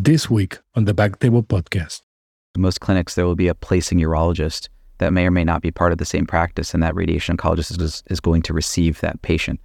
This 0.00 0.30
week 0.30 0.60
on 0.76 0.84
the 0.84 0.94
Back 0.94 1.18
Table 1.18 1.42
podcast. 1.42 2.02
Most 2.56 2.78
clinics, 2.78 3.16
there 3.16 3.26
will 3.26 3.34
be 3.34 3.48
a 3.48 3.54
placing 3.54 3.98
urologist 3.98 4.68
that 4.98 5.12
may 5.12 5.26
or 5.26 5.32
may 5.32 5.42
not 5.42 5.60
be 5.60 5.72
part 5.72 5.90
of 5.90 5.98
the 5.98 6.04
same 6.04 6.24
practice, 6.24 6.72
and 6.72 6.80
that 6.84 6.94
radiation 6.94 7.36
oncologist 7.36 7.80
is, 7.82 8.04
is 8.08 8.20
going 8.20 8.42
to 8.42 8.52
receive 8.52 9.00
that 9.00 9.20
patient. 9.22 9.58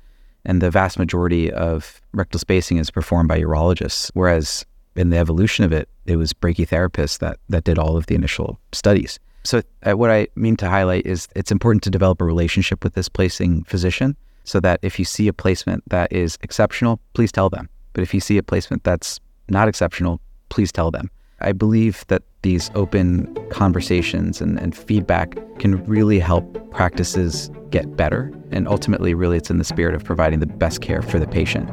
And 0.43 0.59
the 0.59 0.71
vast 0.71 0.97
majority 0.97 1.51
of 1.51 2.01
rectal 2.13 2.39
spacing 2.39 2.77
is 2.77 2.89
performed 2.89 3.29
by 3.29 3.39
urologists, 3.39 4.09
whereas 4.15 4.65
in 4.96 5.11
the 5.11 5.17
evolution 5.17 5.65
of 5.65 5.71
it, 5.71 5.88
it 6.07 6.16
was 6.16 6.34
brachytherapists 6.34 7.20
that, 7.20 7.38
that 7.50 7.63
did 7.63 7.77
all 7.77 7.95
of 7.95 8.07
the 8.07 8.15
initial 8.15 8.59
studies. 8.71 9.20
So, 9.43 9.61
uh, 9.84 9.95
what 9.95 10.09
I 10.09 10.29
mean 10.36 10.57
to 10.57 10.68
highlight 10.68 11.05
is 11.05 11.27
it's 11.36 11.52
important 11.52 11.84
to 11.84 11.91
develop 11.91 12.20
a 12.21 12.25
relationship 12.25 12.84
with 12.84 12.95
this 12.95 13.07
placing 13.07 13.65
physician 13.65 14.18
so 14.45 14.59
that 14.61 14.79
if 14.81 14.97
you 14.97 15.05
see 15.05 15.27
a 15.27 15.34
placement 15.34 15.88
that 15.89 16.11
is 16.11 16.39
exceptional, 16.41 17.00
please 17.13 17.31
tell 17.31 17.52
them. 17.52 17.70
But 17.93 18.02
if 18.02 18.15
you 18.15 18.20
see 18.20 18.39
a 18.39 18.43
placement 18.43 18.84
that's 18.84 19.20
not 19.50 19.68
exceptional, 19.68 20.20
please 20.54 20.71
tell 20.71 20.91
them. 20.91 21.09
I 21.41 21.51
believe 21.51 22.05
that 22.09 22.21
these 22.43 22.70
open 22.75 23.35
conversations 23.49 24.39
and, 24.39 24.59
and 24.59 24.77
feedback 24.77 25.35
can 25.57 25.84
really 25.85 26.20
help 26.20 26.45
practices 26.70 27.49
get 27.71 27.98
better. 27.98 28.31
And 28.52 28.67
ultimately, 28.67 29.16
really, 29.16 29.38
it's 29.38 29.49
in 29.49 29.58
the 29.58 29.63
spirit 29.63 29.95
of 29.95 30.03
providing 30.03 30.39
the 30.41 30.45
best 30.45 30.81
care 30.81 31.02
for 31.02 31.17
the 31.17 31.25
patient. 31.25 31.67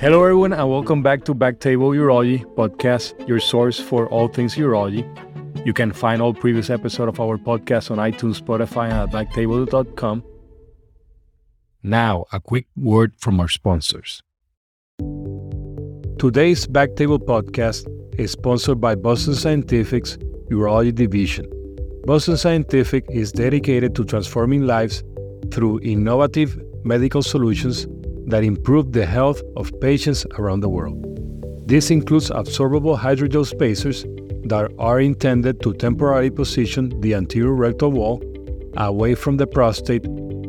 Hello, 0.00 0.20
everyone, 0.24 0.52
and 0.52 0.68
welcome 0.68 1.00
back 1.00 1.22
to 1.26 1.32
Backtable 1.32 1.94
Urology 1.96 2.44
podcast, 2.56 3.28
your 3.28 3.38
source 3.38 3.78
for 3.78 4.08
all 4.08 4.26
things 4.26 4.56
urology. 4.56 5.06
You 5.64 5.72
can 5.72 5.92
find 5.92 6.20
all 6.20 6.34
previous 6.34 6.70
episodes 6.70 7.08
of 7.08 7.20
our 7.20 7.38
podcast 7.38 7.92
on 7.92 7.98
iTunes, 7.98 8.40
Spotify, 8.40 8.90
and 8.90 8.94
at 8.94 9.10
backtable.com. 9.10 10.24
Now, 11.84 12.24
a 12.32 12.40
quick 12.40 12.66
word 12.76 13.12
from 13.18 13.38
our 13.38 13.48
sponsors. 13.48 14.22
Today's 16.18 16.66
Backtable 16.66 17.18
podcast 17.18 17.86
is 18.18 18.32
sponsored 18.32 18.80
by 18.80 18.96
Boston 18.96 19.34
Scientific's 19.34 20.16
Urology 20.50 20.94
Division. 20.94 21.46
Boston 22.06 22.36
Scientific 22.36 23.04
is 23.10 23.30
dedicated 23.30 23.94
to 23.94 24.04
transforming 24.04 24.66
lives 24.66 25.04
through 25.52 25.80
innovative 25.80 26.60
medical 26.84 27.22
solutions 27.22 27.86
that 28.26 28.42
improve 28.42 28.92
the 28.92 29.06
health 29.06 29.40
of 29.56 29.72
patients 29.80 30.26
around 30.38 30.60
the 30.60 30.68
world. 30.68 30.98
This 31.68 31.90
includes 31.90 32.30
absorbable 32.30 32.98
hydrogel 32.98 33.46
spacers 33.46 34.04
that 34.44 34.72
are 34.78 35.00
intended 35.00 35.60
to 35.62 35.72
temporarily 35.74 36.30
position 36.30 37.00
the 37.00 37.14
anterior 37.14 37.54
rectal 37.54 37.92
wall 37.92 38.22
away 38.76 39.14
from 39.14 39.36
the 39.36 39.46
prostate 39.46 40.02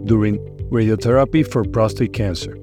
during 0.05 0.37
radiotherapy 0.71 1.45
for 1.45 1.63
prostate 1.63 2.13
cancer. 2.13 2.55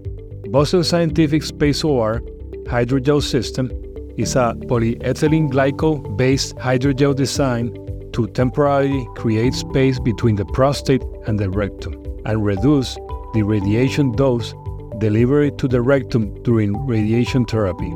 Boston 0.49 0.83
Scientific 0.83 1.43
SpaceOAR 1.43 2.21
hydrogel 2.67 3.23
system 3.23 3.71
is 4.17 4.35
a 4.37 4.55
polyethylene 4.67 5.51
glycol 5.51 6.17
based 6.17 6.57
hydrogel 6.57 7.15
design 7.15 7.73
to 8.13 8.27
temporarily 8.29 9.07
create 9.17 9.55
space 9.55 9.99
between 10.01 10.37
the 10.37 10.45
prostate 10.47 11.03
and 11.27 11.39
the 11.39 11.49
rectum 11.49 11.95
and 12.25 12.45
reduce 12.45 12.97
the 13.35 13.43
radiation 13.43 14.13
dose 14.13 14.55
delivered 14.99 15.59
to 15.59 15.69
the 15.69 15.81
rectum 15.81 16.35
during 16.43 16.77
radiation 16.87 17.45
therapy. 17.45 17.93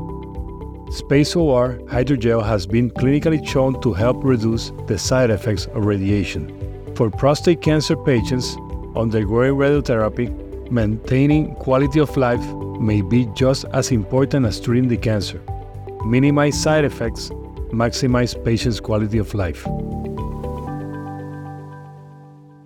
SpaceOAR 0.94 1.84
hydrogel 1.88 2.46
has 2.46 2.68
been 2.68 2.88
clinically 2.88 3.44
shown 3.44 3.80
to 3.80 3.92
help 3.92 4.22
reduce 4.22 4.70
the 4.86 4.96
side 4.96 5.28
effects 5.28 5.66
of 5.66 5.86
radiation. 5.86 6.44
For 6.94 7.10
prostate 7.10 7.60
cancer 7.62 7.96
patients 7.96 8.56
undergoing 8.94 9.54
radiotherapy, 9.54 10.30
maintaining 10.70 11.56
quality 11.56 11.98
of 11.98 12.16
life 12.16 12.44
may 12.78 13.02
be 13.02 13.26
just 13.34 13.64
as 13.72 13.90
important 13.90 14.46
as 14.46 14.60
treating 14.60 14.86
the 14.86 14.96
cancer. 14.96 15.42
Minimize 16.04 16.62
side 16.62 16.84
effects, 16.84 17.30
maximize 17.72 18.32
patients' 18.44 18.78
quality 18.78 19.18
of 19.18 19.34
life. 19.34 19.66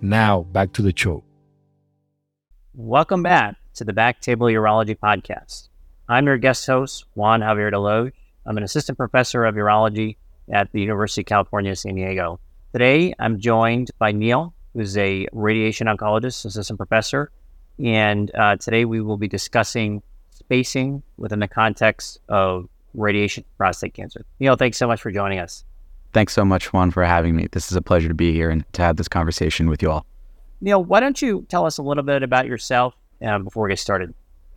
Now, 0.03 0.43
back 0.51 0.71
to 0.73 0.83
the 0.83 0.93
show. 0.95 1.23
Welcome 2.75 3.23
back 3.23 3.55
to 3.73 3.83
the 3.83 3.93
Back 3.93 4.21
Table 4.21 4.45
Urology 4.45 4.95
Podcast. 4.95 5.69
I'm 6.07 6.27
your 6.27 6.37
guest 6.37 6.67
host, 6.67 7.05
Juan 7.15 7.41
Javier 7.41 7.71
Desloges. 7.71 8.18
I'm 8.49 8.57
an 8.57 8.63
assistant 8.63 8.97
professor 8.97 9.45
of 9.45 9.53
urology 9.53 10.17
at 10.51 10.71
the 10.71 10.81
University 10.81 11.21
of 11.21 11.27
California, 11.27 11.75
San 11.75 11.93
Diego. 11.93 12.39
Today, 12.73 13.13
I'm 13.19 13.39
joined 13.39 13.91
by 13.99 14.11
Neil, 14.11 14.55
who's 14.73 14.97
a 14.97 15.27
radiation 15.31 15.85
oncologist, 15.85 16.45
assistant 16.45 16.77
professor. 16.77 17.31
And 17.77 18.33
uh, 18.35 18.55
today 18.55 18.85
we 18.85 19.01
will 19.01 19.17
be 19.17 19.27
discussing 19.27 20.01
spacing 20.31 21.03
within 21.17 21.37
the 21.37 21.47
context 21.47 22.21
of 22.27 22.67
radiation 22.95 23.45
prostate 23.55 23.93
cancer. 23.93 24.25
Neil, 24.39 24.55
thanks 24.55 24.79
so 24.79 24.87
much 24.87 24.99
for 24.99 25.11
joining 25.11 25.37
us. 25.37 25.63
Thanks 26.11 26.33
so 26.33 26.43
much, 26.43 26.73
Juan, 26.73 26.89
for 26.89 27.05
having 27.05 27.35
me. 27.35 27.47
This 27.51 27.69
is 27.69 27.77
a 27.77 27.83
pleasure 27.83 28.07
to 28.07 28.15
be 28.15 28.33
here 28.33 28.49
and 28.49 28.65
to 28.73 28.81
have 28.81 28.97
this 28.97 29.07
conversation 29.07 29.69
with 29.69 29.83
you 29.83 29.91
all. 29.91 30.07
Neil, 30.59 30.83
why 30.83 31.01
don't 31.01 31.21
you 31.21 31.45
tell 31.49 31.67
us 31.67 31.77
a 31.77 31.83
little 31.83 32.03
bit 32.03 32.23
about 32.23 32.47
yourself 32.47 32.95
uh, 33.23 33.37
before 33.37 33.65
we 33.65 33.69
get 33.69 33.77
started? 33.77 34.11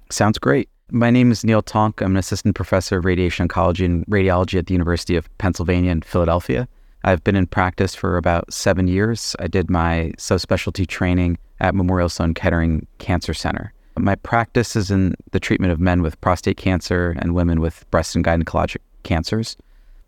Sounds 0.08 0.38
great. 0.38 0.70
My 0.94 1.08
name 1.08 1.32
is 1.32 1.42
Neil 1.42 1.62
Taunk. 1.62 2.02
I'm 2.02 2.10
an 2.10 2.16
assistant 2.18 2.54
professor 2.54 2.98
of 2.98 3.06
radiation 3.06 3.48
oncology 3.48 3.86
and 3.86 4.04
radiology 4.08 4.58
at 4.58 4.66
the 4.66 4.74
University 4.74 5.16
of 5.16 5.26
Pennsylvania 5.38 5.90
in 5.90 6.02
Philadelphia. 6.02 6.68
I've 7.02 7.24
been 7.24 7.34
in 7.34 7.46
practice 7.46 7.94
for 7.94 8.18
about 8.18 8.52
seven 8.52 8.86
years. 8.88 9.34
I 9.38 9.46
did 9.46 9.70
my 9.70 10.12
subspecialty 10.18 10.86
training 10.86 11.38
at 11.60 11.74
Memorial 11.74 12.10
Sloan 12.10 12.34
Kettering 12.34 12.86
Cancer 12.98 13.32
Center. 13.32 13.72
My 13.96 14.16
practice 14.16 14.76
is 14.76 14.90
in 14.90 15.14
the 15.30 15.40
treatment 15.40 15.72
of 15.72 15.80
men 15.80 16.02
with 16.02 16.20
prostate 16.20 16.58
cancer 16.58 17.16
and 17.18 17.34
women 17.34 17.62
with 17.62 17.90
breast 17.90 18.14
and 18.14 18.22
gynecologic 18.22 18.80
cancers. 19.02 19.56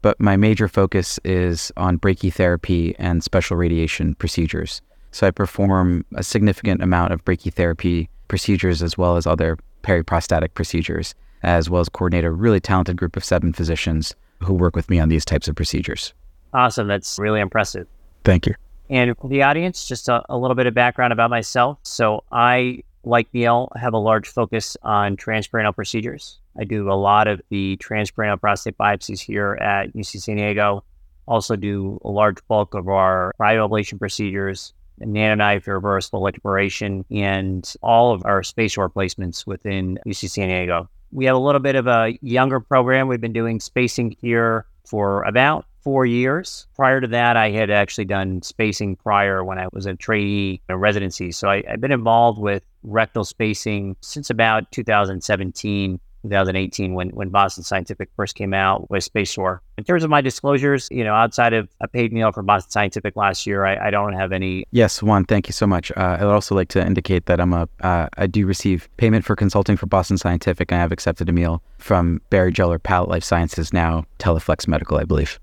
But 0.02 0.20
my 0.20 0.36
major 0.36 0.68
focus 0.68 1.18
is 1.24 1.72
on 1.78 1.98
brachytherapy 1.98 2.94
and 2.98 3.24
special 3.24 3.56
radiation 3.56 4.16
procedures. 4.16 4.82
So 5.12 5.26
I 5.26 5.30
perform 5.30 6.04
a 6.14 6.22
significant 6.22 6.82
amount 6.82 7.14
of 7.14 7.24
brachytherapy 7.24 8.08
procedures 8.28 8.82
as 8.82 8.98
well 8.98 9.16
as 9.16 9.26
other 9.26 9.56
periprostatic 9.84 10.54
procedures, 10.54 11.14
as 11.42 11.70
well 11.70 11.80
as 11.80 11.88
coordinate 11.88 12.24
a 12.24 12.32
really 12.32 12.60
talented 12.60 12.96
group 12.96 13.16
of 13.16 13.24
seven 13.24 13.52
physicians 13.52 14.14
who 14.42 14.54
work 14.54 14.74
with 14.74 14.90
me 14.90 14.98
on 14.98 15.08
these 15.08 15.24
types 15.24 15.46
of 15.46 15.54
procedures. 15.54 16.12
Awesome. 16.52 16.88
That's 16.88 17.18
really 17.18 17.40
impressive. 17.40 17.86
Thank 18.24 18.46
you. 18.46 18.54
And 18.90 19.16
for 19.18 19.28
the 19.28 19.42
audience, 19.42 19.86
just 19.86 20.08
a, 20.08 20.22
a, 20.28 20.36
little 20.36 20.54
bit 20.54 20.66
of 20.66 20.74
background 20.74 21.12
about 21.12 21.30
myself. 21.30 21.78
So, 21.82 22.22
I, 22.30 22.82
like 23.02 23.28
Neil, 23.32 23.72
have 23.76 23.94
a 23.94 23.98
large 23.98 24.28
focus 24.28 24.76
on 24.82 25.16
transperineal 25.16 25.74
procedures. 25.74 26.38
I 26.58 26.64
do 26.64 26.90
a 26.90 26.94
lot 26.94 27.26
of 27.26 27.40
the 27.48 27.78
transperineal 27.78 28.40
prostate 28.40 28.76
biopsies 28.78 29.20
here 29.20 29.54
at 29.54 29.94
UC 29.94 30.20
San 30.22 30.36
Diego. 30.36 30.84
Also, 31.26 31.56
do 31.56 31.98
a 32.04 32.10
large 32.10 32.46
bulk 32.46 32.74
of 32.74 32.88
our 32.88 33.32
cryoablation 33.40 33.98
procedures, 33.98 34.74
NanoKnife, 35.00 35.66
reversible 35.66 36.20
electroporation, 36.20 37.04
and 37.10 37.72
all 37.82 38.12
of 38.12 38.24
our 38.24 38.42
SpaceOAR 38.42 38.92
placements 38.92 39.46
within 39.46 39.98
UC 40.06 40.30
San 40.30 40.48
Diego. 40.48 40.88
We 41.12 41.24
have 41.26 41.36
a 41.36 41.40
little 41.40 41.60
bit 41.60 41.76
of 41.76 41.86
a 41.86 42.18
younger 42.22 42.60
program. 42.60 43.08
We've 43.08 43.20
been 43.20 43.32
doing 43.32 43.60
spacing 43.60 44.16
here 44.20 44.66
for 44.84 45.22
about 45.22 45.66
four 45.84 46.06
years. 46.06 46.66
Prior 46.74 47.00
to 47.00 47.06
that, 47.08 47.36
I 47.36 47.50
had 47.50 47.70
actually 47.70 48.06
done 48.06 48.42
spacing 48.42 48.96
prior 48.96 49.44
when 49.44 49.58
I 49.58 49.68
was 49.72 49.86
a 49.86 49.94
trainee 49.94 50.62
in 50.68 50.76
residency. 50.76 51.30
So 51.30 51.48
I, 51.48 51.62
have 51.68 51.80
been 51.80 51.92
involved 51.92 52.40
with 52.40 52.64
rectal 52.82 53.24
spacing 53.24 53.96
since 54.00 54.30
about 54.30 54.70
2017. 54.72 56.00
2018 56.30 56.94
when, 56.94 57.10
when 57.10 57.28
Boston 57.28 57.64
Scientific 57.64 58.08
first 58.16 58.34
came 58.34 58.54
out 58.54 58.90
with 58.90 59.10
SpaceOAR. 59.10 59.58
In 59.78 59.84
terms 59.84 60.04
of 60.04 60.10
my 60.10 60.20
disclosures, 60.20 60.88
you 60.90 61.04
know, 61.04 61.14
outside 61.14 61.52
of 61.52 61.68
a 61.80 61.88
paid 61.88 62.12
meal 62.12 62.32
from 62.32 62.46
Boston 62.46 62.70
Scientific 62.70 63.16
last 63.16 63.46
year, 63.46 63.64
I, 63.64 63.88
I 63.88 63.90
don't 63.90 64.12
have 64.14 64.32
any. 64.32 64.64
Yes, 64.70 65.02
Juan, 65.02 65.24
thank 65.24 65.48
you 65.48 65.52
so 65.52 65.66
much. 65.66 65.90
Uh, 65.92 66.16
I 66.20 66.24
would 66.24 66.32
also 66.32 66.54
like 66.54 66.68
to 66.68 66.84
indicate 66.84 67.26
that 67.26 67.40
I'm 67.40 67.52
a, 67.52 67.68
uh, 67.80 68.08
I 68.16 68.26
do 68.26 68.46
receive 68.46 68.88
payment 68.96 69.24
for 69.24 69.36
consulting 69.36 69.76
for 69.76 69.86
Boston 69.86 70.18
Scientific, 70.18 70.70
and 70.70 70.78
I 70.78 70.82
have 70.82 70.92
accepted 70.92 71.28
a 71.28 71.32
meal 71.32 71.62
from 71.78 72.20
Barrigel 72.30 72.82
Palette 72.82 73.10
Life 73.10 73.24
Sciences, 73.24 73.72
now 73.72 74.04
Teleflex 74.18 74.66
Medical, 74.66 74.98
I 74.98 75.04
believe. 75.04 75.38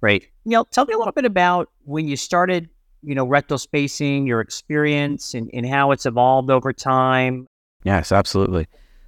Great. 0.00 0.28
Neil, 0.44 0.64
tell 0.66 0.84
me 0.84 0.94
a 0.94 0.98
little 0.98 1.12
bit 1.12 1.24
about 1.24 1.70
when 1.84 2.06
you 2.06 2.16
started, 2.16 2.68
you 3.02 3.14
know, 3.14 3.26
rectal 3.26 3.58
spacing, 3.58 4.26
your 4.26 4.40
experience 4.40 5.34
and, 5.34 5.50
and 5.52 5.66
how 5.66 5.90
it's 5.90 6.06
evolved 6.06 6.50
over 6.50 6.72
time. 6.72 7.46
Yes, 7.82 8.12
absolutely. 8.12 8.66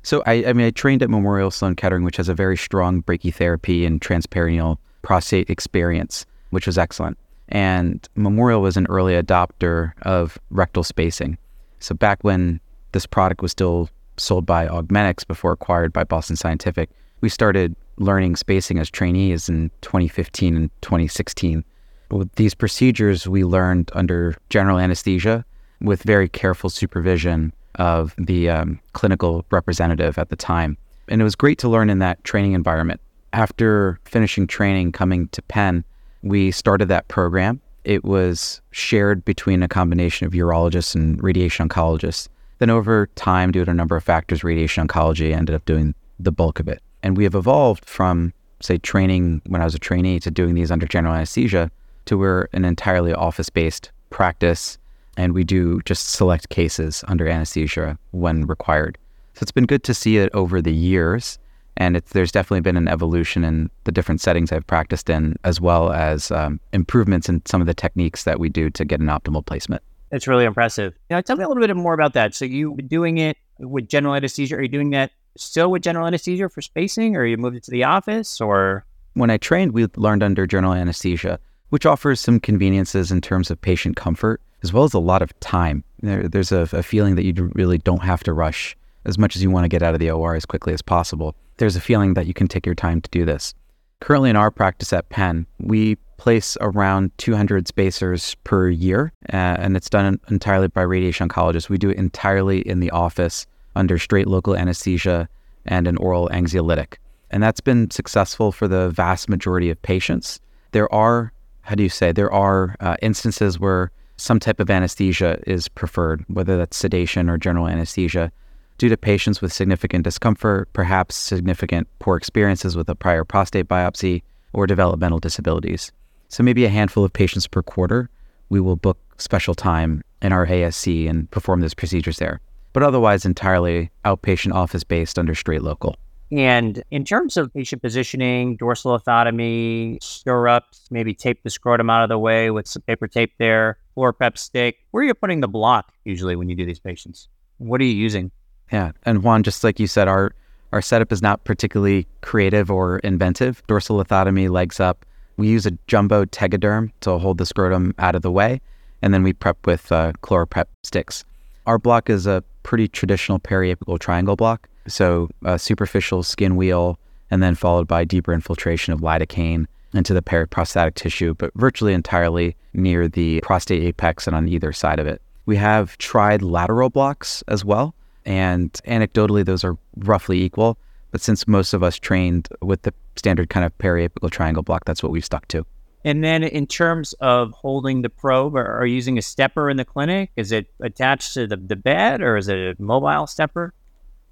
So 0.08 0.22
I, 0.24 0.42
I 0.46 0.52
mean, 0.54 0.66
I 0.66 0.70
trained 0.70 1.02
at 1.02 1.10
Memorial 1.10 1.50
Sloan 1.50 1.76
Kettering, 1.76 2.02
which 2.02 2.16
has 2.16 2.30
a 2.30 2.34
very 2.34 2.56
strong 2.56 3.02
brachytherapy 3.02 3.86
and 3.86 4.00
transperineal 4.00 4.78
prostate 5.02 5.50
experience, 5.50 6.24
which 6.48 6.66
was 6.66 6.78
excellent. 6.78 7.18
And 7.50 8.08
Memorial 8.14 8.62
was 8.62 8.78
an 8.78 8.86
early 8.86 9.12
adopter 9.12 9.92
of 10.04 10.38
rectal 10.48 10.82
spacing. 10.82 11.36
So 11.80 11.94
back 11.94 12.24
when 12.24 12.58
this 12.92 13.04
product 13.04 13.42
was 13.42 13.52
still 13.52 13.90
sold 14.16 14.46
by 14.46 14.66
Augmenix 14.66 15.26
before 15.26 15.52
acquired 15.52 15.92
by 15.92 16.04
Boston 16.04 16.36
Scientific, 16.36 16.88
we 17.20 17.28
started 17.28 17.76
learning 17.98 18.36
spacing 18.36 18.78
as 18.78 18.88
trainees 18.88 19.50
in 19.50 19.70
2015 19.82 20.56
and 20.56 20.70
2016. 20.80 21.62
With 22.10 22.34
these 22.36 22.54
procedures, 22.54 23.28
we 23.28 23.44
learned 23.44 23.90
under 23.92 24.38
general 24.48 24.78
anesthesia 24.78 25.44
with 25.82 26.02
very 26.02 26.30
careful 26.30 26.70
supervision 26.70 27.52
of 27.76 28.14
the 28.18 28.50
um, 28.50 28.80
clinical 28.92 29.44
representative 29.50 30.18
at 30.18 30.28
the 30.28 30.36
time. 30.36 30.76
And 31.08 31.20
it 31.20 31.24
was 31.24 31.34
great 31.34 31.58
to 31.58 31.68
learn 31.68 31.90
in 31.90 31.98
that 32.00 32.22
training 32.24 32.52
environment. 32.52 33.00
After 33.32 33.98
finishing 34.04 34.46
training, 34.46 34.92
coming 34.92 35.28
to 35.28 35.42
Penn, 35.42 35.84
we 36.22 36.50
started 36.50 36.88
that 36.88 37.08
program. 37.08 37.60
It 37.84 38.04
was 38.04 38.60
shared 38.70 39.24
between 39.24 39.62
a 39.62 39.68
combination 39.68 40.26
of 40.26 40.32
urologists 40.32 40.94
and 40.94 41.22
radiation 41.22 41.68
oncologists. 41.68 42.28
Then, 42.58 42.70
over 42.70 43.06
time, 43.14 43.52
due 43.52 43.64
to 43.64 43.70
a 43.70 43.74
number 43.74 43.96
of 43.96 44.02
factors, 44.02 44.42
radiation 44.42 44.86
oncology 44.86 45.32
ended 45.32 45.54
up 45.54 45.64
doing 45.64 45.94
the 46.18 46.32
bulk 46.32 46.58
of 46.58 46.68
it. 46.68 46.82
And 47.02 47.16
we 47.16 47.24
have 47.24 47.36
evolved 47.36 47.84
from, 47.84 48.32
say, 48.60 48.78
training 48.78 49.42
when 49.46 49.60
I 49.60 49.64
was 49.64 49.74
a 49.74 49.78
trainee 49.78 50.18
to 50.20 50.30
doing 50.30 50.54
these 50.54 50.70
under 50.70 50.86
general 50.86 51.14
anesthesia 51.14 51.70
to 52.06 52.18
we're 52.18 52.48
an 52.52 52.64
entirely 52.64 53.12
office 53.12 53.50
based 53.50 53.92
practice 54.10 54.78
and 55.18 55.34
we 55.34 55.44
do 55.44 55.82
just 55.84 56.10
select 56.10 56.48
cases 56.48 57.04
under 57.08 57.28
anesthesia 57.28 57.98
when 58.12 58.46
required. 58.46 58.96
So 59.34 59.42
it's 59.42 59.52
been 59.52 59.66
good 59.66 59.82
to 59.84 59.92
see 59.92 60.16
it 60.16 60.30
over 60.32 60.62
the 60.62 60.72
years. 60.72 61.38
And 61.76 61.96
there's 61.96 62.32
definitely 62.32 62.60
been 62.60 62.76
an 62.76 62.88
evolution 62.88 63.44
in 63.44 63.70
the 63.84 63.92
different 63.92 64.20
settings 64.20 64.50
I've 64.50 64.66
practiced 64.66 65.10
in, 65.10 65.36
as 65.44 65.60
well 65.60 65.92
as 65.92 66.30
um, 66.30 66.58
improvements 66.72 67.28
in 67.28 67.42
some 67.46 67.60
of 67.60 67.66
the 67.66 67.74
techniques 67.74 68.24
that 68.24 68.40
we 68.40 68.48
do 68.48 68.70
to 68.70 68.84
get 68.84 69.00
an 69.00 69.06
optimal 69.06 69.44
placement. 69.44 69.82
It's 70.10 70.26
really 70.26 70.44
impressive. 70.44 70.94
Now, 71.10 71.20
tell 71.20 71.36
me 71.36 71.44
a 71.44 71.48
little 71.48 71.64
bit 71.64 71.76
more 71.76 71.94
about 71.94 72.14
that. 72.14 72.34
So, 72.34 72.44
you 72.44 72.76
doing 72.86 73.18
it 73.18 73.36
with 73.60 73.88
general 73.88 74.14
anesthesia? 74.14 74.56
Are 74.56 74.62
you 74.62 74.68
doing 74.68 74.90
that 74.90 75.12
still 75.36 75.70
with 75.70 75.82
general 75.82 76.06
anesthesia 76.06 76.48
for 76.48 76.62
spacing, 76.62 77.14
or 77.14 77.24
you 77.24 77.36
moved 77.36 77.56
it 77.56 77.62
to 77.64 77.70
the 77.70 77.84
office, 77.84 78.40
or? 78.40 78.84
When 79.14 79.30
I 79.30 79.36
trained, 79.36 79.72
we 79.72 79.86
learned 79.96 80.22
under 80.22 80.46
general 80.46 80.72
anesthesia, 80.72 81.38
which 81.70 81.86
offers 81.86 82.20
some 82.20 82.40
conveniences 82.40 83.10
in 83.12 83.20
terms 83.20 83.50
of 83.50 83.60
patient 83.60 83.96
comfort 83.96 84.40
as 84.62 84.72
well 84.72 84.84
as 84.84 84.94
a 84.94 84.98
lot 84.98 85.22
of 85.22 85.38
time. 85.40 85.84
There, 86.00 86.28
there's 86.28 86.52
a, 86.52 86.68
a 86.72 86.82
feeling 86.82 87.14
that 87.14 87.24
you 87.24 87.50
really 87.54 87.78
don't 87.78 88.02
have 88.02 88.22
to 88.24 88.32
rush 88.32 88.76
as 89.04 89.18
much 89.18 89.36
as 89.36 89.42
you 89.42 89.50
want 89.50 89.64
to 89.64 89.68
get 89.68 89.82
out 89.82 89.94
of 89.94 90.00
the 90.00 90.10
OR 90.10 90.34
as 90.34 90.44
quickly 90.44 90.72
as 90.72 90.82
possible. 90.82 91.34
There's 91.58 91.76
a 91.76 91.80
feeling 91.80 92.14
that 92.14 92.26
you 92.26 92.34
can 92.34 92.48
take 92.48 92.66
your 92.66 92.74
time 92.74 93.00
to 93.00 93.10
do 93.10 93.24
this. 93.24 93.54
Currently, 94.00 94.30
in 94.30 94.36
our 94.36 94.50
practice 94.50 94.92
at 94.92 95.08
Penn, 95.08 95.46
we 95.58 95.96
place 96.18 96.56
around 96.60 97.10
200 97.18 97.66
spacers 97.66 98.36
per 98.44 98.68
year, 98.68 99.12
and 99.26 99.76
it's 99.76 99.90
done 99.90 100.20
entirely 100.28 100.68
by 100.68 100.82
radiation 100.82 101.28
oncologists. 101.28 101.68
We 101.68 101.78
do 101.78 101.90
it 101.90 101.96
entirely 101.96 102.60
in 102.60 102.80
the 102.80 102.90
office 102.90 103.46
under 103.74 103.98
straight 103.98 104.26
local 104.26 104.56
anesthesia 104.56 105.28
and 105.66 105.86
an 105.86 105.96
oral 105.96 106.28
anxiolytic. 106.30 106.94
And 107.30 107.42
that's 107.42 107.60
been 107.60 107.90
successful 107.90 108.52
for 108.52 108.68
the 108.68 108.90
vast 108.90 109.28
majority 109.28 109.70
of 109.70 109.80
patients. 109.82 110.40
There 110.72 110.92
are, 110.92 111.32
how 111.68 111.74
do 111.74 111.82
you 111.82 111.90
say, 111.90 112.12
there 112.12 112.32
are 112.32 112.74
uh, 112.80 112.96
instances 113.02 113.60
where 113.60 113.90
some 114.16 114.40
type 114.40 114.58
of 114.58 114.70
anesthesia 114.70 115.38
is 115.46 115.68
preferred, 115.68 116.24
whether 116.28 116.56
that's 116.56 116.78
sedation 116.78 117.28
or 117.28 117.36
general 117.36 117.68
anesthesia, 117.68 118.32
due 118.78 118.88
to 118.88 118.96
patients 118.96 119.42
with 119.42 119.52
significant 119.52 120.02
discomfort, 120.02 120.72
perhaps 120.72 121.14
significant 121.14 121.86
poor 121.98 122.16
experiences 122.16 122.74
with 122.74 122.88
a 122.88 122.94
prior 122.94 123.22
prostate 123.22 123.68
biopsy, 123.68 124.22
or 124.54 124.66
developmental 124.66 125.18
disabilities. 125.18 125.92
So, 126.30 126.42
maybe 126.42 126.64
a 126.64 126.70
handful 126.70 127.04
of 127.04 127.12
patients 127.12 127.46
per 127.46 127.62
quarter, 127.62 128.08
we 128.48 128.60
will 128.60 128.76
book 128.76 128.98
special 129.18 129.54
time 129.54 130.00
in 130.22 130.32
our 130.32 130.46
ASC 130.46 131.06
and 131.06 131.30
perform 131.30 131.60
those 131.60 131.74
procedures 131.74 132.16
there. 132.16 132.40
But 132.72 132.82
otherwise, 132.82 133.26
entirely 133.26 133.90
outpatient 134.06 134.54
office 134.54 134.84
based 134.84 135.18
under 135.18 135.34
straight 135.34 135.62
local. 135.62 135.96
And 136.30 136.82
in 136.90 137.04
terms 137.04 137.36
of 137.36 137.52
patient 137.54 137.80
positioning, 137.80 138.56
dorsal 138.56 138.98
lithotomy, 138.98 140.02
stirrups, 140.02 140.86
maybe 140.90 141.14
tape 141.14 141.42
the 141.42 141.50
scrotum 141.50 141.88
out 141.88 142.02
of 142.02 142.08
the 142.08 142.18
way 142.18 142.50
with 142.50 142.66
some 142.66 142.82
paper 142.82 143.08
tape 143.08 143.32
there, 143.38 143.78
ChloraPrep 143.96 144.36
stick, 144.36 144.76
where 144.90 145.02
are 145.02 145.06
you 145.06 145.14
putting 145.14 145.40
the 145.40 145.48
block 145.48 145.92
usually 146.04 146.36
when 146.36 146.48
you 146.48 146.54
do 146.54 146.66
these 146.66 146.78
patients? 146.78 147.28
What 147.58 147.80
are 147.80 147.84
you 147.84 147.94
using? 147.94 148.30
Yeah. 148.70 148.92
And 149.04 149.22
Juan, 149.22 149.42
just 149.42 149.64
like 149.64 149.80
you 149.80 149.86
said, 149.86 150.08
our 150.08 150.32
our 150.70 150.82
setup 150.82 151.12
is 151.12 151.22
not 151.22 151.44
particularly 151.44 152.06
creative 152.20 152.70
or 152.70 152.98
inventive. 152.98 153.62
Dorsal 153.68 154.04
lithotomy, 154.04 154.50
legs 154.50 154.80
up. 154.80 155.06
We 155.38 155.48
use 155.48 155.64
a 155.64 155.70
jumbo 155.86 156.26
tegaderm 156.26 156.90
to 157.00 157.16
hold 157.16 157.38
the 157.38 157.46
scrotum 157.46 157.94
out 157.98 158.14
of 158.14 158.20
the 158.20 158.30
way, 158.30 158.60
and 159.00 159.14
then 159.14 159.22
we 159.22 159.32
prep 159.32 159.66
with 159.66 159.90
uh, 159.90 160.12
ChloraPrep 160.22 160.66
sticks. 160.82 161.24
Our 161.66 161.78
block 161.78 162.10
is 162.10 162.26
a 162.26 162.44
pretty 162.64 162.86
traditional 162.86 163.38
periapical 163.38 163.98
triangle 163.98 164.36
block. 164.36 164.68
So 164.88 165.28
a 165.44 165.58
superficial 165.58 166.22
skin 166.22 166.56
wheal, 166.56 166.98
and 167.30 167.42
then 167.42 167.54
followed 167.54 167.86
by 167.86 168.04
deeper 168.04 168.32
infiltration 168.32 168.92
of 168.92 169.00
lidocaine 169.00 169.66
into 169.94 170.14
the 170.14 170.22
periprostatic 170.22 170.94
tissue, 170.94 171.34
but 171.34 171.52
virtually 171.54 171.94
entirely 171.94 172.56
near 172.74 173.08
the 173.08 173.40
prostate 173.42 173.82
apex 173.82 174.26
and 174.26 174.36
on 174.36 174.48
either 174.48 174.72
side 174.72 174.98
of 174.98 175.06
it. 175.06 175.22
We 175.46 175.56
have 175.56 175.96
tried 175.98 176.42
lateral 176.42 176.90
blocks 176.90 177.42
as 177.48 177.64
well, 177.64 177.94
and 178.26 178.72
anecdotally, 178.86 179.44
those 179.44 179.64
are 179.64 179.76
roughly 179.96 180.42
equal. 180.42 180.76
But 181.10 181.22
since 181.22 181.48
most 181.48 181.72
of 181.72 181.82
us 181.82 181.98
trained 181.98 182.48
with 182.60 182.82
the 182.82 182.92
standard 183.16 183.48
kind 183.48 183.64
of 183.64 183.76
periapical 183.78 184.30
triangle 184.30 184.62
block, 184.62 184.84
that's 184.84 185.02
what 185.02 185.10
we've 185.10 185.24
stuck 185.24 185.48
to. 185.48 185.64
And 186.04 186.22
then, 186.22 186.44
in 186.44 186.66
terms 186.66 187.12
of 187.14 187.52
holding 187.52 188.02
the 188.02 188.08
probe, 188.08 188.54
are, 188.56 188.86
using 188.86 189.18
a 189.18 189.22
stepper 189.22 189.68
in 189.68 189.78
the 189.78 189.84
clinic? 189.84 190.30
Is 190.36 190.52
it 190.52 190.66
attached 190.80 191.34
to 191.34 191.46
the, 191.46 191.56
the 191.56 191.76
bed 191.76 192.20
or 192.20 192.36
is 192.36 192.48
it 192.48 192.78
a 192.78 192.82
mobile 192.82 193.26
stepper? 193.26 193.74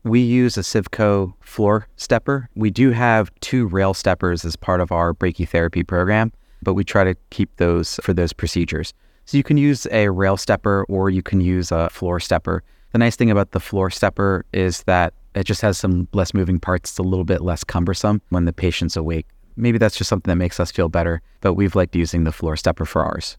We 0.06 0.20
use 0.20 0.56
a 0.56 0.61
Civco 0.61 1.35
floor 1.41 1.88
stepper. 1.97 2.49
We 2.55 2.70
do 2.70 2.93
have 2.93 3.32
two 3.41 3.67
rail 3.67 3.93
steppers 3.93 4.44
as 4.44 4.55
part 4.55 4.81
of 4.81 4.93
our 4.93 5.12
brachytherapy 5.12 5.85
program, 5.85 6.31
but 6.62 6.75
we 6.75 6.85
try 6.85 7.03
to 7.03 7.17
keep 7.31 7.56
those 7.56 7.99
for 8.05 8.14
those 8.14 8.32
procedures. 8.32 8.94
So 9.25 9.37
you 9.37 9.43
can 9.43 9.56
use 9.56 9.85
a 9.91 10.08
rail 10.11 10.37
stepper 10.37 10.87
or 10.88 11.11
you 11.11 11.25
can 11.25 11.41
use 11.41 11.73
a 11.73 11.91
floor 11.91 12.20
stepper. 12.20 12.62
The 12.93 12.99
nice 12.99 13.17
thing 13.17 13.32
about 13.32 13.50
the 13.50 13.58
floor 13.58 13.91
stepper 13.91 14.47
is 14.53 14.85
that 14.85 15.12
it 15.35 15.43
just 15.43 15.61
has 15.62 15.76
some 15.76 16.06
less 16.12 16.32
moving 16.32 16.61
parts. 16.61 16.91
It's 16.93 16.99
a 16.99 17.02
little 17.02 17.25
bit 17.25 17.43
less 17.43 17.64
cumbersome 17.64 18.23
when 18.29 18.44
the 18.44 18.52
patient's 18.52 18.97
awake. 18.97 19.26
Maybe 19.56 19.76
that's 19.76 19.97
just 19.97 20.09
something 20.09 20.31
that 20.31 20.37
makes 20.37 20.61
us 20.61 20.70
feel 20.70 20.88
better, 20.88 21.20
but 21.41 21.55
we've 21.55 21.75
liked 21.75 21.97
using 21.97 22.23
the 22.23 22.31
floor 22.31 22.56
stepper 22.56 22.85
for 22.85 23.02
ours. 23.02 23.37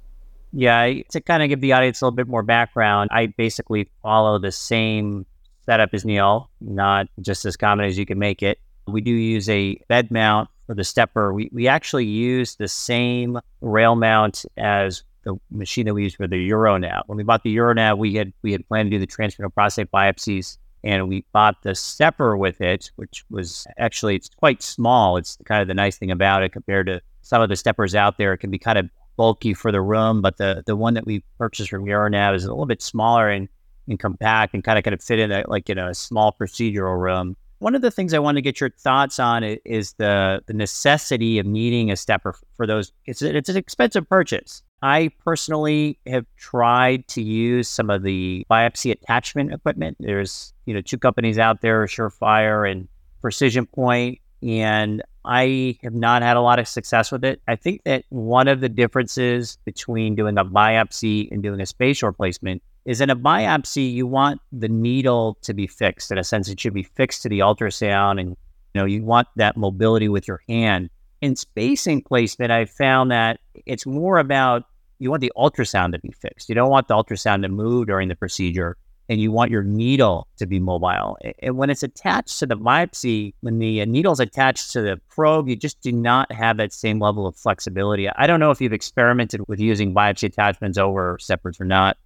Yeah, 0.52 1.02
to 1.12 1.22
kind 1.22 1.44
of 1.44 1.48
give 1.48 1.62
the 1.62 1.72
audience 1.72 2.02
a 2.02 2.06
little 2.06 2.16
bit 2.16 2.28
more 2.28 2.44
background, 2.44 3.10
I 3.14 3.28
basically 3.28 3.90
follow 4.02 4.38
the 4.38 4.52
same 4.52 5.26
setup 5.68 5.94
is 5.94 6.06
Neil, 6.06 6.50
not 6.62 7.08
just 7.22 7.46
as 7.46 7.58
common 7.58 7.86
as 7.86 7.98
you 7.98 8.06
can 8.06 8.18
make 8.18 8.42
it. 8.42 8.60
We 8.88 9.02
do 9.02 9.12
use 9.12 9.50
a 9.50 9.76
bed 9.90 10.10
mount 10.10 10.50
for 10.66 10.74
the 10.74 10.86
stepper. 10.86 11.34
We, 11.34 11.50
we 11.54 11.68
actually 11.68 12.06
use 12.06 12.56
the 12.56 12.70
same 12.70 13.40
rail 13.60 13.96
mount 13.96 14.46
as 14.56 15.04
the 15.24 15.36
machine 15.52 15.86
that 15.86 15.94
we 15.94 16.04
use 16.04 16.16
for 16.16 16.26
the 16.26 16.50
UroNav. 16.50 17.02
When 17.08 17.18
we 17.18 17.24
bought 17.24 17.44
the 17.44 17.56
UroNav, 17.56 17.98
we 17.98 18.16
had 18.16 18.32
we 18.44 18.54
had 18.54 18.66
planned 18.70 18.92
to 18.92 18.98
do 18.98 19.00
the 19.00 19.12
transperineal 19.12 19.54
prostate 19.54 19.92
biopsies, 19.92 20.58
and 20.86 21.10
we 21.10 21.26
bought 21.34 21.62
the 21.64 21.76
stepper 21.76 22.38
with 22.38 22.62
it, 22.62 22.90
which 22.96 23.26
was 23.30 23.68
actually 23.78 24.16
it's 24.16 24.30
quite 24.30 24.64
small. 24.64 25.18
It's 25.18 25.38
kind 25.44 25.62
of 25.62 25.68
the 25.68 25.74
nice 25.74 25.98
thing 25.98 26.12
about 26.12 26.44
it 26.44 26.54
compared 26.54 26.88
to 26.88 27.02
some 27.24 27.42
of 27.42 27.50
the 27.50 27.58
steppers 27.58 27.94
out 27.94 28.18
there. 28.18 28.32
It 28.32 28.38
can 28.38 28.52
be 28.52 28.60
kind 28.60 28.78
of 28.78 28.90
bulky 29.18 29.54
for 29.54 29.74
the 29.74 29.82
room, 29.82 30.22
but 30.22 30.38
the 30.38 30.64
the 30.66 30.78
one 30.78 30.94
that 30.94 31.06
we 31.06 31.26
purchased 31.38 31.70
from 31.70 31.84
UroNav 31.84 32.34
is 32.36 32.46
a 32.46 32.50
little 32.50 32.66
bit 32.66 32.82
smaller 32.82 33.30
and 33.30 33.50
and 33.88 34.00
compact 34.00 34.54
and 34.54 34.64
kind 34.64 34.78
of 34.78 34.84
kind 34.84 34.94
of 34.94 35.02
fit 35.02 35.20
in 35.20 35.32
a, 35.32 35.44
like 35.48 35.70
in 35.70 35.78
a 35.78 35.94
small 35.94 36.36
procedural 36.40 37.00
room. 37.00 37.36
One 37.60 37.74
of 37.74 37.82
the 37.82 37.90
things 37.90 38.14
I 38.14 38.20
want 38.20 38.38
to 38.38 38.42
get 38.42 38.60
your 38.60 38.70
thoughts 38.70 39.20
on 39.20 39.44
is 39.44 39.94
the 39.94 40.42
the 40.46 40.54
necessity 40.54 41.40
of 41.40 41.46
needing 41.46 41.92
a 41.92 41.96
stepper 41.96 42.36
for 42.56 42.68
those. 42.68 42.92
It's 43.06 43.22
it's 43.22 43.50
an 43.50 43.58
expensive 43.58 44.08
purchase. 44.08 44.62
I 44.84 45.10
personally 45.26 45.98
have 46.06 46.26
tried 46.38 47.08
to 47.10 47.22
use 47.22 47.68
some 47.68 47.90
of 47.90 48.04
the 48.04 48.46
biopsy 48.50 48.92
attachment 48.92 49.54
equipment. 49.54 49.98
There's 50.00 50.54
you 50.66 50.74
know 50.74 50.82
two 50.82 51.00
companies 51.00 51.40
out 51.40 51.62
there, 51.62 51.84
Surefire 51.86 52.70
and 52.70 52.88
Precision 53.22 53.66
Point, 53.66 54.20
and 54.44 55.02
I 55.26 55.78
have 55.84 55.94
not 55.94 56.22
had 56.22 56.38
a 56.38 56.42
lot 56.42 56.60
of 56.60 56.68
success 56.68 57.12
with 57.12 57.26
it. 57.26 57.42
I 57.48 57.56
think 57.56 57.84
that 57.84 58.06
one 58.10 58.48
of 58.48 58.62
the 58.62 58.70
differences 58.70 59.58
between 59.66 60.16
doing 60.16 60.38
a 60.38 60.46
biopsy 60.46 61.30
and 61.32 61.44
doing 61.44 61.60
a 61.60 61.66
spatial 61.66 62.08
replacement 62.08 62.62
is 62.88 63.02
in 63.02 63.10
a 63.10 63.16
biopsy, 63.16 63.92
you 63.92 64.08
want 64.08 64.40
the 64.54 64.70
needle 64.70 65.38
to 65.42 65.54
be 65.54 65.68
fixed. 65.68 66.10
In 66.10 66.18
a 66.18 66.24
sense, 66.24 66.48
it 66.48 66.60
should 66.60 66.74
be 66.74 66.84
fixed 66.84 67.22
to 67.24 67.30
the 67.30 67.40
ultrasound, 67.40 68.20
and 68.20 68.30
you 68.30 68.82
know 68.82 68.86
you 68.86 69.04
want 69.04 69.28
that 69.36 69.58
mobility 69.58 70.08
with 70.08 70.28
your 70.28 70.42
hand. 70.48 70.90
In 71.20 71.36
spacing 71.36 72.02
placement, 72.02 72.52
I 72.52 72.64
found 72.66 73.12
that 73.12 73.42
it's 73.66 73.86
more 73.86 74.20
about 74.20 74.64
you 75.00 75.10
want 75.10 75.22
the 75.22 75.34
ultrasound 75.36 75.92
to 75.92 76.00
be 76.00 76.14
fixed. 76.14 76.48
You 76.48 76.56
don't 76.56 76.70
want 76.70 76.88
the 76.88 76.96
ultrasound 76.96 77.42
to 77.42 77.50
move 77.50 77.88
during 77.88 78.08
the 78.08 78.16
procedure, 78.16 78.78
and 79.10 79.20
you 79.20 79.34
want 79.34 79.52
your 79.52 79.64
needle 79.64 80.30
to 80.38 80.46
be 80.46 80.58
mobile. 80.58 81.18
And 81.40 81.58
when 81.58 81.70
it's 81.70 81.84
attached 81.84 82.40
to 82.40 82.46
the 82.46 82.56
biopsy, 82.56 83.34
when 83.42 83.60
the 83.60 83.82
uh, 83.82 83.86
needle's 83.86 84.22
attached 84.22 84.72
to 84.72 84.82
the 84.82 84.98
probe, 85.10 85.50
you 85.50 85.58
just 85.58 85.82
do 85.82 85.92
not 85.92 86.32
have 86.32 86.56
that 86.56 86.72
same 86.72 87.00
level 87.00 87.28
of 87.28 87.36
flexibility. 87.36 88.08
I 88.08 88.28
don't 88.28 88.40
know 88.40 88.52
if 88.52 88.62
you've 88.62 88.72
experimented 88.72 89.42
with 89.50 89.60
using 89.60 89.94
biopsy 89.94 90.24
attachments 90.24 90.78
over 90.78 91.18
steppers 91.20 91.60
or 91.60 91.66
not 91.66 91.98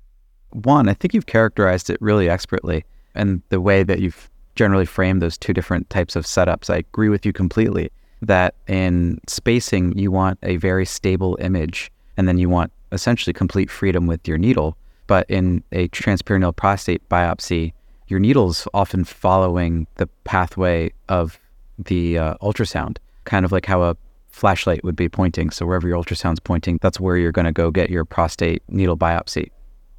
Juan, 0.53 0.89
I 0.89 0.93
think 0.93 1.13
you've 1.13 1.25
characterized 1.25 1.89
it 1.89 2.01
really 2.01 2.29
expertly 2.29 2.85
and 3.15 3.41
the 3.49 3.61
way 3.61 3.83
that 3.83 3.99
you've 3.99 4.29
generally 4.55 4.85
framed 4.85 5.21
those 5.21 5.37
two 5.37 5.53
different 5.53 5.89
types 5.89 6.15
of 6.15 6.25
setups. 6.25 6.69
I 6.69 6.77
agree 6.77 7.09
with 7.09 7.25
you 7.25 7.33
completely 7.33 7.91
that 8.21 8.53
in 8.67 9.19
spacing, 9.27 9.97
you 9.97 10.11
want 10.11 10.37
a 10.43 10.57
very 10.57 10.85
stable 10.85 11.37
image 11.41 11.91
and 12.17 12.27
then 12.27 12.37
you 12.37 12.49
want 12.49 12.71
essentially 12.91 13.33
complete 13.33 13.69
freedom 13.69 14.07
with 14.07 14.27
your 14.27 14.37
needle. 14.37 14.77
But 15.07 15.29
in 15.29 15.63
a 15.71 15.87
transperineal 15.89 16.55
prostate 16.55 17.07
biopsy, 17.09 17.73
your 18.07 18.19
needle's 18.19 18.67
often 18.73 19.03
following 19.03 19.87
the 19.95 20.07
pathway 20.25 20.91
of 21.09 21.39
the 21.79 22.17
uh, 22.17 22.33
ultrasound, 22.41 22.97
kind 23.25 23.45
of 23.45 23.51
like 23.51 23.65
how 23.65 23.81
a 23.81 23.97
flashlight 24.29 24.83
would 24.83 24.95
be 24.95 25.09
pointing. 25.09 25.49
So 25.49 25.65
wherever 25.65 25.87
your 25.87 25.97
ultrasound's 25.97 26.39
pointing, 26.39 26.79
that's 26.81 26.99
where 26.99 27.17
you're 27.17 27.31
going 27.31 27.45
to 27.45 27.51
go 27.51 27.71
get 27.71 27.89
your 27.89 28.05
prostate 28.05 28.61
needle 28.67 28.97
biopsy. 28.97 29.49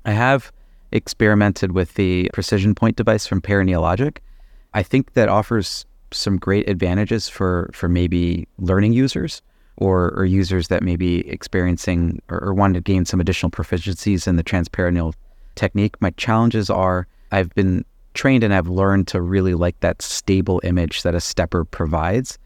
I 0.05 0.13
have 0.13 0.53
experimented 0.91 1.73
with 1.73 1.95
the 1.95 2.31
precision 2.33 2.75
point 2.75 2.97
device 2.97 3.27
from 3.27 3.41
Perineologic. 3.41 4.19
I 4.75 4.83
think 4.83 5.15
that 5.15 5.29
offers 5.29 5.87
some 6.11 6.37
great 6.37 6.69
advantages 6.69 7.29
for 7.29 7.71
for 7.73 7.89
maybe 7.89 8.47
learning 8.59 8.93
users 8.93 9.43
or, 9.77 10.11
or 10.11 10.25
users 10.25 10.69
that 10.69 10.83
may 10.83 10.97
be 10.97 11.27
experiencing 11.29 12.21
or, 12.29 12.43
or 12.43 12.55
want 12.55 12.75
to 12.75 12.81
gain 12.81 13.05
some 13.05 13.21
additional 13.21 13.51
proficiencies 13.51 14.27
in 14.27 14.37
the 14.37 14.45
transperineal 14.45 15.15
technique. 15.55 16.01
My 16.01 16.11
challenges 16.11 16.69
are 16.71 17.07
I've 17.31 17.55
been 17.55 17.85
trained 18.15 18.45
and 18.45 18.53
I've 18.53 18.69
learned 18.69 19.09
to 19.09 19.21
really 19.21 19.55
like 19.55 19.81
that 19.81 20.03
stable 20.03 20.61
image 20.65 21.03
that 21.03 21.15
a 21.15 21.21
stepper 21.21 21.65
provides 21.65 22.39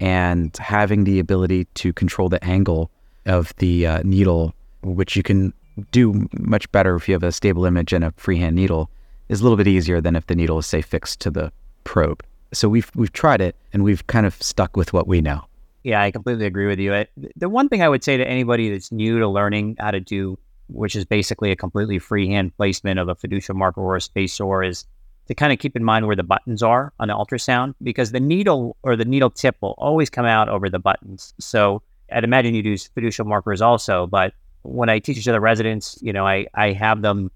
and 0.00 0.54
having 0.58 1.04
the 1.04 1.18
ability 1.18 1.64
to 1.74 1.92
control 1.92 2.28
the 2.28 2.42
angle 2.44 2.90
of 3.26 3.54
the 3.56 3.86
uh, 3.86 4.02
needle, 4.04 4.54
which 4.82 5.16
you 5.16 5.22
can 5.22 5.54
do 5.90 6.28
much 6.38 6.70
better 6.72 6.96
if 6.96 7.08
you 7.08 7.14
have 7.14 7.22
a 7.22 7.32
stable 7.32 7.64
image 7.64 7.92
and 7.92 8.04
a 8.04 8.12
freehand 8.16 8.56
needle, 8.56 8.90
is 9.28 9.40
a 9.40 9.42
little 9.42 9.56
bit 9.56 9.68
easier 9.68 10.00
than 10.00 10.16
if 10.16 10.26
the 10.26 10.34
needle 10.34 10.58
is 10.58 10.66
say 10.66 10.82
fixed 10.82 11.20
to 11.20 11.30
the 11.30 11.52
probe. 11.84 12.22
So 12.52 12.68
we've 12.68 12.90
we've 12.94 13.12
tried 13.12 13.40
it 13.40 13.56
and 13.72 13.82
we've 13.82 14.06
kind 14.06 14.26
of 14.26 14.40
stuck 14.42 14.76
with 14.76 14.92
what 14.92 15.08
we 15.08 15.20
know. 15.20 15.44
Yeah, 15.82 16.00
I 16.00 16.10
completely 16.10 16.46
agree 16.46 16.66
with 16.66 16.78
you. 16.78 16.94
I, 16.94 17.06
the 17.36 17.48
one 17.48 17.68
thing 17.68 17.82
I 17.82 17.88
would 17.88 18.02
say 18.02 18.16
to 18.16 18.26
anybody 18.26 18.70
that's 18.70 18.90
new 18.90 19.18
to 19.18 19.28
learning 19.28 19.76
how 19.78 19.90
to 19.90 20.00
do, 20.00 20.38
which 20.68 20.96
is 20.96 21.04
basically 21.04 21.50
a 21.50 21.56
completely 21.56 21.98
freehand 21.98 22.56
placement 22.56 22.98
of 22.98 23.08
a 23.08 23.14
fiducial 23.14 23.54
marker 23.54 23.82
or 23.82 23.96
a 23.96 24.00
spacer, 24.00 24.62
is 24.62 24.86
to 25.28 25.34
kind 25.34 25.52
of 25.52 25.58
keep 25.58 25.76
in 25.76 25.84
mind 25.84 26.06
where 26.06 26.16
the 26.16 26.22
buttons 26.22 26.62
are 26.62 26.92
on 27.00 27.08
the 27.08 27.14
ultrasound 27.14 27.74
because 27.82 28.12
the 28.12 28.20
needle 28.20 28.76
or 28.82 28.96
the 28.96 29.04
needle 29.04 29.30
tip 29.30 29.56
will 29.60 29.74
always 29.76 30.08
come 30.08 30.26
out 30.26 30.48
over 30.48 30.70
the 30.70 30.78
buttons. 30.78 31.34
So 31.38 31.82
I'd 32.10 32.24
imagine 32.24 32.54
you 32.54 32.62
do 32.62 32.74
fiducial 32.74 33.26
markers 33.26 33.60
also, 33.60 34.06
but 34.06 34.34
when 34.64 34.88
I 34.88 34.98
teach 34.98 35.22
to 35.24 35.32
the 35.32 35.40
residents, 35.40 35.98
you 36.02 36.12
know, 36.12 36.26
I, 36.26 36.46
I 36.54 36.72
have 36.72 37.02
them 37.02 37.30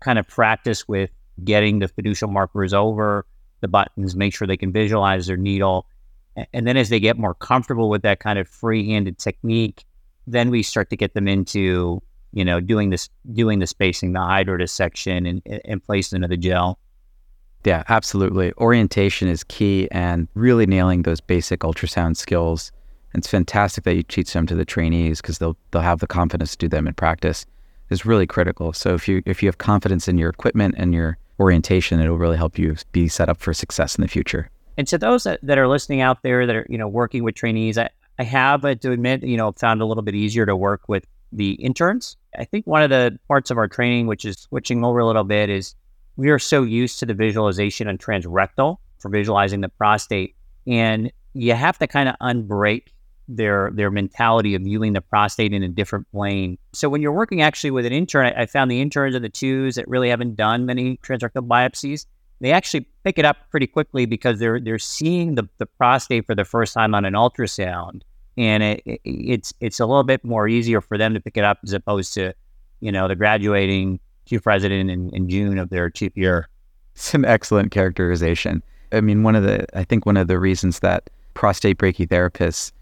kind 0.00 0.18
of 0.18 0.28
practice 0.28 0.86
with 0.86 1.10
getting 1.42 1.80
the 1.80 1.88
fiducial 1.88 2.30
markers 2.30 2.72
over 2.72 3.26
the 3.60 3.68
buttons, 3.68 4.14
make 4.14 4.34
sure 4.34 4.46
they 4.46 4.56
can 4.56 4.72
visualize 4.72 5.26
their 5.26 5.36
needle 5.36 5.86
and 6.52 6.66
then 6.66 6.76
as 6.76 6.88
they 6.88 7.00
get 7.00 7.16
more 7.16 7.34
comfortable 7.34 7.88
with 7.88 8.02
that 8.02 8.20
kind 8.20 8.38
of 8.38 8.48
free-handed 8.48 9.18
technique, 9.18 9.84
then 10.26 10.50
we 10.50 10.62
start 10.62 10.90
to 10.90 10.96
get 10.96 11.14
them 11.14 11.28
into, 11.28 12.02
you 12.32 12.44
know, 12.44 12.60
doing 12.60 12.90
this, 12.90 13.08
doing 13.32 13.60
the 13.60 13.66
spacing, 13.66 14.12
the 14.12 14.20
hydrodissection 14.20 15.28
and, 15.28 15.60
and 15.64 15.84
placement 15.84 16.24
of 16.24 16.30
the 16.30 16.36
gel. 16.36 16.78
Yeah, 17.64 17.84
absolutely. 17.88 18.52
Orientation 18.54 19.28
is 19.28 19.44
key 19.44 19.88
and 19.90 20.28
really 20.34 20.66
nailing 20.66 21.02
those 21.02 21.20
basic 21.20 21.60
ultrasound 21.60 22.16
skills. 22.16 22.72
It's 23.14 23.28
fantastic 23.28 23.84
that 23.84 23.94
you 23.94 24.02
teach 24.02 24.32
them 24.32 24.46
to 24.46 24.54
the 24.54 24.64
trainees 24.64 25.20
because 25.20 25.38
they'll 25.38 25.56
they'll 25.70 25.82
have 25.82 26.00
the 26.00 26.06
confidence 26.06 26.52
to 26.52 26.58
do 26.58 26.68
them 26.68 26.86
in 26.86 26.94
practice. 26.94 27.46
Is 27.90 28.06
really 28.06 28.26
critical. 28.26 28.72
So 28.72 28.94
if 28.94 29.06
you 29.06 29.22
if 29.26 29.42
you 29.42 29.48
have 29.48 29.58
confidence 29.58 30.08
in 30.08 30.18
your 30.18 30.30
equipment 30.30 30.74
and 30.78 30.94
your 30.94 31.18
orientation, 31.38 32.00
it'll 32.00 32.18
really 32.18 32.36
help 32.36 32.58
you 32.58 32.76
be 32.92 33.08
set 33.08 33.28
up 33.28 33.38
for 33.38 33.52
success 33.52 33.96
in 33.96 34.02
the 34.02 34.08
future. 34.08 34.50
And 34.76 34.88
to 34.88 34.98
those 34.98 35.24
that, 35.24 35.40
that 35.42 35.58
are 35.58 35.68
listening 35.68 36.00
out 36.00 36.22
there 36.22 36.46
that 36.46 36.56
are, 36.56 36.66
you 36.68 36.78
know, 36.78 36.88
working 36.88 37.22
with 37.22 37.34
trainees, 37.34 37.78
I, 37.78 37.90
I 38.18 38.24
have 38.24 38.62
to 38.62 38.92
admit, 38.92 39.22
you 39.22 39.36
know, 39.36 39.52
found 39.52 39.80
a 39.80 39.86
little 39.86 40.02
bit 40.02 40.14
easier 40.14 40.46
to 40.46 40.56
work 40.56 40.88
with 40.88 41.06
the 41.32 41.52
interns. 41.52 42.16
I 42.38 42.44
think 42.44 42.66
one 42.66 42.82
of 42.82 42.90
the 42.90 43.18
parts 43.28 43.50
of 43.50 43.58
our 43.58 43.68
training, 43.68 44.06
which 44.06 44.24
is 44.24 44.38
switching 44.38 44.84
over 44.84 44.98
a 44.98 45.06
little 45.06 45.24
bit, 45.24 45.50
is 45.50 45.74
we 46.16 46.30
are 46.30 46.38
so 46.38 46.62
used 46.62 46.98
to 47.00 47.06
the 47.06 47.14
visualization 47.14 47.88
on 47.88 47.98
transrectal 47.98 48.78
for 48.98 49.08
visualizing 49.08 49.60
the 49.60 49.68
prostate. 49.68 50.34
And 50.66 51.12
you 51.34 51.52
have 51.52 51.78
to 51.78 51.86
kind 51.86 52.08
of 52.08 52.16
unbreak 52.20 52.84
their 53.28 53.70
their 53.74 53.90
mentality 53.90 54.54
of 54.54 54.62
viewing 54.62 54.92
the 54.92 55.00
prostate 55.00 55.52
in 55.52 55.62
a 55.62 55.68
different 55.68 56.10
plane. 56.10 56.58
So 56.72 56.88
when 56.88 57.00
you're 57.00 57.12
working 57.12 57.42
actually 57.42 57.70
with 57.70 57.86
an 57.86 57.92
intern, 57.92 58.26
I, 58.26 58.42
I 58.42 58.46
found 58.46 58.70
the 58.70 58.80
interns 58.80 59.14
and 59.14 59.24
the 59.24 59.28
twos 59.28 59.76
that 59.76 59.88
really 59.88 60.10
haven't 60.10 60.36
done 60.36 60.66
many 60.66 60.98
transrectal 60.98 61.46
biopsies, 61.46 62.06
they 62.40 62.52
actually 62.52 62.86
pick 63.04 63.18
it 63.18 63.24
up 63.24 63.36
pretty 63.50 63.66
quickly 63.66 64.06
because 64.06 64.38
they're 64.38 64.60
they're 64.60 64.78
seeing 64.78 65.34
the, 65.36 65.48
the 65.58 65.66
prostate 65.66 66.26
for 66.26 66.34
the 66.34 66.44
first 66.44 66.74
time 66.74 66.94
on 66.94 67.04
an 67.04 67.14
ultrasound, 67.14 68.02
and 68.36 68.62
it, 68.62 68.82
it, 68.84 69.00
it's 69.04 69.54
it's 69.60 69.80
a 69.80 69.86
little 69.86 70.04
bit 70.04 70.24
more 70.24 70.46
easier 70.46 70.80
for 70.80 70.98
them 70.98 71.14
to 71.14 71.20
pick 71.20 71.36
it 71.36 71.44
up 71.44 71.58
as 71.64 71.72
opposed 71.72 72.12
to, 72.14 72.34
you 72.80 72.92
know, 72.92 73.08
the 73.08 73.16
graduating 73.16 74.00
chief 74.26 74.46
resident 74.46 74.90
in, 74.90 75.10
in 75.14 75.28
June 75.28 75.58
of 75.58 75.70
their 75.70 75.88
chief 75.90 76.16
year. 76.16 76.48
Some 76.94 77.24
excellent 77.24 77.72
characterization. 77.72 78.62
I 78.92 79.00
mean, 79.00 79.22
one 79.22 79.34
of 79.34 79.42
the 79.42 79.66
I 79.76 79.84
think 79.84 80.04
one 80.04 80.16
of 80.16 80.28
the 80.28 80.38
reasons 80.38 80.80
that 80.80 81.08
prostate 81.34 81.78
brachytherapists 81.78 82.72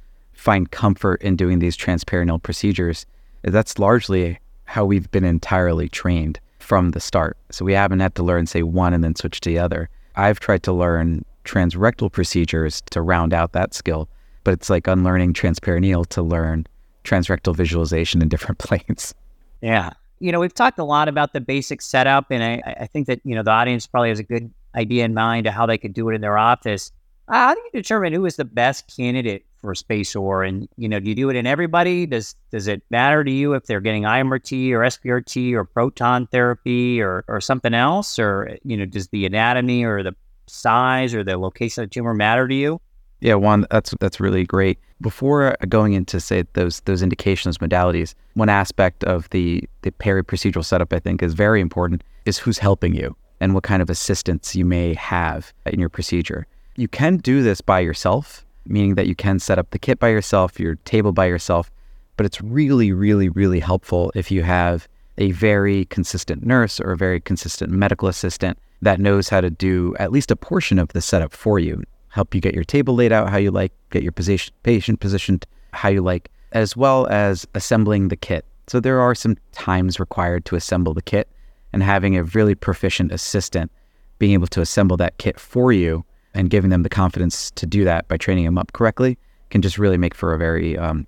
find 0.42 0.72
comfort 0.72 1.22
in 1.22 1.36
doing 1.36 1.60
these 1.60 1.76
transperineal 1.76 2.42
procedures 2.42 3.06
that's 3.42 3.78
largely 3.78 4.40
how 4.64 4.84
we've 4.84 5.08
been 5.12 5.24
entirely 5.24 5.88
trained 5.88 6.40
from 6.58 6.90
the 6.90 7.00
start. 7.00 7.36
So 7.50 7.64
we 7.64 7.74
haven't 7.74 8.00
had 8.00 8.16
to 8.16 8.24
learn, 8.24 8.46
say, 8.46 8.64
one 8.64 8.92
and 8.92 9.04
then 9.04 9.14
switch 9.14 9.40
to 9.42 9.50
the 9.50 9.60
other. 9.60 9.88
I've 10.16 10.40
tried 10.40 10.64
to 10.64 10.72
learn 10.72 11.24
transrectal 11.44 12.10
procedures 12.10 12.82
to 12.90 13.00
round 13.02 13.32
out 13.32 13.52
that 13.52 13.72
skill, 13.72 14.08
but 14.42 14.54
it's 14.54 14.68
like 14.68 14.88
unlearning 14.88 15.32
transperineal 15.32 16.08
to 16.08 16.22
learn 16.22 16.66
transrectal 17.04 17.54
visualization 17.54 18.20
in 18.20 18.28
different 18.28 18.58
planes. 18.58 19.14
Yeah. 19.60 19.90
You 20.18 20.32
know, 20.32 20.40
we've 20.40 20.54
talked 20.54 20.78
a 20.80 20.84
lot 20.84 21.06
about 21.06 21.34
the 21.34 21.40
basic 21.40 21.80
setup, 21.80 22.26
and 22.30 22.42
I, 22.42 22.74
I 22.80 22.86
think 22.86 23.06
that, 23.06 23.20
you 23.24 23.36
know, 23.36 23.44
the 23.44 23.52
audience 23.52 23.86
probably 23.86 24.08
has 24.08 24.18
a 24.18 24.24
good 24.24 24.52
idea 24.74 25.04
in 25.04 25.14
mind 25.14 25.46
of 25.46 25.54
how 25.54 25.66
they 25.66 25.78
could 25.78 25.94
do 25.94 26.08
it 26.08 26.14
in 26.14 26.20
their 26.20 26.38
office. 26.38 26.90
How 27.28 27.54
do 27.54 27.60
you 27.60 27.70
determine 27.72 28.12
who 28.12 28.26
is 28.26 28.36
the 28.36 28.44
best 28.44 28.92
candidate 28.96 29.46
for 29.62 29.72
SpaceOAR 29.74 30.46
And 30.46 30.68
you 30.76 30.88
know, 30.88 31.00
do 31.00 31.08
you 31.08 31.14
do 31.14 31.30
it 31.30 31.36
in 31.36 31.46
everybody? 31.46 32.04
Does 32.04 32.34
does 32.50 32.66
it 32.66 32.82
matter 32.90 33.24
to 33.24 33.30
you 33.30 33.54
if 33.54 33.64
they're 33.64 33.80
getting 33.80 34.02
IMRT 34.02 34.72
or 34.72 34.80
SBRT 34.80 35.54
or 35.54 35.64
proton 35.64 36.26
therapy 36.26 37.00
or 37.00 37.24
or 37.28 37.40
something 37.40 37.72
else? 37.72 38.18
Or 38.18 38.58
you 38.64 38.76
know, 38.76 38.84
does 38.84 39.08
the 39.08 39.24
anatomy 39.24 39.84
or 39.84 40.02
the 40.02 40.14
size 40.48 41.14
or 41.14 41.24
the 41.24 41.38
location 41.38 41.84
of 41.84 41.88
the 41.88 41.94
tumor 41.94 42.12
matter 42.12 42.46
to 42.46 42.54
you? 42.54 42.80
Yeah, 43.20 43.36
Juan 43.36 43.66
that's 43.70 43.94
that's 44.00 44.20
really 44.20 44.44
great. 44.44 44.78
Before 45.00 45.56
going 45.68 45.94
into 45.94 46.20
say 46.20 46.44
those 46.54 46.80
those 46.80 47.02
indications 47.02 47.58
modalities, 47.58 48.14
one 48.34 48.48
aspect 48.48 49.04
of 49.04 49.30
the 49.30 49.62
the 49.82 49.92
peri 49.92 50.24
procedural 50.24 50.64
setup 50.64 50.92
I 50.92 50.98
think 50.98 51.22
is 51.22 51.32
very 51.32 51.60
important 51.60 52.02
is 52.24 52.38
who's 52.38 52.58
helping 52.58 52.94
you 52.94 53.16
and 53.40 53.54
what 53.54 53.62
kind 53.62 53.80
of 53.80 53.88
assistance 53.90 54.54
you 54.54 54.64
may 54.64 54.94
have 54.94 55.52
in 55.66 55.78
your 55.80 55.88
procedure. 55.88 56.46
You 56.76 56.88
can 56.88 57.16
do 57.18 57.42
this 57.42 57.60
by 57.60 57.80
yourself 57.80 58.44
meaning 58.66 58.94
that 58.94 59.06
you 59.06 59.14
can 59.14 59.38
set 59.38 59.58
up 59.58 59.70
the 59.70 59.78
kit 59.78 59.98
by 59.98 60.08
yourself, 60.08 60.58
your 60.58 60.76
table 60.84 61.12
by 61.12 61.26
yourself. 61.26 61.70
But 62.16 62.26
it's 62.26 62.40
really, 62.40 62.92
really, 62.92 63.28
really 63.28 63.60
helpful 63.60 64.12
if 64.14 64.30
you 64.30 64.42
have 64.42 64.86
a 65.18 65.32
very 65.32 65.84
consistent 65.86 66.44
nurse 66.44 66.80
or 66.80 66.92
a 66.92 66.96
very 66.96 67.20
consistent 67.20 67.70
medical 67.72 68.08
assistant 68.08 68.58
that 68.80 69.00
knows 69.00 69.28
how 69.28 69.40
to 69.40 69.50
do 69.50 69.94
at 69.98 70.12
least 70.12 70.30
a 70.30 70.36
portion 70.36 70.78
of 70.78 70.88
the 70.88 71.00
setup 71.00 71.32
for 71.32 71.58
you, 71.58 71.82
help 72.08 72.34
you 72.34 72.40
get 72.40 72.54
your 72.54 72.64
table 72.64 72.94
laid 72.94 73.12
out 73.12 73.28
how 73.28 73.36
you 73.36 73.50
like, 73.50 73.72
get 73.90 74.02
your 74.02 74.12
position, 74.12 74.54
patient 74.62 75.00
positioned 75.00 75.46
how 75.72 75.88
you 75.88 76.02
like, 76.02 76.30
as 76.52 76.76
well 76.76 77.06
as 77.06 77.46
assembling 77.54 78.08
the 78.08 78.16
kit. 78.16 78.44
So 78.66 78.80
there 78.80 79.00
are 79.00 79.14
some 79.14 79.36
times 79.52 80.00
required 80.00 80.44
to 80.46 80.56
assemble 80.56 80.94
the 80.94 81.02
kit, 81.02 81.28
and 81.72 81.82
having 81.82 82.16
a 82.16 82.24
really 82.24 82.54
proficient 82.54 83.12
assistant 83.12 83.70
being 84.18 84.32
able 84.32 84.46
to 84.48 84.60
assemble 84.60 84.96
that 84.98 85.18
kit 85.18 85.40
for 85.40 85.72
you 85.72 86.04
and 86.34 86.50
giving 86.50 86.70
them 86.70 86.82
the 86.82 86.88
confidence 86.88 87.50
to 87.52 87.66
do 87.66 87.84
that 87.84 88.08
by 88.08 88.16
training 88.16 88.44
them 88.44 88.58
up 88.58 88.72
correctly 88.72 89.18
can 89.50 89.62
just 89.62 89.78
really 89.78 89.98
make 89.98 90.14
for 90.14 90.32
a 90.34 90.38
very 90.38 90.78
um, 90.78 91.06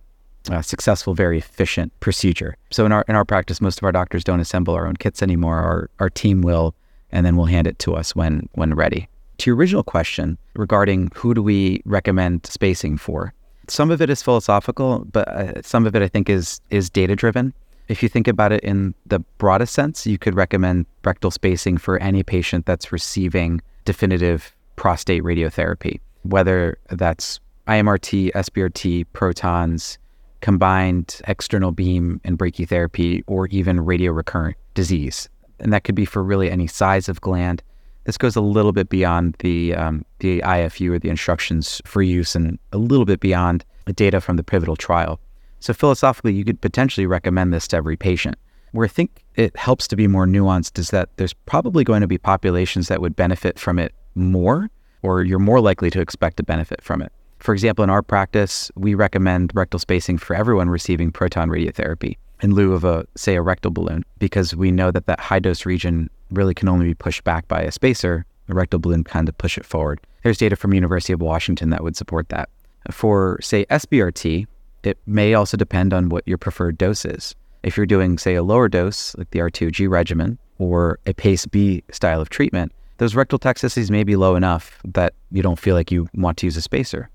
uh, 0.51 0.63
successful, 0.63 1.15
very 1.15 1.39
efficient 1.39 1.93
procedure. 2.01 2.57
So 2.71 2.85
in 2.85 2.93
our 2.93 3.05
in 3.09 3.17
our 3.17 3.25
practice, 3.25 3.61
most 3.61 3.79
of 3.79 3.85
our 3.85 3.93
doctors 3.93 4.23
don't 4.23 4.41
assemble 4.41 4.75
our 4.75 4.87
own 4.87 4.97
kits 4.97 5.23
anymore. 5.23 5.57
Our 5.57 5.91
our 5.99 6.11
team 6.11 6.43
will, 6.43 6.75
and 7.11 7.25
then 7.25 7.37
we'll 7.37 7.47
hand 7.47 7.67
it 7.67 7.79
to 7.81 7.95
us 7.95 8.15
when 8.15 8.49
when 8.53 8.75
ready. 8.75 9.09
To 9.39 9.51
your 9.51 9.57
original 9.57 9.83
question 9.83 10.39
regarding 10.55 11.11
who 11.15 11.35
do 11.35 11.43
we 11.43 11.83
recommend 11.85 12.47
spacing 12.47 12.99
for, 12.99 13.35
some 13.67 13.91
of 13.91 14.01
it 14.01 14.11
is 14.11 14.23
philosophical, 14.23 15.05
but 15.11 15.29
uh, 15.29 15.63
some 15.63 15.87
of 15.87 15.97
it 15.97 16.03
I 16.03 16.09
think 16.09 16.29
is 16.29 16.61
is 16.71 16.91
data 16.91 17.17
driven. 17.17 17.55
If 17.89 18.03
you 18.03 18.09
think 18.09 18.29
about 18.29 18.53
it 18.53 18.63
in 18.63 18.95
the 19.07 19.21
broadest 19.39 19.75
sense, 19.75 20.07
you 20.07 20.17
could 20.17 20.35
recommend 20.35 20.87
rectal 21.05 21.31
spacing 21.31 21.77
for 21.77 21.99
any 21.99 22.23
patient 22.23 22.65
that's 22.65 22.93
receiving 22.93 23.61
definitive 23.85 24.54
prostate 24.77 25.23
radiotherapy, 25.23 26.01
whether 26.23 26.79
that's 26.91 27.41
IMRT, 27.67 28.33
SBRT, 28.33 29.07
protons, 29.13 29.99
combined 30.41 31.21
external 31.27 31.73
beam 31.73 32.21
and 32.25 32.39
brachytherapy, 32.39 33.23
or 33.27 33.47
even 33.49 33.81
radio 33.81 34.13
recurrent 34.13 34.57
disease. 34.75 35.29
And 35.61 35.73
that 35.73 35.85
could 35.85 35.95
be 35.95 36.05
for 36.05 36.23
really 36.23 36.51
any 36.51 36.67
size 36.67 37.09
of 37.09 37.21
gland. 37.21 37.63
This 38.05 38.19
goes 38.19 38.37
a 38.37 38.43
little 38.43 38.73
bit 38.73 38.91
beyond 38.91 39.37
the 39.39 39.75
um, 39.75 40.05
the 40.19 40.41
IFU 40.41 40.91
or 40.91 40.99
the 40.99 41.09
instructions 41.09 41.81
for 41.87 42.03
use, 42.03 42.37
and 42.37 42.59
a 42.73 42.77
little 42.77 43.07
bit 43.07 43.21
beyond 43.21 43.65
the 43.87 43.95
data 43.95 44.21
from 44.21 44.37
the 44.37 44.45
pivotal 44.45 44.77
trial. 44.77 45.19
So 45.61 45.73
philosophically, 45.73 46.35
you 46.35 46.45
could 46.45 46.61
potentially 46.61 47.07
recommend 47.07 47.55
this 47.55 47.67
to 47.69 47.77
every 47.77 47.97
patient. 47.97 48.37
Where 48.73 48.85
I 48.85 48.89
think 48.89 49.25
it 49.37 49.57
helps 49.57 49.89
to 49.89 49.97
be 49.97 50.07
more 50.07 50.27
nuanced 50.27 50.79
is 50.79 50.91
that 50.91 51.09
there's 51.17 51.33
probably 51.33 51.85
going 51.85 52.03
to 52.03 52.07
be 52.07 52.19
populations 52.19 52.89
that 52.89 53.01
would 53.01 53.17
benefit 53.17 53.59
from 53.59 53.79
it 53.79 53.95
more, 54.15 54.71
or 55.03 55.23
you're 55.23 55.39
more 55.39 55.61
likely 55.61 55.91
to 55.91 56.01
expect 56.01 56.37
to 56.39 56.43
benefit 56.43 56.83
from 56.83 57.03
it. 57.03 57.13
For 57.39 57.53
example, 57.53 57.83
in 57.83 57.91
our 57.91 58.03
practice, 58.03 58.71
we 58.75 58.95
recommend 58.95 59.53
rectal 59.55 59.79
spacing 59.79 60.19
for 60.19 60.35
everyone 60.35 60.71
receiving 60.71 61.13
proton 61.13 61.51
radiotherapy 61.51 62.17
in 62.43 62.55
lieu 62.55 62.73
of 62.73 62.85
a, 62.85 63.07
say, 63.17 63.37
a 63.37 63.43
rectal 63.43 63.71
balloon, 63.71 64.05
because 64.19 64.57
we 64.57 64.71
know 64.71 64.91
that 64.91 65.07
that 65.07 65.21
high 65.21 65.39
dose 65.39 65.67
region 65.67 66.11
really 66.31 66.55
can 66.55 66.69
only 66.69 66.87
be 66.87 66.95
pushed 66.95 67.25
back 67.25 67.47
by 67.49 67.63
a 67.63 67.71
spacer. 67.71 68.27
A 68.49 68.55
rectal 68.55 68.79
balloon 68.79 69.05
kind 69.05 69.29
of 69.29 69.39
push 69.39 69.57
it 69.57 69.65
forward. 69.65 70.01
There's 70.23 70.39
data 70.39 70.57
from 70.57 70.75
University 70.75 71.13
of 71.13 71.21
Washington 71.23 71.71
that 71.71 71.83
would 71.83 71.97
support 71.97 72.29
that. 72.31 72.49
For, 72.91 73.39
say, 73.41 73.65
SBRT, 73.67 74.47
it 74.83 74.99
may 75.07 75.33
also 75.33 75.57
depend 75.57 75.95
on 75.95 76.11
what 76.11 76.27
your 76.27 76.37
preferred 76.37 76.77
dose 76.77 77.05
is. 77.05 77.35
If 77.63 77.77
you're 77.77 77.87
doing, 77.87 78.19
say, 78.19 78.35
a 78.35 78.43
lower 78.43 78.69
dose, 78.69 79.15
like 79.17 79.31
the 79.31 79.39
R2G 79.39 79.89
regimen, 79.89 80.39
or 80.59 80.99
a 81.07 81.15
PACE 81.15 81.47
B 81.47 81.83
style 81.91 82.21
of 82.21 82.29
treatment, 82.29 82.73
those 82.99 83.15
rectal 83.15 83.39
toxicities 83.39 83.91
may 83.91 84.05
be 84.05 84.17
low 84.17 84.37
enough 84.37 84.81
that 84.85 85.15
you 85.33 85.43
don't 85.43 85.59
feel 85.59 85.75
like 85.75 85.91
you 85.91 86.09
want 86.15 86.39
to 86.39 86.47
use 86.47 86.57
a 86.57 86.63
spacer. 86.63 87.11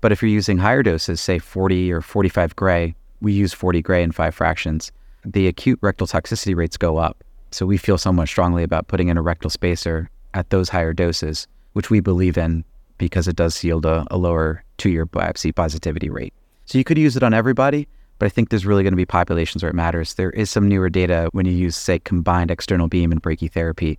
But 0.00 0.12
if 0.12 0.22
you're 0.22 0.30
using 0.30 0.58
higher 0.58 0.82
doses, 0.82 1.20
say 1.20 1.38
40 1.38 1.92
or 1.92 2.00
45 2.00 2.54
gray, 2.56 2.94
we 3.20 3.32
use 3.32 3.52
40 3.52 3.82
gray 3.82 4.02
in 4.02 4.12
five 4.12 4.34
fractions, 4.34 4.92
the 5.24 5.48
acute 5.48 5.78
rectal 5.82 6.06
toxicity 6.06 6.54
rates 6.54 6.76
go 6.76 6.98
up. 6.98 7.24
So 7.50 7.66
we 7.66 7.78
feel 7.78 7.98
somewhat 7.98 8.28
strongly 8.28 8.62
about 8.62 8.88
putting 8.88 9.08
in 9.08 9.16
a 9.16 9.22
rectal 9.22 9.50
spacer 9.50 10.10
at 10.34 10.50
those 10.50 10.68
higher 10.68 10.92
doses, 10.92 11.46
which 11.72 11.90
we 11.90 12.00
believe 12.00 12.36
in 12.36 12.64
because 12.98 13.26
it 13.26 13.36
does 13.36 13.62
yield 13.64 13.86
a, 13.86 14.06
a 14.10 14.16
lower 14.16 14.62
two 14.76 14.90
year 14.90 15.06
biopsy 15.06 15.54
positivity 15.54 16.10
rate. 16.10 16.34
So 16.66 16.78
you 16.78 16.84
could 16.84 16.98
use 16.98 17.16
it 17.16 17.22
on 17.22 17.34
everybody, 17.34 17.88
but 18.18 18.26
I 18.26 18.28
think 18.28 18.50
there's 18.50 18.66
really 18.66 18.82
going 18.82 18.92
to 18.92 18.96
be 18.96 19.06
populations 19.06 19.62
where 19.62 19.70
it 19.70 19.74
matters. 19.74 20.14
There 20.14 20.30
is 20.30 20.50
some 20.50 20.68
newer 20.68 20.88
data 20.88 21.28
when 21.32 21.46
you 21.46 21.52
use, 21.52 21.76
say, 21.76 21.98
combined 21.98 22.50
external 22.50 22.88
beam 22.88 23.10
and 23.10 23.22
brachytherapy 23.22 23.98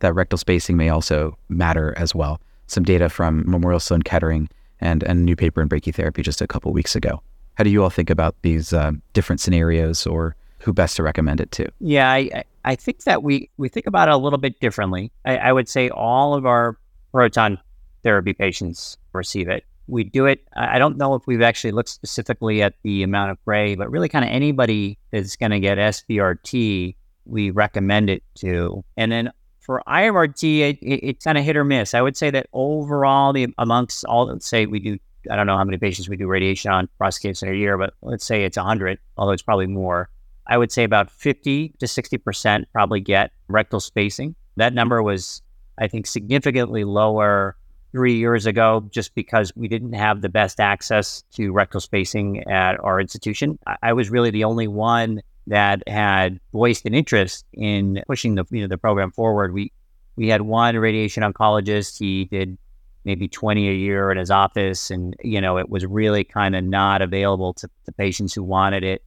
that 0.00 0.14
rectal 0.14 0.38
spacing 0.38 0.76
may 0.76 0.88
also 0.88 1.36
matter 1.48 1.94
as 1.96 2.14
well. 2.14 2.40
Some 2.66 2.84
data 2.84 3.08
from 3.08 3.44
Memorial 3.46 3.80
Sloan 3.80 4.02
Kettering 4.02 4.48
and, 4.80 5.02
a 5.04 5.14
new 5.14 5.36
paper 5.36 5.62
in 5.62 5.68
brachytherapy 5.68 6.22
just 6.22 6.40
a 6.40 6.46
couple 6.46 6.72
weeks 6.72 6.94
ago. 6.94 7.22
How 7.54 7.64
do 7.64 7.70
you 7.70 7.82
all 7.82 7.90
think 7.90 8.10
about 8.10 8.36
these 8.42 8.72
uh, 8.72 8.92
different 9.12 9.40
scenarios 9.40 10.06
or 10.06 10.36
who 10.58 10.72
best 10.72 10.96
to 10.96 11.02
recommend 11.02 11.40
it 11.40 11.50
to? 11.52 11.68
Yeah, 11.80 12.10
I, 12.10 12.44
I 12.64 12.74
think 12.74 13.04
that 13.04 13.22
we, 13.22 13.48
we 13.56 13.68
think 13.68 13.86
about 13.86 14.08
it 14.08 14.14
a 14.14 14.16
little 14.16 14.38
bit 14.38 14.60
differently. 14.60 15.10
I, 15.24 15.36
I 15.38 15.52
would 15.52 15.68
say 15.68 15.88
all 15.88 16.34
of 16.34 16.44
our 16.44 16.76
proton 17.12 17.58
therapy 18.02 18.34
patients 18.34 18.98
receive 19.12 19.48
it 19.48 19.64
we 19.88 20.04
do 20.04 20.26
it. 20.26 20.46
I 20.54 20.78
don't 20.78 20.96
know 20.96 21.14
if 21.14 21.26
we've 21.26 21.42
actually 21.42 21.72
looked 21.72 21.88
specifically 21.88 22.62
at 22.62 22.74
the 22.82 23.02
amount 23.02 23.30
of 23.30 23.44
gray, 23.44 23.74
but 23.74 23.90
really 23.90 24.08
kind 24.08 24.24
of 24.24 24.30
anybody 24.30 24.98
that's 25.10 25.36
going 25.36 25.52
to 25.52 25.60
get 25.60 25.78
SBRT, 25.78 26.96
we 27.24 27.50
recommend 27.50 28.10
it 28.10 28.22
to. 28.36 28.84
And 28.96 29.12
then 29.12 29.30
for 29.66 29.82
IMRT, 29.88 30.60
it, 30.60 30.78
it, 30.80 31.06
it's 31.08 31.24
kind 31.24 31.36
of 31.36 31.44
hit 31.44 31.56
or 31.56 31.64
miss. 31.64 31.92
I 31.92 32.00
would 32.00 32.16
say 32.16 32.30
that 32.30 32.46
overall, 32.52 33.32
the 33.32 33.48
amongst 33.58 34.04
all, 34.04 34.26
let's 34.26 34.46
say 34.46 34.64
we 34.64 34.78
do, 34.78 34.98
I 35.28 35.34
don't 35.34 35.48
know 35.48 35.56
how 35.56 35.64
many 35.64 35.76
patients 35.76 36.08
we 36.08 36.16
do 36.16 36.28
radiation 36.28 36.70
on 36.70 36.88
prostate 36.98 37.22
cancer 37.30 37.52
a 37.52 37.56
year, 37.56 37.76
but 37.76 37.92
let's 38.00 38.24
say 38.24 38.44
it's 38.44 38.56
100, 38.56 38.98
although 39.16 39.32
it's 39.32 39.42
probably 39.42 39.66
more. 39.66 40.08
I 40.46 40.56
would 40.56 40.70
say 40.70 40.84
about 40.84 41.10
50 41.10 41.70
to 41.80 41.86
60% 41.86 42.64
probably 42.72 43.00
get 43.00 43.32
rectal 43.48 43.80
spacing. 43.80 44.36
That 44.56 44.72
number 44.72 45.02
was, 45.02 45.42
I 45.78 45.88
think, 45.88 46.06
significantly 46.06 46.84
lower 46.84 47.56
three 47.90 48.14
years 48.14 48.46
ago 48.46 48.88
just 48.90 49.16
because 49.16 49.52
we 49.56 49.66
didn't 49.66 49.94
have 49.94 50.20
the 50.20 50.28
best 50.28 50.60
access 50.60 51.24
to 51.32 51.50
rectal 51.50 51.80
spacing 51.80 52.46
at 52.48 52.78
our 52.84 53.00
institution. 53.00 53.58
I, 53.66 53.76
I 53.82 53.92
was 53.94 54.10
really 54.10 54.30
the 54.30 54.44
only 54.44 54.68
one 54.68 55.22
that 55.46 55.82
had 55.88 56.40
voiced 56.52 56.86
an 56.86 56.94
interest 56.94 57.44
in 57.52 58.02
pushing 58.06 58.34
the 58.34 58.44
you 58.50 58.62
know 58.62 58.68
the 58.68 58.78
program 58.78 59.10
forward. 59.10 59.52
We 59.52 59.72
we 60.16 60.28
had 60.28 60.42
one 60.42 60.76
radiation 60.76 61.22
oncologist. 61.22 61.98
He 61.98 62.24
did 62.24 62.58
maybe 63.06 63.28
20 63.28 63.68
a 63.68 63.72
year 63.72 64.10
in 64.10 64.18
his 64.18 64.32
office 64.32 64.90
and 64.90 65.16
you 65.22 65.40
know 65.40 65.56
it 65.58 65.70
was 65.70 65.86
really 65.86 66.24
kind 66.24 66.56
of 66.56 66.64
not 66.64 67.00
available 67.00 67.54
to 67.54 67.70
the 67.84 67.92
patients 67.92 68.34
who 68.34 68.42
wanted 68.42 68.82
it 68.82 69.02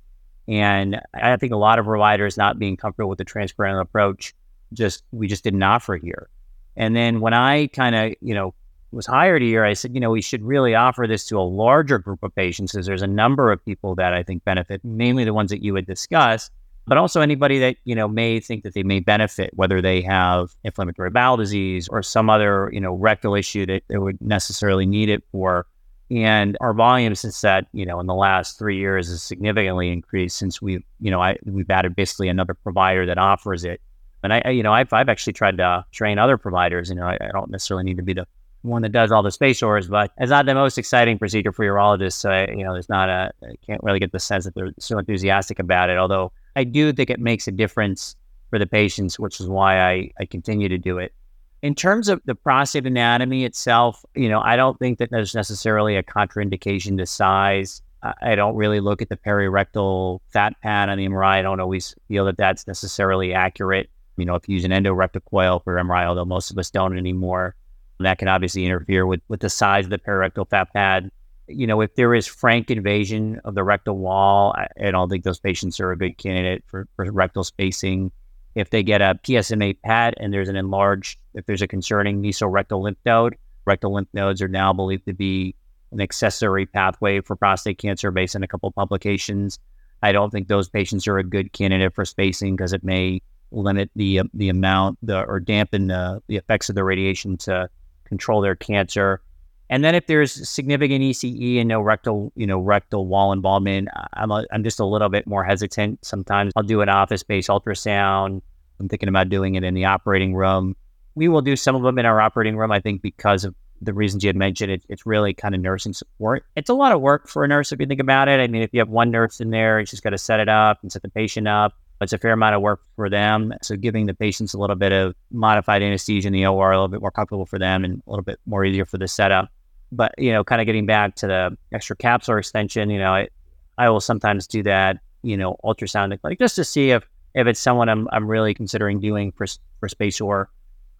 and 0.48 1.02
i 1.14 1.36
think 1.36 1.52
a 1.52 1.58
lot 1.58 1.78
of 1.78 1.86
providers 1.86 2.38
not 2.38 2.58
being 2.58 2.78
comfortable 2.78 3.10
with 3.10 3.18
the 3.18 3.26
transperineal 3.26 3.82
approach 3.82 4.34
just 4.72 5.04
we 5.12 5.28
just 5.28 5.44
didn't 5.44 5.62
offer 5.62 5.98
here 5.98 6.30
and 6.78 6.96
then 6.96 7.20
when 7.20 7.34
i 7.34 7.68
kind 7.68 7.94
of 7.94 8.14
you 8.22 8.34
know 8.34 8.54
was 8.92 9.06
hired 9.06 9.42
here, 9.42 9.64
I 9.64 9.74
said, 9.74 9.94
you 9.94 10.00
know, 10.00 10.10
we 10.10 10.22
should 10.22 10.44
really 10.44 10.76
offer 10.76 11.06
this 11.08 11.26
to 11.28 11.38
a 11.38 11.42
larger 11.42 12.00
group 12.00 12.24
of 12.24 12.34
patients 12.36 12.72
because 12.72 12.86
there's 12.86 13.02
a 13.02 13.08
number 13.08 13.52
of 13.52 13.64
people 13.64 13.96
that 13.96 14.14
I 14.14 14.24
think 14.24 14.44
benefit, 14.44 14.84
mainly 14.84 15.24
the 15.24 15.34
ones 15.34 15.52
that 15.52 15.64
you 15.64 15.74
would 15.74 15.86
discuss, 15.86 16.50
but 16.88 16.98
also 16.98 17.22
anybody 17.22 17.60
that, 17.60 17.76
you 17.86 17.94
know, 17.94 18.08
may 18.08 18.40
think 18.40 18.64
that 18.64 18.74
they 18.74 18.84
may 18.84 19.00
benefit, 19.00 19.52
whether 19.54 19.82
they 19.82 20.02
have 20.02 20.50
inflammatory 20.64 21.12
bowel 21.12 21.38
disease 21.38 21.88
or 21.88 22.02
some 22.02 22.30
other, 22.30 22.70
you 22.74 22.80
know, 22.80 22.94
rectal 22.94 23.36
issue 23.36 23.66
that 23.68 23.84
they 23.90 23.98
would 23.98 24.20
necessarily 24.22 24.88
need 24.88 25.10
it 25.10 25.24
for. 25.32 25.68
And 26.10 26.58
our 26.60 26.74
volume 26.74 27.14
since 27.14 27.40
that, 27.42 27.68
you 27.72 27.86
know, 27.86 28.00
in 28.00 28.08
the 28.08 28.16
last 28.16 28.58
three 28.58 28.78
years 28.78 29.10
has 29.10 29.22
significantly 29.22 29.92
increased 29.92 30.38
since 30.38 30.60
we've, 30.60 30.84
you 31.00 31.12
know, 31.12 31.22
I, 31.22 31.38
we've 31.46 31.70
added 31.70 31.96
basically 31.96 32.30
another 32.30 32.56
provider 32.56 33.06
that 33.06 33.20
offers 33.20 33.64
it. 33.64 33.80
And 34.24 34.34
I, 34.34 34.50
you 34.50 34.64
know, 34.64 34.74
I've, 34.74 34.92
I've 34.92 35.08
actually 35.08 35.34
tried 35.34 35.58
to 35.58 35.86
train 35.92 36.18
other 36.18 36.38
providers. 36.38 36.90
You 36.90 36.96
know, 36.96 37.06
I, 37.06 37.18
I 37.22 37.30
don't 37.32 37.52
necessarily 37.52 37.84
need 37.84 37.98
to 37.98 38.04
be 38.04 38.14
the 38.14 38.28
one 38.62 38.82
that 38.82 38.92
does 38.92 39.12
all 39.12 39.24
the 39.24 39.30
SpaceOARs, 39.30 39.90
but 39.90 40.12
it's 40.18 40.30
not 40.30 40.46
the 40.46 40.54
most 40.54 40.78
exciting 40.78 41.18
procedure 41.18 41.52
for 41.52 41.66
urologists. 41.66 42.14
So, 42.14 42.30
I, 42.30 42.48
you 42.50 42.64
know, 42.64 42.74
there's 42.74 42.90
not 42.90 43.10
a, 43.10 43.32
I 43.44 43.56
can't 43.66 43.82
really 43.84 44.00
get 44.00 44.12
the 44.12 44.20
sense 44.20 44.46
that 44.46 44.56
they're 44.56 44.72
so 44.80 44.98
enthusiastic 44.98 45.60
about 45.60 45.90
it. 45.90 45.98
Although 45.98 46.32
I 46.56 46.64
do 46.66 46.92
think 46.92 47.10
it 47.10 47.20
makes 47.20 47.48
a 47.48 47.52
difference 47.52 48.16
for 48.50 48.60
the 48.60 48.68
patients, 48.68 49.20
which 49.20 49.40
is 49.40 49.48
why 49.48 49.80
I, 49.80 50.12
I 50.20 50.26
continue 50.26 50.70
to 50.70 50.78
do 50.78 50.98
it. 50.98 51.14
In 51.62 51.76
terms 51.76 52.08
of 52.08 52.22
the 52.26 52.36
prostate 52.36 52.86
anatomy 52.86 53.44
itself, 53.44 54.04
you 54.16 54.30
know, 54.30 54.42
I 54.42 54.56
don't 54.56 54.80
think 54.80 54.98
that 55.00 55.10
there's 55.12 55.36
necessarily 55.36 55.96
a 55.98 56.04
contraindication 56.04 56.98
to 56.98 57.06
size. 57.06 57.82
I 58.22 58.36
don't 58.36 58.56
really 58.56 58.80
look 58.80 59.02
at 59.02 59.10
the 59.10 59.18
perirectal 59.18 60.20
fat 60.30 60.54
pad 60.62 60.88
on 60.88 60.98
the 60.98 61.08
MRI. 61.08 61.32
I 61.32 61.42
don't 61.42 61.60
always 61.60 61.96
feel 62.08 62.24
that 62.26 62.38
that's 62.38 62.66
necessarily 62.66 63.34
accurate. 63.34 63.90
You 64.16 64.26
know, 64.26 64.36
if 64.36 64.48
you 64.48 64.56
use 64.56 64.64
an 64.64 64.72
endorectal 64.72 65.22
coil 65.30 65.60
for 65.60 65.76
MRI, 65.76 66.06
although 66.06 66.26
most 66.26 66.50
of 66.50 66.58
us 66.58 66.70
don't 66.70 66.98
anymore, 66.98 67.56
that 68.00 68.18
can 68.18 68.28
obviously 68.28 68.66
interfere 68.66 69.06
with, 69.06 69.22
with 69.28 69.42
the 69.42 69.50
size 69.50 69.86
of 69.86 69.92
the 69.92 70.00
perirectal 70.00 70.50
fat 70.50 70.74
pad. 70.74 71.10
You 71.48 71.68
know, 71.68 71.82
if 71.82 71.96
there 71.96 72.14
is 72.14 72.28
frank 72.28 72.70
invasion 72.70 73.42
of 73.44 73.56
the 73.56 73.64
rectal 73.64 73.98
wall, 73.98 74.56
I, 74.56 74.88
I 74.88 74.92
don't 74.92 75.10
think 75.10 75.24
those 75.24 75.40
patients 75.40 75.80
are 75.80 75.92
a 75.92 75.98
good 75.98 76.18
candidate 76.18 76.64
for, 76.68 76.88
for 76.96 77.12
rectal 77.12 77.44
spacing. 77.44 78.12
If 78.56 78.70
they 78.70 78.84
get 78.84 79.02
a 79.02 79.20
PSMA 79.24 79.78
PET 79.84 80.14
and 80.18 80.34
there's 80.34 80.50
an 80.50 80.56
enlarged, 80.56 81.20
if 81.34 81.46
there's 81.46 81.62
a 81.62 81.68
concerning 81.68 82.22
mesorectal 82.22 82.82
lymph 82.82 82.98
node, 83.06 83.36
rectal 83.66 83.94
lymph 83.94 84.10
nodes 84.14 84.42
are 84.42 84.48
now 84.48 84.74
believed 84.74 85.06
to 85.06 85.14
be 85.14 85.56
an 85.92 86.02
accessory 86.02 86.66
pathway 86.66 87.22
for 87.22 87.36
prostate 87.36 87.78
cancer 87.78 88.12
based 88.12 88.36
on 88.36 88.44
a 88.44 88.48
couple 88.48 88.72
publications. 88.72 89.60
I 90.02 90.12
don't 90.12 90.30
think 90.30 90.48
those 90.48 90.70
patients 90.70 91.08
are 91.08 91.18
a 91.18 91.24
good 91.24 91.52
candidate 91.52 91.94
for 91.94 92.06
spacing 92.06 92.56
because 92.56 92.74
it 92.74 92.84
may 92.84 93.22
limit 93.52 93.90
the 93.96 94.22
the 94.34 94.50
amount 94.50 95.00
the, 95.02 95.24
or 95.24 95.40
dampen 95.40 95.88
the, 95.88 96.22
the 96.28 96.38
effects 96.38 96.70
of 96.70 96.76
the 96.76 96.84
radiation 96.84 97.36
to 97.36 97.68
control 98.10 98.42
their 98.42 98.56
cancer. 98.56 99.22
And 99.70 99.84
then 99.84 99.94
if 99.94 100.08
there's 100.08 100.50
significant 100.50 101.02
ECE 101.02 101.60
and 101.60 101.70
no 101.70 101.80
rectal, 101.80 102.34
you 102.36 102.48
know, 102.48 102.60
rectal 102.60 103.06
wall 103.06 103.32
involvement, 103.32 103.88
I'm 104.14 104.32
a, 104.32 104.44
I'm 104.52 104.64
just 104.64 104.80
a 104.80 104.86
little 104.86 105.10
bit 105.10 105.28
more 105.28 105.44
hesitant. 105.44 106.04
Sometimes 106.04 106.52
I'll 106.56 106.64
do 106.64 106.82
an 106.82 106.90
office-based 106.90 107.50
ultrasound. 107.50 108.42
I'm 108.80 108.90
thinking 108.90 109.10
about 109.10 109.30
doing 109.30 109.56
it 109.56 109.64
in 109.64 109.76
the 109.76 109.86
operating 109.86 110.34
room. 110.34 110.76
We 111.14 111.28
will 111.28 111.42
do 111.42 111.56
some 111.56 111.76
of 111.76 111.84
them 111.84 112.00
in 112.00 112.06
our 112.06 112.20
operating 112.20 112.58
room, 112.58 112.72
I 112.72 112.80
think, 112.80 113.02
because 113.02 113.46
of 113.46 113.54
the 113.82 113.94
reasons 113.94 114.24
you 114.24 114.30
had 114.30 114.36
mentioned. 114.36 114.72
It, 114.72 114.84
it's 114.90 115.06
really 115.06 115.34
kind 115.34 115.54
of 115.54 115.62
nursing 115.62 115.94
support. 115.94 116.46
It's 116.56 116.70
a 116.70 116.74
lot 116.74 116.92
of 116.92 117.02
work 117.02 117.28
for 117.28 117.44
a 117.44 117.48
nurse 117.48 117.72
if 117.72 117.80
you 117.80 117.86
think 117.86 118.02
about 118.02 118.28
it. 118.28 118.40
I 118.40 118.48
mean, 118.48 118.64
if 118.64 118.72
you 118.74 118.80
have 118.80 118.90
one 118.90 119.12
nurse 119.12 119.40
in 119.40 119.52
there, 119.52 119.86
she's 119.86 120.02
got 120.02 120.12
to 120.12 120.18
set 120.18 120.40
it 120.40 120.50
up 120.50 120.80
and 120.82 120.92
set 120.92 121.04
the 121.04 121.10
patient 121.10 121.48
up. 121.48 121.74
It's 122.02 122.14
a 122.14 122.18
fair 122.18 122.32
amount 122.32 122.56
of 122.56 122.62
work 122.62 122.82
for 122.96 123.10
them. 123.10 123.54
So 123.62 123.76
giving 123.76 124.06
the 124.06 124.14
patients 124.14 124.54
a 124.54 124.58
little 124.58 124.76
bit 124.76 124.92
of 124.92 125.16
modified 125.32 125.82
anesthesia 125.82 126.28
in 126.28 126.34
the 126.34 126.46
OR, 126.46 126.72
a 126.72 126.76
little 126.76 126.88
bit 126.88 127.02
more 127.02 127.12
comfortable 127.12 127.46
for 127.46 127.60
them 127.60 127.84
and 127.84 128.02
a 128.06 128.10
little 128.10 128.24
bit 128.24 128.40
more 128.46 128.64
easier 128.64 128.86
for 128.86 128.98
the 128.98 129.08
setup. 129.08 129.50
But, 129.92 130.14
you 130.18 130.32
know, 130.32 130.44
kind 130.44 130.62
of 130.62 130.66
getting 130.66 130.86
back 130.86 131.16
to 131.16 131.28
the 131.28 131.58
extra 131.74 131.96
capsular 131.96 132.40
extension, 132.40 132.90
you 132.90 133.00
know, 133.00 133.14
I, 133.14 133.30
I 133.78 133.90
will 133.90 134.00
sometimes 134.00 134.48
do 134.48 134.64
that, 134.64 134.98
you 135.24 135.36
know, 135.36 135.58
ultrasound 135.64 136.18
like 136.24 136.40
just 136.40 136.56
to 136.56 136.64
see 136.64 136.92
if, 136.92 137.04
if 137.36 137.48
it's 137.48 137.60
someone 137.60 137.90
I'm, 137.90 138.08
I'm 138.12 138.28
really 138.28 138.54
considering 138.54 139.00
doing 139.00 139.32
for, 139.32 139.48
for 139.80 139.90
SpaceOAR 139.90 140.48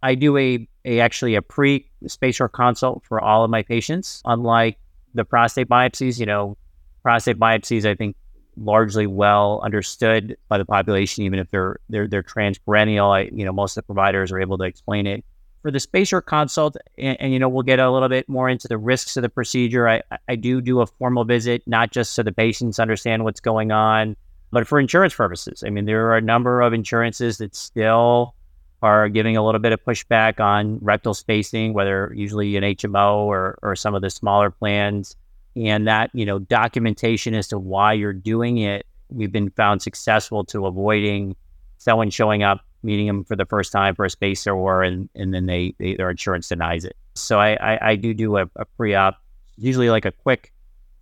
I 0.02 0.16
do 0.16 0.38
a, 0.38 0.68
a 0.86 1.00
actually 1.00 1.36
a 1.36 1.42
pre 1.42 1.90
SpaceOAR 2.06 2.52
consult 2.52 3.04
for 3.04 3.22
all 3.22 3.44
of 3.44 3.50
my 3.50 3.64
patients. 3.64 4.22
Unlike 4.26 4.78
the 5.14 5.26
prostate 5.26 5.68
biopsies, 5.68 6.20
you 6.20 6.26
know, 6.26 6.58
prostate 7.04 7.38
biopsies, 7.38 7.86
I 7.86 7.96
think 7.96 8.16
largely 8.60 9.08
well 9.08 9.62
understood 9.64 10.38
by 10.50 10.58
the 10.58 10.66
population, 10.66 11.24
even 11.24 11.40
if 11.40 11.50
they're 11.52 11.80
they're 11.90 12.08
they're 12.08 12.24
transperineal. 12.24 13.10
I, 13.16 13.30
you 13.34 13.46
know, 13.46 13.54
most 13.54 13.78
of 13.78 13.84
the 13.84 13.86
providers 13.94 14.32
are 14.32 14.40
able 14.40 14.58
to 14.58 14.66
explain 14.66 15.08
it. 15.08 15.24
for 15.62 15.72
the 15.72 15.80
spacer 15.80 16.22
consult, 16.22 16.78
and, 16.98 17.20
and, 17.20 17.34
you 17.34 17.40
know, 17.40 17.50
we'll 17.50 17.64
get 17.64 17.80
a 17.80 17.92
little 17.92 18.10
bit 18.10 18.28
more 18.30 18.50
into 18.50 18.68
the 18.68 18.78
risks 18.78 19.18
of 19.18 19.24
the 19.24 19.30
procedure. 19.30 19.88
I, 19.88 20.02
I 20.28 20.36
do 20.36 20.62
do 20.62 20.82
a 20.82 20.88
formal 20.88 21.26
visit, 21.26 21.64
not 21.68 21.92
just 21.92 22.14
so 22.14 22.24
the 22.24 22.32
patients 22.32 22.80
understand 22.80 23.24
what's 23.24 23.42
going 23.42 23.72
on, 23.72 24.16
but 24.52 24.68
for 24.68 24.80
insurance 24.80 25.14
purposes. 25.14 25.64
I 25.66 25.70
mean, 25.70 25.86
there 25.86 26.08
are 26.08 26.18
a 26.18 26.22
number 26.22 26.62
of 26.62 26.74
insurances 26.74 27.38
that 27.40 27.56
still 27.56 28.36
are 28.82 29.10
giving 29.10 29.36
a 29.36 29.46
little 29.46 29.60
bit 29.60 29.74
of 29.74 29.84
pushback 29.84 30.40
on 30.40 30.80
rectal 30.82 31.14
spacing, 31.14 31.74
whether 31.74 32.14
usually 32.16 32.56
an 32.56 32.64
HMO 32.64 33.16
or, 33.18 33.60
or 33.62 33.76
some 33.76 33.94
of 33.94 34.02
the 34.02 34.10
smaller 34.10 34.50
plans. 34.50 35.18
And 35.56 35.88
that, 35.88 36.12
you 36.14 36.26
know, 36.26 36.40
documentation 36.40 37.34
as 37.34 37.48
to 37.50 37.60
why 37.60 37.94
you're 37.94 38.14
doing 38.14 38.60
it, 38.60 38.86
we've 39.10 39.32
been 39.32 39.50
found 39.52 39.82
successful 39.82 40.44
to 40.46 40.66
avoiding 40.66 41.36
someone 41.78 42.10
showing 42.10 42.44
up 42.44 42.62
meeting 42.84 43.08
them 43.08 43.24
for 43.24 43.36
the 43.36 43.46
first 43.46 43.72
time 43.72 43.96
for 43.96 44.06
a 44.06 44.10
spacer 44.10 44.52
or 44.52 44.84
and, 44.84 45.10
and 45.16 45.34
then 45.34 45.46
they, 45.46 45.74
they 45.80 45.96
their 45.96 46.10
insurance 46.10 46.48
denies 46.48 46.86
it. 46.86 46.96
So 47.16 47.40
I, 47.40 47.54
I, 47.56 47.90
I 47.90 47.96
do 47.96 48.14
do 48.14 48.38
a, 48.38 48.50
a 48.56 48.66
pre-op, 48.66 49.18
usually 49.58 49.90
like 49.90 50.06
a 50.06 50.12
quick 50.12 50.54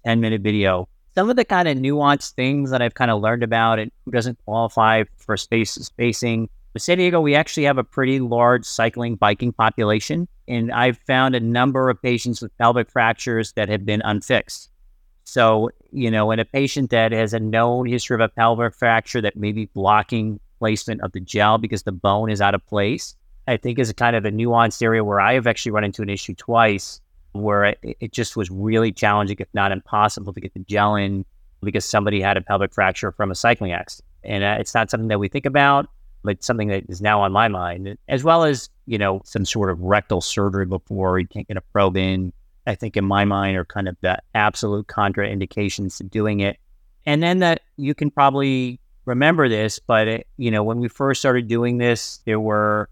10 0.06 0.20
minute 0.20 0.42
video. 0.42 0.88
Some 1.14 1.30
of 1.30 1.36
the 1.36 1.46
kind 1.46 1.68
of 1.68 1.78
nuanced 1.78 2.32
things 2.32 2.70
that 2.72 2.82
I've 2.82 2.94
kind 2.94 3.12
of 3.12 3.22
learned 3.22 3.44
about 3.44 3.80
and 3.80 3.92
who 4.06 4.12
doesn't 4.12 4.38
qualify 4.46 5.04
for 5.18 5.36
space 5.36 5.72
spacing. 5.72 6.50
In 6.78 6.82
San 6.82 7.00
Diego, 7.00 7.20
we 7.20 7.34
actually 7.34 7.64
have 7.64 7.80
a 7.80 7.84
pretty 7.84 8.20
large 8.20 8.64
cycling 8.64 9.16
biking 9.16 9.52
population. 9.52 10.28
And 10.48 10.72
I've 10.72 11.00
found 11.08 11.34
a 11.34 11.40
number 11.40 11.90
of 11.90 12.00
patients 12.00 12.40
with 12.40 12.56
pelvic 12.60 12.92
fractures 12.92 13.54
that 13.54 13.68
have 13.68 13.84
been 13.84 14.04
unfixed. 14.06 14.70
So, 15.24 15.72
you 15.92 16.12
know, 16.12 16.30
in 16.30 16.38
a 16.38 16.46
patient 16.46 16.92
that 16.92 17.12
has 17.14 17.34
a 17.34 17.40
known 17.40 17.88
history 17.88 18.14
of 18.14 18.22
a 18.22 18.30
pelvic 18.30 18.76
fracture 18.76 19.22
that 19.22 19.36
may 19.36 19.54
be 19.54 19.66
blocking 19.66 20.40
placement 20.60 21.02
of 21.02 21.14
the 21.14 21.20
gel 21.20 21.58
because 21.58 21.82
the 21.82 21.92
bone 21.92 22.30
is 22.30 22.42
out 22.42 22.54
of 22.54 22.64
place. 22.68 23.16
I 23.48 23.58
think 23.58 23.80
is 23.80 23.90
a 23.90 23.96
kind 23.96 24.16
of 24.16 24.26
a 24.26 24.30
nuanced 24.30 24.84
area 24.84 25.04
where 25.04 25.20
I 25.20 25.34
have 25.34 25.48
actually 25.48 25.72
run 25.72 25.84
into 25.84 26.04
an 26.04 26.10
issue 26.10 26.36
twice 26.36 27.02
where 27.32 27.66
it, 27.66 27.80
it 27.82 28.12
just 28.12 28.38
was 28.38 28.52
really 28.52 28.92
challenging, 28.92 29.38
if 29.40 29.52
not 29.56 29.72
impossible, 29.72 30.32
to 30.32 30.40
get 30.40 30.54
the 30.54 30.60
gel 30.60 30.94
in 30.94 31.26
because 31.64 31.86
somebody 31.86 32.22
had 32.22 32.38
a 32.38 32.42
pelvic 32.42 32.72
fracture 32.72 33.12
from 33.12 33.32
a 33.32 33.36
cycling 33.36 33.72
accident. 33.72 34.06
And 34.24 34.44
uh, 34.44 34.58
it's 34.60 34.76
not 34.76 34.92
something 34.92 35.08
that 35.08 35.20
we 35.20 35.28
think 35.28 35.48
about, 35.48 35.90
but 36.24 36.44
something 36.44 36.68
that 36.70 36.84
is 36.90 37.02
now 37.02 37.22
on 37.22 37.32
my 37.32 37.48
mind, 37.48 37.98
as 38.08 38.24
well 38.24 38.44
as, 38.44 38.70
you 38.86 38.98
know, 38.98 39.22
some 39.26 39.46
sort 39.46 39.70
of 39.70 39.80
rectal 39.80 40.22
surgery 40.22 40.66
before 40.66 41.20
you 41.20 41.28
can't 41.28 41.48
get 41.48 41.58
a 41.58 41.62
probe 41.62 41.98
in. 41.98 42.34
I 42.66 42.76
think 42.76 42.98
in 42.98 43.06
my 43.06 43.24
mind 43.24 43.56
are 43.58 43.66
kind 43.66 43.88
of 43.88 43.96
the 44.02 44.18
absolute 44.36 44.88
contraindications 44.88 45.98
to 45.98 46.04
doing 46.04 46.42
it. 46.42 46.58
And 47.06 47.24
then 47.24 47.40
that 47.40 47.62
you 47.78 47.96
can 47.96 48.12
probably 48.12 48.80
remember 49.06 49.48
this, 49.48 49.80
but 49.80 50.08
it, 50.08 50.28
you 50.38 50.52
know, 50.52 50.64
when 50.64 50.80
we 50.80 50.90
first 50.90 51.22
started 51.22 51.48
doing 51.48 51.78
this, 51.78 52.20
there 52.26 52.42
were 52.42 52.90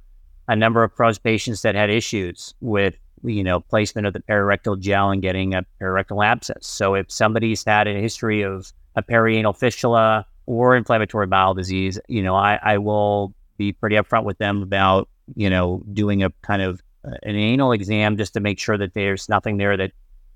a 0.47 0.55
number 0.55 0.83
of 0.83 0.95
pros 0.95 1.17
patients 1.17 1.61
that 1.63 1.75
had 1.75 1.89
issues 1.89 2.53
with 2.61 2.95
you 3.23 3.43
know 3.43 3.59
placement 3.59 4.05
of 4.05 4.13
the 4.13 4.19
perirectal 4.19 4.79
gel 4.79 5.09
and 5.09 5.21
getting 5.21 5.53
a 5.53 5.65
perirectal 5.81 6.25
abscess. 6.25 6.65
So 6.67 6.95
if 6.95 7.11
somebody's 7.11 7.63
had 7.63 7.87
a 7.87 7.93
history 7.93 8.41
of 8.41 8.71
a 8.95 9.03
perianal 9.03 9.55
fistula 9.57 10.25
or 10.45 10.75
inflammatory 10.75 11.27
bowel 11.27 11.53
disease, 11.53 11.99
you 12.07 12.21
know, 12.21 12.35
I, 12.35 12.59
I 12.61 12.77
will 12.77 13.33
be 13.57 13.71
pretty 13.71 13.95
upfront 13.95 14.23
with 14.23 14.37
them 14.37 14.61
about 14.61 15.09
you 15.35 15.49
know 15.49 15.83
doing 15.93 16.23
a 16.23 16.29
kind 16.41 16.61
of 16.61 16.81
uh, 17.05 17.11
an 17.23 17.35
anal 17.35 17.71
exam 17.71 18.17
just 18.17 18.33
to 18.33 18.39
make 18.39 18.59
sure 18.59 18.77
that 18.77 18.93
there's 18.93 19.29
nothing 19.29 19.57
there 19.57 19.77
that 19.77 19.91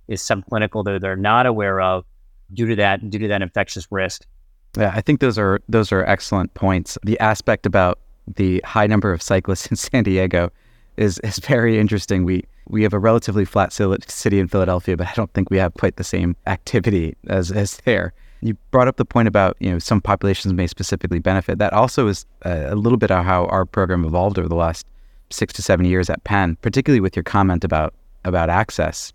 is 0.07 0.21
subclinical 0.21 0.83
that 0.85 1.01
they're 1.01 1.15
not 1.15 1.45
aware 1.45 1.79
of 1.79 2.05
due 2.53 2.67
to 2.67 2.75
that 2.75 3.09
due 3.09 3.19
to 3.19 3.27
that 3.27 3.41
infectious 3.41 3.87
risk. 3.91 4.25
Yeah, 4.77 4.91
I 4.93 5.01
think 5.01 5.19
those 5.19 5.37
are 5.37 5.61
those 5.69 5.91
are 5.91 6.03
excellent 6.05 6.53
points. 6.53 6.97
The 7.03 7.19
aspect 7.19 7.65
about 7.65 7.99
the 8.35 8.61
high 8.65 8.87
number 8.87 9.11
of 9.11 9.21
cyclists 9.21 9.67
in 9.67 9.75
San 9.77 10.03
Diego 10.03 10.51
is 10.97 11.19
is 11.19 11.39
very 11.39 11.79
interesting. 11.79 12.23
We 12.23 12.43
we 12.67 12.83
have 12.83 12.93
a 12.93 12.99
relatively 12.99 13.45
flat 13.45 13.73
city 13.73 14.39
in 14.39 14.47
Philadelphia, 14.47 14.95
but 14.95 15.07
I 15.07 15.13
don't 15.15 15.31
think 15.33 15.49
we 15.49 15.57
have 15.57 15.73
quite 15.73 15.95
the 15.95 16.03
same 16.03 16.35
activity 16.45 17.15
as 17.27 17.51
as 17.51 17.77
there. 17.85 18.13
You 18.41 18.55
brought 18.71 18.87
up 18.87 18.97
the 18.97 19.05
point 19.05 19.27
about 19.27 19.57
you 19.59 19.71
know 19.71 19.79
some 19.79 20.01
populations 20.01 20.53
may 20.53 20.67
specifically 20.67 21.19
benefit. 21.19 21.57
That 21.59 21.73
also 21.73 22.07
is 22.07 22.25
a, 22.43 22.73
a 22.73 22.75
little 22.75 22.97
bit 22.97 23.11
of 23.11 23.25
how 23.25 23.45
our 23.45 23.65
program 23.65 24.05
evolved 24.05 24.39
over 24.39 24.47
the 24.47 24.55
last 24.55 24.85
six 25.29 25.53
to 25.53 25.61
seven 25.61 25.85
years 25.85 26.09
at 26.09 26.23
Penn, 26.23 26.55
particularly 26.61 27.01
with 27.01 27.15
your 27.15 27.23
comment 27.23 27.63
about 27.63 27.93
about 28.25 28.49
access. 28.49 29.13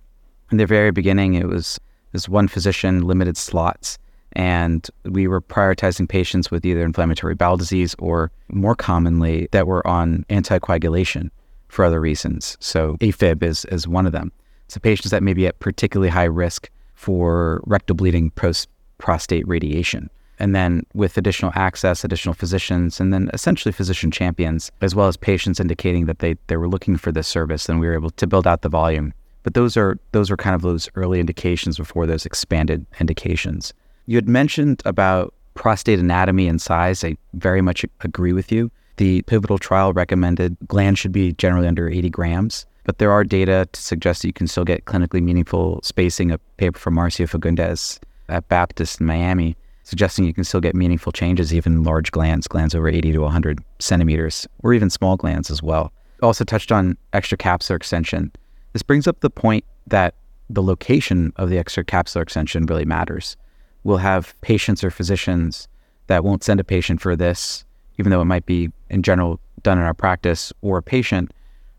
In 0.50 0.58
the 0.58 0.66
very 0.66 0.90
beginning, 0.90 1.34
it 1.34 1.46
was 1.46 1.80
this 2.12 2.28
one 2.28 2.48
physician, 2.48 3.02
limited 3.02 3.36
slots 3.36 3.98
and 4.34 4.88
we 5.04 5.26
were 5.26 5.40
prioritizing 5.40 6.08
patients 6.08 6.50
with 6.50 6.64
either 6.64 6.82
inflammatory 6.84 7.34
bowel 7.34 7.56
disease 7.56 7.94
or 7.98 8.30
more 8.48 8.74
commonly 8.74 9.48
that 9.52 9.66
were 9.66 9.86
on 9.86 10.24
anticoagulation 10.28 11.30
for 11.68 11.84
other 11.84 12.00
reasons. 12.00 12.56
So 12.60 12.96
AFib 13.00 13.42
is, 13.42 13.64
is 13.66 13.86
one 13.86 14.06
of 14.06 14.12
them. 14.12 14.32
So 14.68 14.80
patients 14.80 15.10
that 15.10 15.22
may 15.22 15.34
be 15.34 15.46
at 15.46 15.58
particularly 15.60 16.10
high 16.10 16.24
risk 16.24 16.68
for 16.94 17.62
rectal 17.66 17.94
bleeding 17.94 18.30
post 18.30 18.68
prostate 19.04 19.46
radiation. 19.46 20.08
And 20.38 20.54
then 20.54 20.84
with 20.94 21.18
additional 21.18 21.52
access, 21.54 22.04
additional 22.04 22.34
physicians, 22.34 22.98
and 23.00 23.12
then 23.12 23.30
essentially 23.34 23.70
physician 23.70 24.10
champions, 24.10 24.72
as 24.80 24.94
well 24.94 25.08
as 25.08 25.16
patients 25.18 25.60
indicating 25.60 26.06
that 26.06 26.20
they, 26.20 26.36
they 26.46 26.56
were 26.56 26.68
looking 26.68 26.96
for 26.96 27.12
this 27.12 27.28
service, 27.28 27.66
then 27.66 27.78
we 27.78 27.86
were 27.86 27.92
able 27.92 28.10
to 28.10 28.26
build 28.26 28.46
out 28.46 28.62
the 28.62 28.70
volume. 28.70 29.12
But 29.42 29.52
those 29.52 29.76
are 29.76 29.98
those 30.12 30.30
are 30.30 30.38
kind 30.38 30.56
of 30.56 30.62
those 30.62 30.88
early 30.94 31.20
indications 31.20 31.76
before 31.76 32.06
those 32.06 32.24
expanded 32.24 32.86
indications. 32.98 33.74
You 34.06 34.16
had 34.16 34.26
mentioned 34.26 34.80
about 34.86 35.34
prostate 35.52 35.98
anatomy 35.98 36.48
and 36.48 36.60
size. 36.60 37.04
I 37.04 37.16
very 37.34 37.60
much 37.60 37.84
agree 38.00 38.32
with 38.32 38.50
you. 38.50 38.70
The 38.96 39.20
pivotal 39.22 39.58
trial 39.58 39.92
recommended 39.92 40.56
gland 40.66 40.98
should 40.98 41.12
be 41.12 41.34
generally 41.34 41.68
under 41.68 41.90
80 41.90 42.08
grams, 42.08 42.64
but 42.84 42.96
there 42.98 43.12
are 43.12 43.22
data 43.22 43.68
to 43.70 43.80
suggest 43.80 44.22
that 44.22 44.28
you 44.28 44.32
can 44.32 44.46
still 44.46 44.64
get 44.64 44.86
clinically 44.86 45.22
meaningful 45.22 45.80
spacing. 45.82 46.30
A 46.30 46.38
paper 46.56 46.78
from 46.78 46.94
Marcio 46.94 47.28
Fagundes 47.28 47.98
at 48.28 48.48
Baptist 48.48 49.00
in 49.00 49.06
Miami 49.06 49.56
suggesting 49.82 50.24
you 50.24 50.32
can 50.32 50.44
still 50.44 50.62
get 50.62 50.74
meaningful 50.74 51.12
changes, 51.12 51.52
even 51.52 51.82
large 51.82 52.10
glands, 52.10 52.48
glands 52.48 52.74
over 52.74 52.88
80 52.88 53.12
to 53.12 53.18
100 53.18 53.58
centimeters, 53.80 54.48
or 54.62 54.72
even 54.72 54.88
small 54.88 55.16
glands 55.16 55.50
as 55.50 55.62
well. 55.62 55.92
Also 56.22 56.42
touched 56.42 56.72
on 56.72 56.96
extra 57.12 57.36
extracapsular 57.36 57.76
extension. 57.76 58.32
This 58.72 58.82
brings 58.82 59.06
up 59.06 59.20
the 59.20 59.28
point 59.28 59.62
that 59.86 60.14
the 60.48 60.62
location 60.62 61.34
of 61.36 61.50
the 61.50 61.58
extra 61.58 61.84
extracapsular 61.84 62.22
extension 62.22 62.64
really 62.64 62.86
matters 62.86 63.36
we'll 63.84 63.98
have 63.98 64.38
patients 64.40 64.82
or 64.82 64.90
physicians 64.90 65.68
that 66.08 66.24
won't 66.24 66.42
send 66.42 66.58
a 66.58 66.64
patient 66.64 67.00
for 67.00 67.14
this, 67.14 67.64
even 67.98 68.10
though 68.10 68.20
it 68.20 68.26
might 68.26 68.46
be 68.46 68.70
in 68.90 69.02
general 69.02 69.38
done 69.62 69.78
in 69.78 69.84
our 69.84 69.94
practice, 69.94 70.52
or 70.62 70.78
a 70.78 70.82
patient 70.82 71.30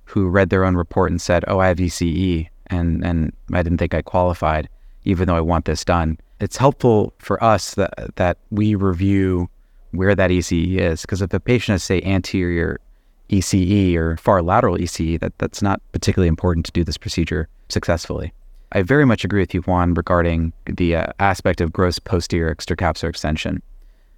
who 0.05 0.29
read 0.29 0.49
their 0.49 0.63
own 0.63 0.75
report 0.75 1.11
and 1.11 1.19
said, 1.19 1.43
"Oh, 1.47 1.59
I 1.59 1.67
have 1.67 1.79
ECE, 1.79 2.47
and 2.67 3.03
and 3.03 3.33
I 3.51 3.61
didn't 3.61 3.79
think 3.79 3.93
I 3.93 4.01
qualified, 4.01 4.69
even 5.03 5.27
though 5.27 5.35
I 5.35 5.41
want 5.41 5.65
this 5.65 5.83
done." 5.83 6.17
It's 6.39 6.57
helpful 6.57 7.13
for 7.19 7.41
us 7.43 7.75
that 7.75 8.15
that 8.15 8.37
we 8.49 8.75
review 8.75 9.49
where 9.91 10.15
that 10.15 10.29
ECE 10.29 10.77
is, 10.77 11.01
because 11.01 11.21
if 11.21 11.33
a 11.33 11.39
patient 11.39 11.75
has 11.75 11.83
say 11.83 12.01
anterior 12.01 12.79
ECE 13.29 13.95
or 13.95 14.17
far 14.17 14.41
lateral 14.41 14.77
ECE, 14.77 15.19
that 15.19 15.37
that's 15.39 15.61
not 15.61 15.81
particularly 15.91 16.27
important 16.27 16.65
to 16.65 16.71
do 16.71 16.83
this 16.83 16.97
procedure 16.97 17.47
successfully. 17.69 18.33
I 18.71 18.81
very 18.81 19.05
much 19.05 19.23
agree 19.23 19.39
with 19.39 19.53
you, 19.53 19.61
Juan, 19.61 19.93
regarding 19.93 20.51
the 20.65 20.97
uh, 20.97 21.07
aspect 21.19 21.61
of 21.61 21.71
gross 21.71 21.97
posterior 21.97 22.53
extracapsular 22.53 23.09
extension. 23.09 23.61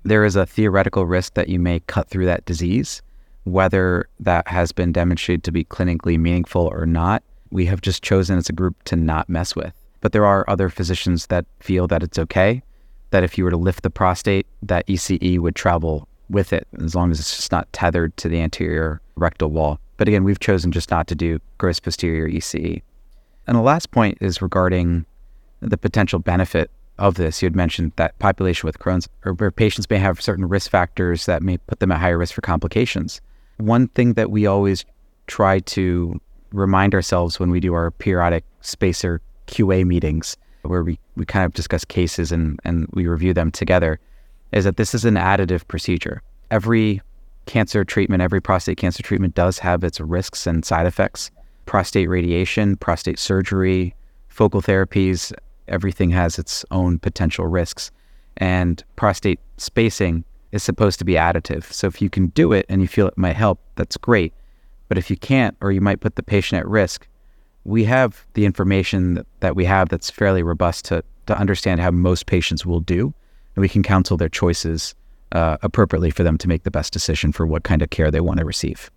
There 0.03 0.25
is 0.25 0.35
a 0.35 0.45
theoretical 0.45 1.05
risk 1.05 1.35
that 1.35 1.49
you 1.49 1.59
may 1.59 1.81
cut 1.81 2.09
through 2.09 2.25
that 2.25 2.45
disease. 2.45 3.01
Whether 3.43 4.09
that 4.19 4.47
has 4.47 4.71
been 4.71 4.91
demonstrated 4.91 5.43
to 5.43 5.51
be 5.51 5.63
clinically 5.63 6.17
meaningful 6.17 6.67
or 6.73 6.85
not, 6.85 7.23
we 7.51 7.65
have 7.65 7.81
just 7.81 8.03
chosen 8.03 8.37
as 8.37 8.49
a 8.49 8.53
group 8.53 8.81
to 8.85 8.95
not 8.95 9.29
mess 9.29 9.55
with. 9.55 9.73
But 10.01 10.11
there 10.11 10.25
are 10.25 10.45
other 10.47 10.69
physicians 10.69 11.27
that 11.27 11.45
feel 11.59 11.87
that 11.87 12.03
it's 12.03 12.19
okay, 12.19 12.61
that 13.09 13.23
if 13.23 13.37
you 13.37 13.43
were 13.43 13.51
to 13.51 13.57
lift 13.57 13.83
the 13.83 13.89
prostate, 13.89 14.45
that 14.61 14.85
ECE 14.87 15.39
would 15.39 15.55
travel 15.55 16.07
with 16.29 16.53
it, 16.53 16.67
as 16.81 16.93
long 16.93 17.11
as 17.11 17.19
it's 17.19 17.35
just 17.35 17.51
not 17.51 17.71
tethered 17.73 18.15
to 18.17 18.29
the 18.29 18.41
anterior 18.41 19.01
rectal 19.15 19.49
wall. 19.49 19.79
But 19.97 20.07
again, 20.07 20.23
we've 20.23 20.39
chosen 20.39 20.71
just 20.71 20.91
not 20.91 21.07
to 21.07 21.15
do 21.15 21.39
gross 21.57 21.79
posterior 21.79 22.27
ECE. 22.27 22.81
And 23.47 23.57
the 23.57 23.61
last 23.61 23.91
point 23.91 24.17
is 24.21 24.41
regarding 24.41 25.05
the 25.61 25.77
potential 25.77 26.19
benefit 26.19 26.69
of 26.99 27.15
this. 27.15 27.41
You 27.41 27.47
had 27.47 27.55
mentioned 27.55 27.93
that 27.95 28.17
population 28.19 28.67
with 28.67 28.79
Crohn's 28.79 29.07
or 29.25 29.33
where 29.33 29.51
patients 29.51 29.89
may 29.89 29.97
have 29.97 30.21
certain 30.21 30.47
risk 30.47 30.69
factors 30.69 31.25
that 31.25 31.41
may 31.41 31.57
put 31.57 31.79
them 31.79 31.91
at 31.91 31.99
higher 31.99 32.17
risk 32.17 32.33
for 32.33 32.41
complications. 32.41 33.21
One 33.57 33.87
thing 33.89 34.13
that 34.13 34.29
we 34.29 34.45
always 34.45 34.85
try 35.27 35.59
to 35.59 36.19
remind 36.51 36.93
ourselves 36.93 37.39
when 37.39 37.49
we 37.49 37.59
do 37.59 37.73
our 37.73 37.91
periodic 37.91 38.43
spacer 38.61 39.21
QA 39.47 39.85
meetings, 39.85 40.37
where 40.63 40.83
we, 40.83 40.99
we 41.15 41.25
kind 41.25 41.45
of 41.45 41.53
discuss 41.53 41.85
cases 41.85 42.31
and, 42.31 42.59
and 42.63 42.87
we 42.93 43.07
review 43.07 43.33
them 43.33 43.51
together, 43.51 43.99
is 44.51 44.63
that 44.65 44.77
this 44.77 44.93
is 44.93 45.05
an 45.05 45.15
additive 45.15 45.67
procedure. 45.67 46.21
Every 46.51 47.01
cancer 47.45 47.83
treatment, 47.83 48.21
every 48.21 48.41
prostate 48.41 48.77
cancer 48.77 49.01
treatment 49.03 49.35
does 49.35 49.59
have 49.59 49.83
its 49.83 49.99
risks 49.99 50.45
and 50.45 50.63
side 50.63 50.85
effects 50.85 51.31
prostate 51.65 52.07
radiation, 52.07 52.77
prostate 52.77 53.19
surgery, 53.19 53.93
focal 54.29 54.61
therapies, 54.61 55.33
everything 55.67 56.09
has 56.09 56.39
its 56.39 56.65
own 56.71 56.97
potential 56.97 57.45
risks. 57.45 57.91
And 58.37 58.83
prostate 58.95 59.39
spacing 59.57 60.23
is 60.51 60.63
supposed 60.63 60.97
to 60.99 61.05
be 61.05 61.13
additive. 61.13 61.65
So 61.71 61.87
if 61.87 62.01
you 62.01 62.09
can 62.09 62.27
do 62.27 62.53
it 62.53 62.65
and 62.69 62.81
you 62.81 62.87
feel 62.87 63.07
it 63.07 63.17
might 63.17 63.35
help, 63.35 63.59
that's 63.75 63.97
great. 63.97 64.33
But 64.87 64.97
if 64.97 65.09
you 65.09 65.17
can't, 65.17 65.57
or 65.59 65.71
you 65.71 65.81
might 65.81 65.99
put 65.99 66.15
the 66.15 66.23
patient 66.23 66.59
at 66.59 66.67
risk, 66.67 67.07
we 67.67 67.83
have 67.83 68.25
the 68.33 68.45
information 68.45 69.15
that, 69.15 69.25
that 69.41 69.55
we 69.55 69.65
have 69.65 69.89
that's 69.89 70.09
fairly 70.09 70.41
robust 70.41 70.85
to, 70.85 71.03
to 71.25 71.37
understand 71.37 71.81
how 71.81 71.91
most 71.91 72.25
patients 72.25 72.65
will 72.65 72.79
do. 72.79 73.13
And 73.55 73.61
we 73.61 73.67
can 73.67 73.83
counsel 73.83 74.15
their 74.15 74.29
choices 74.29 74.95
uh, 75.33 75.57
appropriately 75.61 76.09
for 76.09 76.23
them 76.23 76.37
to 76.37 76.47
make 76.47 76.63
the 76.63 76.71
best 76.71 76.93
decision 76.93 77.33
for 77.33 77.45
what 77.45 77.63
kind 77.63 77.81
of 77.81 77.89
care 77.89 78.09
they 78.09 78.21
want 78.21 78.39
to 78.39 78.45
receive. 78.45 78.89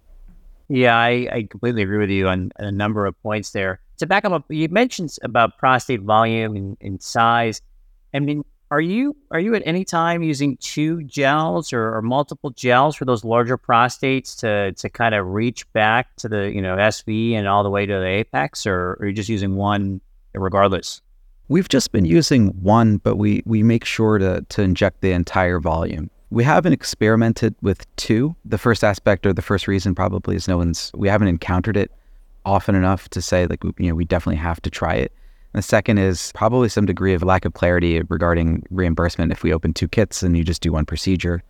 Yeah, 0.68 0.96
I, 0.96 1.28
I 1.32 1.48
completely 1.50 1.82
agree 1.82 1.98
with 1.98 2.10
you 2.10 2.28
on 2.28 2.52
a 2.58 2.70
number 2.70 3.06
of 3.06 3.20
points 3.24 3.50
there. 3.50 3.80
To 3.98 4.06
back 4.06 4.24
up, 4.24 4.44
you 4.48 4.68
mentioned 4.68 5.16
about 5.22 5.58
prostate 5.58 6.02
volume 6.02 6.54
and, 6.54 6.76
and 6.80 7.02
size. 7.02 7.60
I 8.14 8.20
mean, 8.20 8.44
are 8.70 8.80
you 8.80 9.16
are 9.30 9.40
you 9.40 9.54
at 9.54 9.62
any 9.66 9.84
time 9.84 10.22
using 10.22 10.56
two 10.58 11.02
gels 11.04 11.72
or, 11.72 11.96
or, 11.96 12.02
multiple 12.02 12.50
gels 12.50 12.94
for 12.94 13.04
those 13.04 13.24
larger 13.24 13.58
prostates 13.58 14.38
to 14.38 14.72
to 14.72 14.88
kind 14.88 15.14
of 15.14 15.26
reach 15.26 15.70
back 15.72 16.14
to 16.16 16.28
the 16.28 16.52
you 16.54 16.62
know 16.62 16.76
SV 16.76 17.32
and 17.32 17.48
all 17.48 17.62
the 17.62 17.70
way 17.70 17.84
to 17.84 17.94
the 17.94 18.06
apex, 18.06 18.66
or 18.66 18.96
are 19.00 19.06
you 19.06 19.12
just 19.12 19.28
using 19.28 19.56
one 19.56 20.00
regardless? 20.34 21.02
We've 21.48 21.68
just 21.68 21.90
been 21.90 22.04
using 22.04 22.48
one, 22.62 22.98
but 22.98 23.16
we 23.16 23.42
we 23.44 23.62
make 23.62 23.84
sure 23.84 24.18
to 24.18 24.44
to 24.48 24.62
inject 24.62 25.00
the 25.00 25.12
entire 25.12 25.58
volume. 25.58 26.10
We 26.30 26.44
haven't 26.44 26.72
experimented 26.72 27.56
with 27.60 27.84
two. 27.96 28.36
The 28.44 28.58
first 28.58 28.84
aspect 28.84 29.26
or 29.26 29.32
the 29.32 29.42
first 29.42 29.66
reason 29.66 29.96
probably 29.96 30.36
is 30.36 30.46
no 30.46 30.58
one's 30.58 30.92
we 30.94 31.08
haven't 31.08 31.28
encountered 31.28 31.76
it 31.76 31.90
often 32.44 32.74
enough 32.74 33.08
to 33.10 33.20
say 33.20 33.46
like 33.46 33.62
you 33.64 33.88
know 33.88 33.94
we 33.94 34.04
definitely 34.04 34.36
have 34.36 34.60
to 34.62 34.70
try 34.70 34.94
it. 34.94 35.12
The 35.52 35.62
second 35.62 35.98
is 35.98 36.30
probably 36.34 36.68
some 36.68 36.86
degree 36.86 37.12
of 37.12 37.22
lack 37.22 37.44
of 37.44 37.54
clarity 37.54 38.00
regarding 38.08 38.62
reimbursement. 38.70 39.32
If 39.32 39.42
we 39.42 39.52
open 39.52 39.74
two 39.74 39.88
kits 39.88 40.22
and 40.22 40.36
you 40.36 40.44
just 40.44 40.62
do 40.62 40.72
one 40.72 40.86
procedure, 40.86 41.42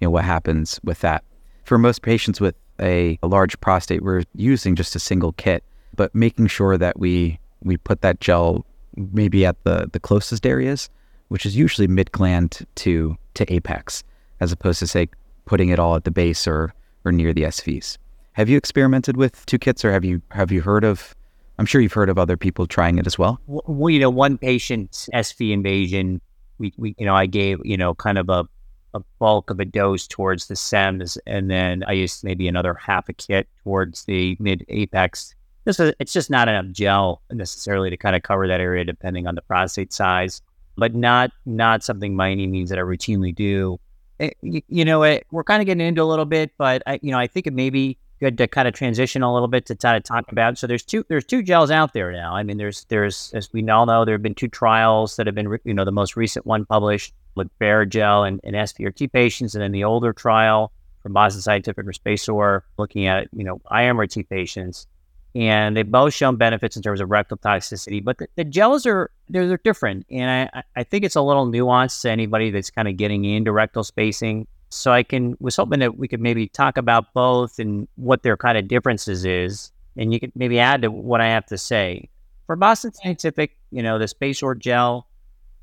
you 0.00 0.06
know, 0.06 0.10
what 0.10 0.24
happens 0.24 0.78
with 0.84 1.00
that? 1.00 1.24
For 1.64 1.78
most 1.78 2.02
patients 2.02 2.40
with 2.40 2.54
a, 2.80 3.18
a 3.22 3.26
large 3.26 3.58
prostate, 3.60 4.02
we're 4.02 4.24
using 4.34 4.76
just 4.76 4.94
a 4.94 4.98
single 4.98 5.32
kit, 5.32 5.64
but 5.94 6.14
making 6.14 6.48
sure 6.48 6.76
that 6.76 6.98
we 6.98 7.38
we 7.62 7.78
put 7.78 8.02
that 8.02 8.20
gel 8.20 8.66
maybe 9.12 9.44
at 9.46 9.62
the, 9.64 9.88
the 9.92 9.98
closest 9.98 10.46
areas, 10.46 10.90
which 11.28 11.46
is 11.46 11.56
usually 11.56 11.88
mid 11.88 12.12
gland 12.12 12.66
to 12.76 13.16
to 13.34 13.52
apex, 13.52 14.04
as 14.40 14.52
opposed 14.52 14.78
to 14.80 14.86
say 14.86 15.08
putting 15.46 15.70
it 15.70 15.78
all 15.78 15.96
at 15.96 16.04
the 16.04 16.10
base 16.10 16.46
or 16.46 16.74
or 17.06 17.12
near 17.12 17.32
the 17.32 17.44
SVs. 17.44 17.96
Have 18.32 18.50
you 18.50 18.58
experimented 18.58 19.16
with 19.16 19.46
two 19.46 19.58
kits, 19.58 19.82
or 19.82 19.92
have 19.92 20.04
you 20.04 20.20
have 20.30 20.52
you 20.52 20.60
heard 20.60 20.84
of 20.84 21.16
I'm 21.58 21.66
sure 21.66 21.80
you've 21.80 21.92
heard 21.92 22.10
of 22.10 22.18
other 22.18 22.36
people 22.36 22.66
trying 22.66 22.98
it 22.98 23.06
as 23.06 23.18
well. 23.18 23.40
Well, 23.46 23.90
you 23.90 23.98
know, 23.98 24.10
one 24.10 24.38
patient's 24.38 25.08
SV 25.14 25.52
invasion, 25.52 26.20
we, 26.58 26.72
we, 26.76 26.94
you 26.98 27.06
know, 27.06 27.14
I 27.14 27.26
gave, 27.26 27.60
you 27.64 27.76
know, 27.76 27.94
kind 27.94 28.18
of 28.18 28.28
a, 28.28 28.46
a 28.94 29.00
bulk 29.18 29.50
of 29.50 29.60
a 29.60 29.64
dose 29.64 30.06
towards 30.06 30.46
the 30.46 30.56
SEMS, 30.56 31.18
and 31.26 31.50
then 31.50 31.84
I 31.86 31.92
used 31.92 32.24
maybe 32.24 32.48
another 32.48 32.74
half 32.74 33.08
a 33.08 33.12
kit 33.12 33.48
towards 33.62 34.04
the 34.04 34.36
mid 34.38 34.64
apex. 34.68 35.34
This 35.64 35.80
is, 35.80 35.94
it's 35.98 36.12
just 36.12 36.30
not 36.30 36.48
enough 36.48 36.66
gel 36.72 37.22
necessarily 37.30 37.90
to 37.90 37.96
kind 37.96 38.14
of 38.14 38.22
cover 38.22 38.46
that 38.46 38.60
area, 38.60 38.84
depending 38.84 39.26
on 39.26 39.34
the 39.34 39.42
prostate 39.42 39.92
size, 39.92 40.42
but 40.76 40.94
not 40.94 41.30
not 41.44 41.82
something 41.82 42.16
by 42.16 42.30
any 42.30 42.46
means 42.46 42.70
that 42.70 42.78
I 42.78 42.82
routinely 42.82 43.34
do. 43.34 43.78
It, 44.18 44.24
eh, 44.24 44.30
you, 44.42 44.62
you, 44.68 44.84
know, 44.84 45.02
it, 45.02 45.26
we're 45.30 45.44
kind 45.44 45.60
of 45.60 45.66
getting 45.66 45.86
into 45.86 46.02
a 46.02 46.04
little 46.04 46.24
bit, 46.24 46.52
but 46.56 46.82
I, 46.86 47.00
you 47.02 47.10
know, 47.10 47.18
I 47.18 47.26
think 47.26 47.46
it 47.46 47.52
maybe 47.52 47.98
good 48.20 48.38
to 48.38 48.46
kind 48.46 48.66
of 48.66 48.74
transition 48.74 49.22
a 49.22 49.32
little 49.32 49.48
bit 49.48 49.66
to 49.66 49.76
kind 49.76 49.96
of 49.96 50.02
talk 50.02 50.30
about. 50.32 50.58
So 50.58 50.66
there's 50.66 50.82
two 50.82 51.04
there's 51.08 51.24
two 51.24 51.42
gels 51.42 51.70
out 51.70 51.92
there 51.92 52.12
now. 52.12 52.34
I 52.34 52.42
mean, 52.42 52.56
there's 52.56 52.84
there's 52.88 53.30
as 53.34 53.52
we 53.52 53.68
all 53.68 53.86
know, 53.86 54.04
there 54.04 54.14
have 54.14 54.22
been 54.22 54.34
two 54.34 54.48
trials 54.48 55.16
that 55.16 55.26
have 55.26 55.34
been 55.34 55.58
you 55.64 55.74
know 55.74 55.84
the 55.84 55.92
most 55.92 56.16
recent 56.16 56.46
one 56.46 56.64
published 56.64 57.14
with 57.34 57.50
gel 57.90 58.24
and, 58.24 58.40
and 58.44 58.56
SBRT 58.56 59.12
patients, 59.12 59.54
and 59.54 59.62
then 59.62 59.72
the 59.72 59.84
older 59.84 60.12
trial 60.12 60.72
from 61.02 61.12
Boston 61.12 61.42
Scientific 61.42 61.86
or 61.86 61.92
SpaceOAR 61.92 62.62
looking 62.78 63.06
at 63.06 63.28
you 63.32 63.44
know 63.44 63.60
IMRT 63.70 64.28
patients. 64.28 64.86
And 65.34 65.76
they've 65.76 65.90
both 65.90 66.14
shown 66.14 66.36
benefits 66.36 66.76
in 66.76 66.82
terms 66.82 67.02
of 67.02 67.10
rectal 67.10 67.36
toxicity, 67.36 68.02
but 68.02 68.16
the, 68.16 68.26
the 68.36 68.44
gels 68.44 68.86
are 68.86 69.10
they're, 69.28 69.46
they're 69.46 69.60
different, 69.62 70.06
and 70.10 70.48
I, 70.54 70.62
I 70.76 70.82
think 70.82 71.04
it's 71.04 71.14
a 71.14 71.20
little 71.20 71.46
nuanced 71.46 72.00
to 72.02 72.10
anybody 72.10 72.50
that's 72.50 72.70
kind 72.70 72.88
of 72.88 72.96
getting 72.96 73.26
into 73.26 73.52
rectal 73.52 73.84
spacing 73.84 74.46
so 74.68 74.92
I 74.92 75.02
can 75.02 75.36
was 75.40 75.56
hoping 75.56 75.80
that 75.80 75.98
we 75.98 76.08
could 76.08 76.20
maybe 76.20 76.48
talk 76.48 76.76
about 76.76 77.12
both 77.14 77.58
and 77.58 77.88
what 77.96 78.22
their 78.22 78.36
kind 78.36 78.58
of 78.58 78.68
differences 78.68 79.24
is, 79.24 79.70
and 79.96 80.12
you 80.12 80.20
could 80.20 80.32
maybe 80.34 80.58
add 80.58 80.82
to 80.82 80.90
what 80.90 81.20
I 81.20 81.26
have 81.28 81.46
to 81.46 81.58
say. 81.58 82.08
For 82.46 82.56
Boston 82.56 82.92
Scientific, 82.92 83.56
you 83.70 83.82
know, 83.82 83.98
the 83.98 84.04
SpaceOAR 84.04 84.58
gel, 84.58 85.08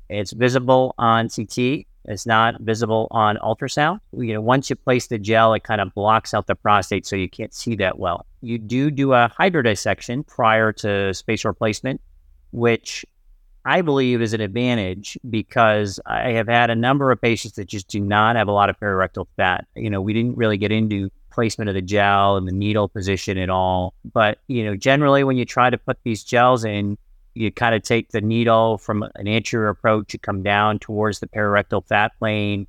it's 0.08 0.32
visible 0.32 0.94
on 0.98 1.28
CT. 1.28 1.86
It's 2.06 2.26
not 2.26 2.60
visible 2.60 3.08
on 3.10 3.38
ultrasound. 3.38 4.00
You 4.12 4.34
know, 4.34 4.40
once 4.42 4.68
you 4.68 4.76
place 4.76 5.06
the 5.06 5.18
gel, 5.18 5.54
it 5.54 5.64
kind 5.64 5.80
of 5.80 5.94
blocks 5.94 6.34
out 6.34 6.46
the 6.46 6.54
prostate, 6.54 7.06
so 7.06 7.16
you 7.16 7.30
can't 7.30 7.54
see 7.54 7.76
that 7.76 7.98
well. 7.98 8.26
You 8.42 8.58
do 8.58 8.90
do 8.90 9.14
a 9.14 9.32
hydrodissection 9.38 10.26
prior 10.26 10.72
to 10.72 10.86
SpaceOAR 10.86 11.56
placement, 11.56 12.02
which 12.52 13.06
I 13.64 13.80
believe 13.80 14.20
is 14.20 14.34
an 14.34 14.40
advantage 14.40 15.18
because 15.28 15.98
I 16.04 16.32
have 16.32 16.48
had 16.48 16.70
a 16.70 16.74
number 16.74 17.10
of 17.10 17.20
patients 17.20 17.56
that 17.56 17.66
just 17.66 17.88
do 17.88 17.98
not 18.00 18.36
have 18.36 18.48
a 18.48 18.52
lot 18.52 18.68
of 18.68 18.78
perirectal 18.78 19.26
fat. 19.36 19.66
You 19.74 19.88
know, 19.88 20.02
we 20.02 20.12
didn't 20.12 20.36
really 20.36 20.58
get 20.58 20.70
into 20.70 21.10
placement 21.30 21.68
of 21.68 21.74
the 21.74 21.82
gel 21.82 22.36
and 22.36 22.46
the 22.46 22.52
needle 22.52 22.88
position 22.88 23.38
at 23.38 23.48
all. 23.48 23.94
But, 24.12 24.38
you 24.48 24.64
know, 24.64 24.76
generally 24.76 25.24
when 25.24 25.36
you 25.36 25.44
try 25.44 25.70
to 25.70 25.78
put 25.78 25.98
these 26.04 26.22
gels 26.22 26.64
in, 26.64 26.98
you 27.34 27.50
kind 27.50 27.74
of 27.74 27.82
take 27.82 28.10
the 28.10 28.20
needle 28.20 28.78
from 28.78 29.02
an 29.02 29.26
anterior 29.26 29.68
approach, 29.68 30.12
you 30.12 30.18
come 30.18 30.42
down 30.42 30.78
towards 30.78 31.18
the 31.18 31.26
perirectal 31.26 31.84
fat 31.86 32.12
plane. 32.18 32.66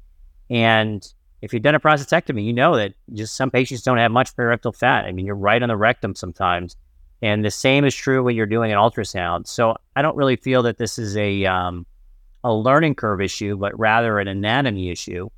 And 0.49 1.05
if 1.41 1.53
you've 1.53 1.61
done 1.61 1.75
a 1.75 1.79
prostatectomy, 1.79 2.43
you 2.43 2.53
know 2.53 2.75
that 2.75 2.93
just 3.13 3.35
some 3.35 3.51
patients 3.51 3.83
don't 3.83 3.97
have 3.97 4.11
much 4.11 4.35
perirectal 4.35 4.75
fat. 4.75 5.05
I 5.05 5.11
mean, 5.11 5.25
you're 5.25 5.35
right 5.35 5.61
on 5.61 5.69
the 5.69 5.77
rectum 5.77 6.15
sometimes. 6.15 6.75
And 7.25 7.43
the 7.43 7.49
same 7.49 7.85
is 7.85 7.95
true 7.95 8.21
when 8.21 8.35
you're 8.35 8.45
doing 8.45 8.71
an 8.71 8.77
ultrasound. 8.77 9.47
So 9.47 9.75
I 9.95 10.03
don't 10.03 10.15
really 10.15 10.35
feel 10.35 10.61
that 10.61 10.77
this 10.77 10.99
is 10.99 11.17
a 11.17 11.43
um, 11.45 11.87
a 12.43 12.53
learning 12.53 12.93
curve 12.93 13.19
issue, 13.19 13.57
but 13.57 13.77
rather 13.79 14.19
an 14.19 14.27
anatomy 14.27 14.91
issue. 14.91 15.29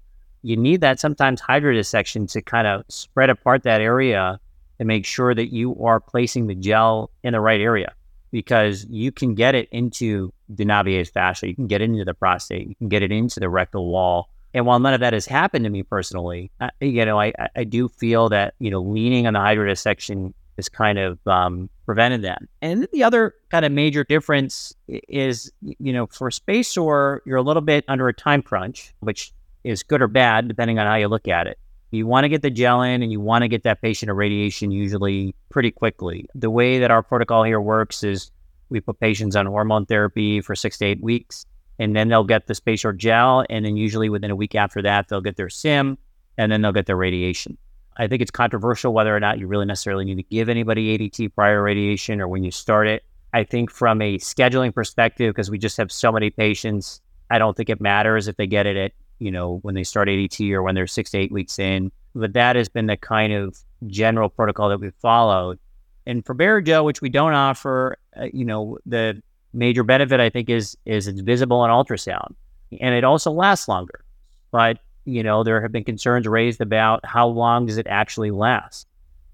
You 0.42 0.58
need 0.58 0.82
that 0.82 1.00
sometimes 1.00 1.42
hydrodissection 1.42 2.30
to 2.34 2.42
kind 2.42 2.68
of 2.68 2.84
spread 2.90 3.30
apart 3.30 3.64
that 3.64 3.80
area 3.80 4.38
and 4.80 4.88
make 4.88 5.06
sure 5.06 5.34
that 5.34 5.54
you 5.54 5.82
are 5.82 6.02
placing 6.02 6.48
the 6.48 6.56
gel 6.56 7.10
in 7.24 7.32
the 7.32 7.40
right 7.40 7.62
area 7.62 7.94
because 8.32 8.86
you 8.90 9.14
can 9.14 9.34
get 9.34 9.56
it 9.56 9.70
into 9.72 10.34
the 10.50 10.66
navius 10.66 11.10
fascia, 11.10 11.48
you 11.48 11.56
can 11.56 11.68
get 11.68 11.82
it 11.82 11.86
into 11.86 12.04
the 12.04 12.14
prostate, 12.14 12.68
you 12.68 12.76
can 12.76 12.90
get 12.90 13.02
it 13.02 13.14
into 13.14 13.40
the 13.40 13.48
rectal 13.48 13.90
wall. 13.90 14.28
And 14.54 14.66
while 14.66 14.80
none 14.80 14.94
of 14.94 15.00
that 15.00 15.14
has 15.14 15.26
happened 15.26 15.64
to 15.64 15.70
me 15.70 15.84
personally, 15.84 16.52
I, 16.60 16.70
you 16.82 17.06
know, 17.06 17.18
I, 17.18 17.32
I 17.56 17.64
do 17.64 17.88
feel 17.88 18.28
that, 18.28 18.56
you 18.60 18.72
know, 18.72 18.82
leaning 18.82 19.26
on 19.26 19.34
the 19.34 19.40
hydrodissection 19.40 20.34
is 20.58 20.68
kind 20.68 21.00
of 21.00 21.26
um, 21.26 21.70
prevented 21.88 22.22
that. 22.22 22.44
And 22.62 22.86
the 22.92 23.04
other 23.04 23.34
kind 23.50 23.66
of 23.66 23.72
major 23.72 24.04
difference 24.04 24.76
is, 24.88 25.52
you 25.62 25.94
know, 25.94 26.06
for 26.06 26.30
SpaceOAR, 26.30 27.22
you're 27.26 27.38
a 27.38 27.42
little 27.42 27.62
bit 27.62 27.86
under 27.88 28.10
a 28.10 28.14
time 28.14 28.42
crunch, 28.44 28.94
which 29.00 29.34
is 29.64 29.84
good 29.84 30.02
or 30.02 30.08
bad 30.08 30.50
depending 30.50 30.78
on 30.78 30.86
how 30.86 30.96
you 30.96 31.08
look 31.08 31.30
at 31.30 31.48
it. 31.48 31.58
You 31.92 32.06
want 32.06 32.26
to 32.26 32.30
get 32.30 32.42
the 32.42 32.50
gel 32.50 32.82
in 32.82 33.02
and 33.02 33.12
you 33.12 33.22
want 33.22 33.44
to 33.44 33.48
get 33.48 33.64
that 33.64 33.82
patient 33.82 34.10
irradiation 34.10 34.70
usually 34.70 35.34
pretty 35.50 35.72
quickly. 35.72 36.28
The 36.36 36.50
way 36.50 36.78
that 36.80 36.92
our 36.92 37.02
protocol 37.02 37.44
here 37.44 37.62
works 37.62 38.04
is 38.04 38.32
we 38.68 38.82
put 38.82 39.00
patients 39.00 39.38
on 39.38 39.46
hormone 39.46 39.86
therapy 39.86 40.42
for 40.42 40.54
six 40.56 40.78
to 40.80 40.86
eight 40.86 41.02
weeks, 41.02 41.46
and 41.80 41.96
then 41.96 42.10
they'll 42.10 42.26
get 42.26 42.48
the 42.48 42.54
SpaceOAR 42.54 42.98
gel. 42.98 43.46
And 43.50 43.64
then 43.64 43.78
usually 43.78 44.10
within 44.10 44.30
a 44.30 44.36
week 44.36 44.56
after 44.56 44.82
that, 44.82 45.08
they'll 45.08 45.22
get 45.22 45.38
their 45.38 45.50
SIM 45.50 45.98
and 46.38 46.52
then 46.52 46.62
they'll 46.62 46.74
get 46.74 46.86
their 46.86 46.98
radiation. 46.98 47.58
I 47.98 48.08
think 48.08 48.22
it's 48.22 48.32
controversial 48.32 48.94
whether 48.94 49.16
or 49.16 49.20
not 49.20 49.40
you 49.40 49.48
really 49.48 49.66
necessarily 49.66 50.06
need 50.06 50.16
to 50.16 50.24
give 50.24 50.50
anybody 50.50 50.98
ADT 50.98 51.34
prior 51.34 51.62
radiation 51.62 52.22
or 52.22 52.28
when 52.28 52.44
you 52.44 52.52
start 52.52 52.88
it. 52.88 53.04
I 53.34 53.44
think 53.44 53.72
from 53.72 54.02
a 54.02 54.18
scheduling 54.20 54.74
perspective, 54.74 55.34
because 55.34 55.50
we 55.50 55.58
just 55.58 55.78
have 55.78 55.92
so 55.92 56.12
many 56.12 56.30
patients, 56.30 57.02
I 57.30 57.40
don't 57.40 57.58
think 57.58 57.70
it 57.70 57.82
matters 57.82 58.28
if 58.28 58.38
they 58.38 58.48
get 58.48 58.66
it 58.66 58.78
at, 58.78 58.92
you 59.20 59.32
know, 59.32 59.60
when 59.64 59.76
they 59.76 59.84
start 59.84 60.08
ADT 60.08 60.52
or 60.52 60.64
when 60.64 60.76
they're 60.76 60.88
six 60.88 61.12
to 61.12 61.18
eight 61.18 61.32
weeks 61.32 61.60
in. 61.60 61.92
But 62.16 62.34
that 62.34 62.56
has 62.56 62.70
been 62.70 62.86
the 62.86 62.98
kind 62.98 63.34
of 63.34 63.58
general 63.88 64.30
protocol 64.30 64.70
that 64.70 64.80
we've 64.80 64.94
followed. 65.02 65.60
And 66.06 66.26
for 66.26 66.34
Barrigel, 66.34 66.86
which 66.86 67.02
we 67.02 67.10
don't 67.10 67.34
offer, 67.34 67.98
uh, 68.16 68.28
you 68.32 68.46
know, 68.46 68.78
the 68.86 69.22
major 69.54 69.84
benefit 69.84 70.20
I 70.20 70.30
think 70.30 70.50
is 70.50 70.78
is 70.86 71.08
it's 71.08 71.20
visible 71.22 71.60
on 71.60 71.70
ultrasound, 71.70 72.34
and 72.80 72.96
it 72.96 73.04
also 73.04 73.32
lasts 73.32 73.68
longer. 73.68 74.06
But 74.52 74.80
you 75.08 75.24
know, 75.24 75.44
there 75.44 75.62
have 75.62 75.72
been 75.72 75.86
concerns 75.86 76.28
raised 76.28 76.60
about 76.60 77.06
how 77.06 77.28
long 77.28 77.66
does 77.66 77.78
it 77.78 77.88
actually 77.88 78.30
last. 78.30 78.86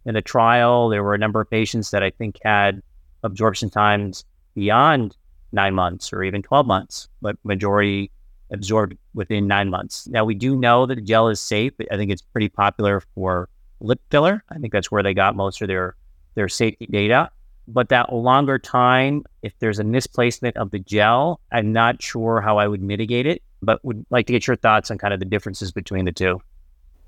In 0.05 0.13
the 0.13 0.21
trial, 0.21 0.89
there 0.89 1.03
were 1.03 1.15
a 1.15 1.17
number 1.17 1.41
of 1.41 1.49
patients 1.49 1.89
that 1.91 2.03
I 2.03 2.11
think 2.11 2.37
had 2.43 2.81
absorption 3.23 3.71
times 3.71 4.23
beyond 4.53 5.17
nine 5.51 5.73
months 5.73 6.13
or 6.13 6.23
even 6.23 6.43
12 6.43 6.67
months, 6.67 7.09
but 7.21 7.37
majority 7.43 8.11
absorbed 8.51 8.95
within 9.15 9.47
nine 9.47 9.69
months. 9.69 10.07
Now, 10.07 10.25
we 10.25 10.35
do 10.35 10.55
know 10.55 10.85
that 10.85 10.95
the 10.95 11.01
gel 11.01 11.27
is 11.29 11.39
safe. 11.39 11.73
I 11.91 11.97
think 11.97 12.11
it's 12.11 12.21
pretty 12.21 12.49
popular 12.49 13.01
for 13.15 13.49
lip 13.79 13.99
filler. 14.11 14.43
I 14.49 14.59
think 14.59 14.73
that's 14.73 14.91
where 14.91 15.01
they 15.01 15.15
got 15.15 15.35
most 15.35 15.59
of 15.63 15.67
their, 15.67 15.95
their 16.35 16.49
safety 16.49 16.85
data. 16.85 17.31
But 17.67 17.89
that 17.89 18.13
longer 18.13 18.59
time, 18.59 19.23
if 19.41 19.57
there's 19.57 19.79
a 19.79 19.83
misplacement 19.83 20.55
of 20.57 20.69
the 20.69 20.79
gel, 20.79 21.39
I'm 21.51 21.71
not 21.71 22.01
sure 22.01 22.41
how 22.41 22.59
I 22.59 22.67
would 22.67 22.81
mitigate 22.83 23.25
it 23.25 23.41
but 23.63 23.83
would 23.83 24.05
like 24.09 24.27
to 24.27 24.33
get 24.33 24.47
your 24.47 24.55
thoughts 24.55 24.91
on 24.91 24.97
kind 24.97 25.13
of 25.13 25.19
the 25.19 25.25
differences 25.25 25.71
between 25.71 26.05
the 26.05 26.11
two. 26.11 26.41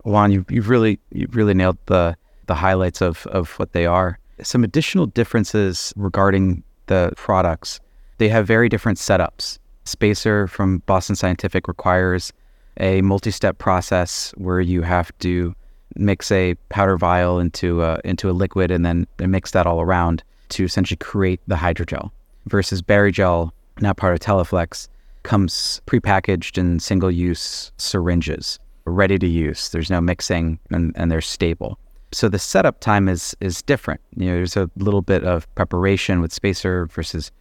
Juan, 0.03 0.31
you've, 0.31 0.49
you've 0.49 0.69
really 0.69 0.99
you've 1.11 1.35
really 1.35 1.53
nailed 1.53 1.77
the 1.87 2.15
the 2.45 2.55
highlights 2.55 3.01
of, 3.01 3.25
of 3.27 3.51
what 3.59 3.73
they 3.73 3.85
are. 3.85 4.19
Some 4.41 4.63
additional 4.63 5.07
differences 5.07 5.93
regarding 5.95 6.63
the 6.87 7.11
products. 7.15 7.79
They 8.17 8.29
have 8.29 8.45
very 8.45 8.69
different 8.69 8.97
setups. 8.97 9.57
SpaceOAR 9.85 10.49
from 10.49 10.79
Boston 10.85 11.15
Scientific 11.15 11.67
requires 11.67 12.33
a 12.79 13.01
multi 13.01 13.31
step 13.31 13.57
process 13.57 14.33
where 14.37 14.59
you 14.59 14.81
have 14.81 15.17
to 15.19 15.55
mix 15.95 16.31
a 16.31 16.55
powder 16.69 16.97
vial 16.97 17.39
into 17.39 17.81
a, 17.83 17.99
into 18.03 18.29
a 18.29 18.33
liquid 18.33 18.71
and 18.71 18.85
then 18.85 19.07
mix 19.19 19.51
that 19.51 19.65
all 19.65 19.81
around 19.81 20.23
to 20.49 20.65
essentially 20.65 20.97
create 20.97 21.39
the 21.47 21.55
hydrogel. 21.55 22.11
Versus 22.47 22.81
Barrigel, 22.81 23.51
now 23.79 23.93
part 23.93 24.13
of 24.13 24.19
Teleflex, 24.19 24.87
comes 25.25 25.81
prepackaged 25.87 26.57
in 26.57 26.79
single 26.79 27.11
use 27.11 27.71
syringes, 27.77 28.59
ready 28.85 29.17
to 29.19 29.27
use. 29.27 29.69
There's 29.69 29.89
no 29.89 29.99
mixing 29.99 30.59
and, 30.71 30.93
and 30.95 31.11
they're 31.11 31.21
stable. 31.21 31.77
So 32.11 32.29
the 32.29 32.39
setup 32.39 32.79
time 32.79 33.09
is 33.09 33.35
is 33.41 33.61
different. 33.61 33.99
You 34.15 34.27
know, 34.27 34.35
there's 34.35 34.55
a 34.55 34.69
little 34.77 35.01
bit 35.01 35.23
of 35.25 35.53
preparation 35.55 36.21
with 36.21 36.31
spacer 36.31 36.85
versus 36.85 37.31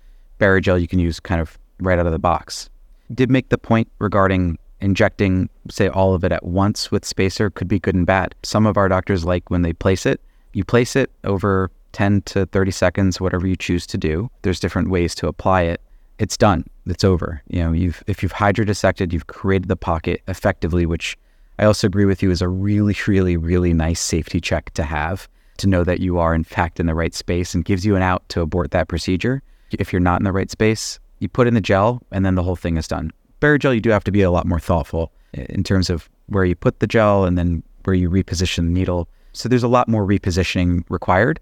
Barrigel 0.41 0.81
you 0.81 0.89
can 0.89 0.99
use 0.99 1.21
kind 1.21 1.41
of 1.41 1.57
right 1.79 1.99
out 1.99 2.07
of 2.07 2.13
the 2.13 2.19
box. 2.19 2.69
Did 3.13 3.31
make 3.31 3.51
the 3.51 3.59
point 3.59 3.89
regarding 4.01 4.59
injecting, 4.81 5.49
say, 5.71 5.89
all 5.89 6.15
of 6.15 6.25
it 6.25 6.33
at 6.33 6.45
once 6.45 6.91
with 6.91 7.05
spacer 7.05 7.51
could 7.51 7.69
be 7.69 7.79
good 7.79 7.95
and 7.95 8.07
bad. 8.07 8.35
Some 8.43 8.67
of 8.67 8.77
our 8.77 8.89
doctors 8.89 9.25
like 9.25 9.51
when 9.51 9.63
they 9.63 9.73
place 9.73 10.07
it, 10.07 10.21
you 10.53 10.65
place 10.65 10.97
it 10.97 11.11
over 11.23 11.71
10 11.93 12.23
to 12.23 12.47
30 12.47 12.71
seconds, 12.71 13.21
whatever 13.21 13.47
you 13.47 13.57
choose 13.57 13.87
to 13.87 13.99
do. 13.99 14.31
There's 14.43 14.61
different 14.61 14.91
ways 14.91 15.15
to 15.17 15.29
apply 15.29 15.63
it. 15.63 15.81
It's 16.19 16.37
done. 16.37 16.65
It's 16.87 17.05
over. 17.05 17.43
You 17.49 17.63
know, 17.63 17.73
you've 17.73 18.03
if 18.07 18.23
you've 18.23 18.33
hydrodissected, 18.33 19.13
you've 19.13 19.27
created 19.27 19.69
the 19.69 19.77
pocket 19.77 20.23
effectively, 20.29 20.87
which 20.87 21.17
I 21.59 21.65
also 21.65 21.87
agree 21.87 22.05
with 22.05 22.23
you 22.23 22.31
is 22.31 22.43
a 22.43 22.49
really, 22.49 22.97
really, 23.07 23.37
really 23.37 23.73
nice 23.73 24.01
safety 24.01 24.41
check 24.41 24.73
to 24.75 24.83
have 24.83 25.29
to 25.59 25.67
know 25.69 25.85
that 25.85 26.01
you 26.01 26.19
are 26.19 26.35
in 26.35 26.45
fact 26.45 26.81
in 26.81 26.87
the 26.87 26.95
right 26.95 27.15
space 27.15 27.55
and 27.55 27.65
gives 27.65 27.87
you 27.87 27.97
an 27.97 28.03
out 28.03 28.29
to 28.31 28.41
abort 28.41 28.73
that 28.73 28.89
procedure. 28.89 29.43
If 29.71 29.93
you're 29.93 30.01
not 30.01 30.21
in 30.21 30.25
the 30.25 30.33
right 30.33 30.51
space, 30.51 30.99
you 31.21 31.29
put 31.29 31.47
in 31.47 31.55
the 31.55 31.61
gel 31.61 32.03
and 32.11 32.27
then 32.27 32.35
the 32.35 32.43
whole 32.43 32.57
thing 32.57 32.77
is 32.77 32.89
done. 32.89 33.13
Barrigel, 33.41 33.75
you 33.75 33.81
do 33.81 33.91
have 33.91 34.05
to 34.05 34.13
be 34.13 34.23
a 34.23 34.31
lot 34.31 34.47
more 34.47 34.61
thoughtful 34.61 35.13
in 35.33 35.63
terms 35.63 35.91
of 35.91 36.09
where 36.27 36.45
you 36.45 36.55
put 36.55 36.81
the 36.81 36.87
gel 36.87 37.25
and 37.25 37.39
then 37.39 37.63
where 37.85 37.95
you 37.95 38.11
reposition 38.11 38.57
the 38.57 38.73
needle. 38.73 39.09
So 39.33 39.49
there's 39.49 39.63
a 39.63 39.69
lot 39.69 39.89
more 39.89 40.07
repositioning 40.07 40.85
required. 40.89 41.41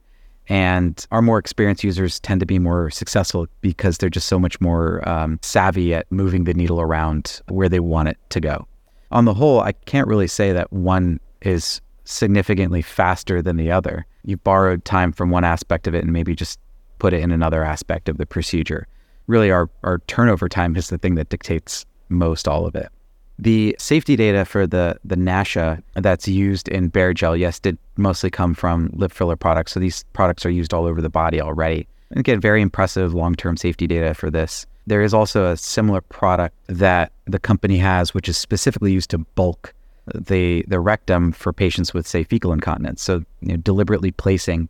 And 0.48 1.07
our 1.11 1.22
more 1.22 1.38
experienced 1.38 1.85
users 1.85 2.18
tend 2.20 2.40
to 2.40 2.46
be 2.46 2.59
more 2.59 2.90
successful 2.90 3.46
because 3.61 3.98
they're 3.98 4.11
just 4.11 4.28
so 4.28 4.38
much 4.38 4.61
more 4.61 5.07
um, 5.09 5.38
savvy 5.42 5.94
at 5.94 6.11
moving 6.11 6.44
the 6.44 6.55
needle 6.55 6.81
around 6.81 7.40
where 7.48 7.68
they 7.68 7.81
want 7.81 8.09
it 8.09 8.18
to 8.31 8.40
go. 8.40 8.66
On 9.12 9.24
the 9.24 9.35
whole, 9.35 9.61
I 9.61 9.72
can't 9.72 10.09
really 10.09 10.26
say 10.26 10.52
that 10.52 10.72
one 10.72 11.20
is 11.42 11.81
significantly 12.05 12.83
faster 12.83 13.40
than 13.40 13.57
the 13.57 13.70
other. 13.70 14.07
You've 14.24 14.42
borrowed 14.42 14.85
time 14.85 15.12
from 15.12 15.31
one 15.31 15.44
aspect 15.44 15.87
of 15.87 15.94
it 15.94 16.02
and 16.02 16.12
maybe 16.12 16.35
just 16.35 16.59
put 16.98 17.12
it 17.12 17.20
in 17.20 17.31
another 17.31 17.64
aspect 17.64 18.09
of 18.09 18.18
the 18.18 18.26
procedure. 18.26 18.87
Really, 19.26 19.50
our, 19.50 19.70
our 19.85 19.98
turnover 20.07 20.48
time 20.48 20.76
is 20.76 20.88
the 20.88 20.98
thing 20.98 21.14
that 21.14 21.28
dictates 21.28 21.87
most 22.09 22.48
all 22.48 22.66
of 22.66 22.74
it. 22.74 22.88
The 23.42 23.74
safety 23.76 24.14
data 24.14 24.44
for 24.44 24.68
the 24.68 24.96
the 25.05 25.16
NASHA 25.16 25.83
that's 25.96 26.28
used 26.28 26.68
in 26.68 26.92
Barrigel, 26.92 27.37
yes, 27.37 27.59
did 27.59 27.76
mostly 27.96 28.31
come 28.31 28.55
from 28.55 28.88
lip 28.92 29.11
filler 29.11 29.35
products. 29.35 29.72
So 29.72 29.81
these 29.81 30.05
products 30.12 30.46
are 30.46 30.50
used 30.50 30.72
all 30.72 30.85
over 30.87 31.02
the 31.02 31.11
body 31.11 31.40
already. 31.40 31.88
And 32.11 32.20
again, 32.20 32.40
very 32.40 32.62
impressive 32.62 33.14
long-term 33.14 33.57
safety 33.57 33.88
data 33.88 34.14
for 34.14 34.31
this. 34.31 34.64
There 34.87 35.02
is 35.02 35.12
also 35.12 35.50
a 35.50 35.57
similar 35.57 36.02
product 36.02 36.55
that 36.68 37.11
the 37.24 37.40
company 37.40 37.78
has, 37.78 38.14
which 38.14 38.28
is 38.28 38.38
specifically 38.38 38.92
used 38.92 39.11
to 39.11 39.18
bulk 39.18 39.74
the 40.14 40.64
the 40.68 40.78
rectum 40.78 41.33
for 41.33 41.52
patients 41.52 41.92
with, 41.92 42.07
say, 42.07 42.22
fecal 42.22 42.52
incontinence. 42.52 43.02
So 43.02 43.24
you 43.40 43.48
know, 43.48 43.57
deliberately 43.57 44.12
placing 44.12 44.68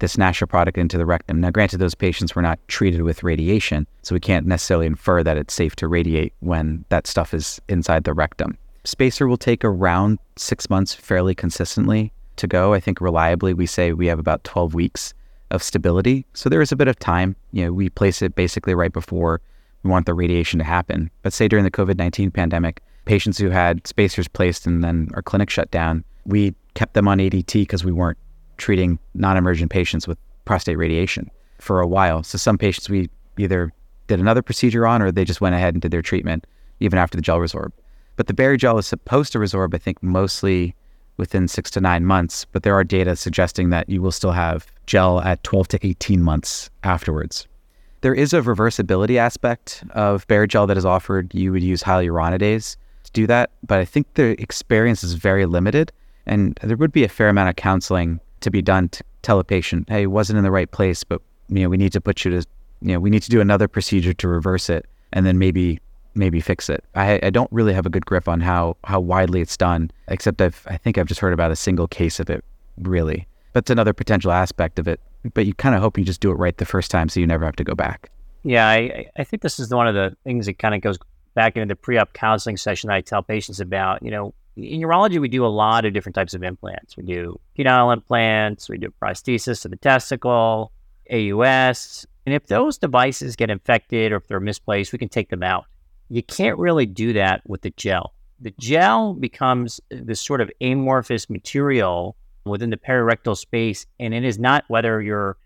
this 0.00 0.16
NASHA 0.16 0.48
product 0.48 0.76
into 0.76 0.98
the 0.98 1.06
rectum. 1.06 1.40
Now, 1.40 1.50
granted, 1.50 1.78
those 1.78 1.94
patients 1.94 2.34
were 2.34 2.42
not 2.42 2.58
treated 2.68 3.02
with 3.02 3.22
radiation, 3.22 3.86
so 4.02 4.14
we 4.14 4.20
can't 4.20 4.46
necessarily 4.46 4.86
infer 4.86 5.22
that 5.22 5.36
it's 5.36 5.54
safe 5.54 5.76
to 5.76 5.88
radiate 5.88 6.32
when 6.40 6.84
that 6.88 7.06
stuff 7.06 7.32
is 7.32 7.60
inside 7.68 8.04
the 8.04 8.14
rectum. 8.14 8.58
Spacer 8.84 9.28
will 9.28 9.36
take 9.36 9.64
around 9.64 10.18
six 10.36 10.68
months 10.68 10.94
fairly 10.94 11.34
consistently 11.34 12.12
to 12.36 12.46
go. 12.46 12.74
I 12.74 12.80
think 12.80 13.00
reliably, 13.00 13.54
we 13.54 13.66
say 13.66 13.92
we 13.92 14.06
have 14.06 14.18
about 14.18 14.42
12 14.44 14.74
weeks 14.74 15.14
of 15.50 15.62
stability. 15.62 16.26
So 16.32 16.48
there 16.48 16.62
is 16.62 16.72
a 16.72 16.76
bit 16.76 16.88
of 16.88 16.98
time. 16.98 17.36
You 17.52 17.66
know, 17.66 17.72
we 17.72 17.90
place 17.90 18.22
it 18.22 18.34
basically 18.34 18.74
right 18.74 18.92
before 18.92 19.40
we 19.82 19.90
want 19.90 20.06
the 20.06 20.14
radiation 20.14 20.58
to 20.58 20.64
happen. 20.64 21.10
But 21.22 21.32
say 21.32 21.48
during 21.48 21.64
the 21.64 21.70
COVID 21.70 21.96
19 21.96 22.30
pandemic, 22.30 22.80
patients 23.04 23.38
who 23.38 23.50
had 23.50 23.86
spacers 23.86 24.28
placed 24.28 24.66
and 24.66 24.82
then 24.82 25.10
our 25.14 25.22
clinic 25.22 25.50
shut 25.50 25.70
down, 25.70 26.04
we 26.24 26.54
kept 26.74 26.94
them 26.94 27.08
on 27.08 27.18
ADT 27.18 27.52
because 27.52 27.84
we 27.84 27.92
weren't 27.92 28.18
treating 28.60 28.98
non 29.14 29.36
emergent 29.36 29.70
patients 29.70 30.06
with 30.06 30.18
prostate 30.44 30.78
radiation 30.78 31.30
for 31.58 31.80
a 31.80 31.86
while. 31.86 32.22
So 32.22 32.38
some 32.38 32.58
patients 32.58 32.88
we 32.88 33.10
either 33.38 33.72
did 34.06 34.20
another 34.20 34.42
procedure 34.42 34.86
on 34.86 35.02
or 35.02 35.10
they 35.10 35.24
just 35.24 35.40
went 35.40 35.54
ahead 35.54 35.74
and 35.74 35.82
did 35.82 35.90
their 35.90 36.02
treatment 36.02 36.46
even 36.80 36.98
after 36.98 37.16
the 37.16 37.22
gel 37.22 37.38
resorb. 37.38 37.72
But 38.16 38.26
the 38.26 38.34
Barrigel 38.34 38.78
is 38.78 38.86
supposed 38.86 39.32
to 39.32 39.38
resorb, 39.38 39.74
I 39.74 39.78
think, 39.78 40.02
mostly 40.02 40.74
within 41.16 41.48
six 41.48 41.70
to 41.70 41.80
nine 41.80 42.04
months, 42.04 42.46
but 42.46 42.62
there 42.62 42.74
are 42.74 42.84
data 42.84 43.14
suggesting 43.14 43.70
that 43.70 43.88
you 43.88 44.00
will 44.02 44.12
still 44.12 44.32
have 44.32 44.66
gel 44.86 45.20
at 45.20 45.42
12 45.44 45.68
to 45.68 45.86
18 45.86 46.22
months 46.22 46.70
afterwards. 46.82 47.46
There 48.00 48.14
is 48.14 48.32
a 48.32 48.40
reversibility 48.40 49.16
aspect 49.16 49.84
of 49.90 50.26
Barrigel 50.26 50.66
that 50.66 50.78
is 50.78 50.86
offered. 50.86 51.34
You 51.34 51.52
would 51.52 51.62
use 51.62 51.82
hyaluronidase 51.82 52.76
to 53.04 53.12
do 53.12 53.26
that, 53.26 53.50
but 53.66 53.78
I 53.78 53.84
think 53.84 54.14
the 54.14 54.40
experience 54.40 55.04
is 55.04 55.12
very 55.12 55.44
limited, 55.44 55.92
and 56.24 56.58
there 56.62 56.78
would 56.78 56.92
be 56.92 57.04
a 57.04 57.08
fair 57.08 57.28
amount 57.28 57.50
of 57.50 57.56
counseling 57.56 58.20
to 58.40 58.50
be 58.50 58.62
done 58.62 58.88
to 58.90 59.04
tell 59.22 59.38
a 59.38 59.44
patient, 59.44 59.88
hey, 59.88 60.02
it 60.02 60.06
wasn't 60.06 60.36
in 60.38 60.44
the 60.44 60.50
right 60.50 60.70
place, 60.70 61.04
but 61.04 61.20
you 61.48 61.62
know, 61.62 61.68
we 61.68 61.76
need 61.76 61.92
to 61.92 62.00
put 62.00 62.24
you 62.24 62.30
to, 62.30 62.46
you 62.82 62.92
know, 62.92 63.00
we 63.00 63.10
need 63.10 63.22
to 63.22 63.30
do 63.30 63.40
another 63.40 63.68
procedure 63.68 64.14
to 64.14 64.28
reverse 64.28 64.70
it, 64.70 64.86
and 65.12 65.26
then 65.26 65.38
maybe 65.38 65.80
maybe 66.14 66.40
fix 66.40 66.68
it. 66.68 66.82
I, 66.94 67.20
I 67.22 67.30
don't 67.30 67.50
really 67.52 67.72
have 67.72 67.86
a 67.86 67.90
good 67.90 68.06
grip 68.06 68.28
on 68.28 68.40
how 68.40 68.76
how 68.84 69.00
widely 69.00 69.40
it's 69.40 69.56
done, 69.56 69.90
except 70.08 70.40
I've 70.40 70.66
I 70.68 70.76
think 70.76 70.98
I've 70.98 71.06
just 71.06 71.20
heard 71.20 71.32
about 71.32 71.50
a 71.50 71.56
single 71.56 71.88
case 71.88 72.20
of 72.20 72.30
it, 72.30 72.44
really. 72.78 73.26
But 73.52 73.64
it's 73.64 73.70
another 73.70 73.92
potential 73.92 74.30
aspect 74.30 74.78
of 74.78 74.86
it. 74.86 75.00
But 75.34 75.44
you 75.44 75.54
kind 75.54 75.74
of 75.74 75.82
hope 75.82 75.98
you 75.98 76.04
just 76.04 76.20
do 76.20 76.30
it 76.30 76.34
right 76.34 76.56
the 76.56 76.64
first 76.64 76.90
time, 76.90 77.08
so 77.08 77.20
you 77.20 77.26
never 77.26 77.44
have 77.44 77.56
to 77.56 77.64
go 77.64 77.74
back. 77.74 78.10
Yeah, 78.42 78.66
I, 78.66 79.06
I 79.16 79.24
think 79.24 79.42
this 79.42 79.58
is 79.58 79.70
one 79.70 79.86
of 79.86 79.94
the 79.94 80.16
things 80.24 80.46
that 80.46 80.58
kind 80.58 80.74
of 80.74 80.80
goes 80.80 80.98
back 81.34 81.56
into 81.56 81.66
the 81.66 81.76
pre-op 81.76 82.12
counseling 82.14 82.56
session 82.56 82.88
I 82.90 83.02
tell 83.02 83.22
patients 83.22 83.60
about. 83.60 84.02
You 84.02 84.10
know, 84.10 84.34
in 84.56 84.80
urology, 84.80 85.20
we 85.20 85.28
do 85.28 85.44
a 85.44 85.48
lot 85.48 85.84
of 85.84 85.92
different 85.92 86.14
types 86.14 86.34
of 86.34 86.42
implants. 86.42 86.96
We 86.96 87.04
do 87.04 87.38
penile 87.58 87.92
implants, 87.92 88.68
we 88.68 88.78
do 88.78 88.92
prosthesis 89.02 89.64
of 89.64 89.70
the 89.70 89.76
testicle, 89.76 90.72
AUS. 91.10 92.06
And 92.26 92.34
if 92.34 92.46
those 92.46 92.78
devices 92.78 93.36
get 93.36 93.50
infected 93.50 94.12
or 94.12 94.16
if 94.16 94.28
they're 94.28 94.40
misplaced, 94.40 94.92
we 94.92 94.98
can 94.98 95.08
take 95.08 95.30
them 95.30 95.42
out. 95.42 95.66
You 96.08 96.22
can't 96.22 96.58
really 96.58 96.86
do 96.86 97.12
that 97.14 97.42
with 97.46 97.62
the 97.62 97.70
gel. 97.70 98.14
The 98.40 98.54
gel 98.58 99.14
becomes 99.14 99.80
this 99.90 100.20
sort 100.20 100.40
of 100.40 100.50
amorphous 100.60 101.28
material 101.28 102.16
within 102.44 102.70
the 102.70 102.76
perirectal 102.76 103.36
space, 103.36 103.86
and 103.98 104.14
it 104.14 104.24
is 104.24 104.38
not 104.38 104.64
whether 104.68 105.00
you're 105.00 105.36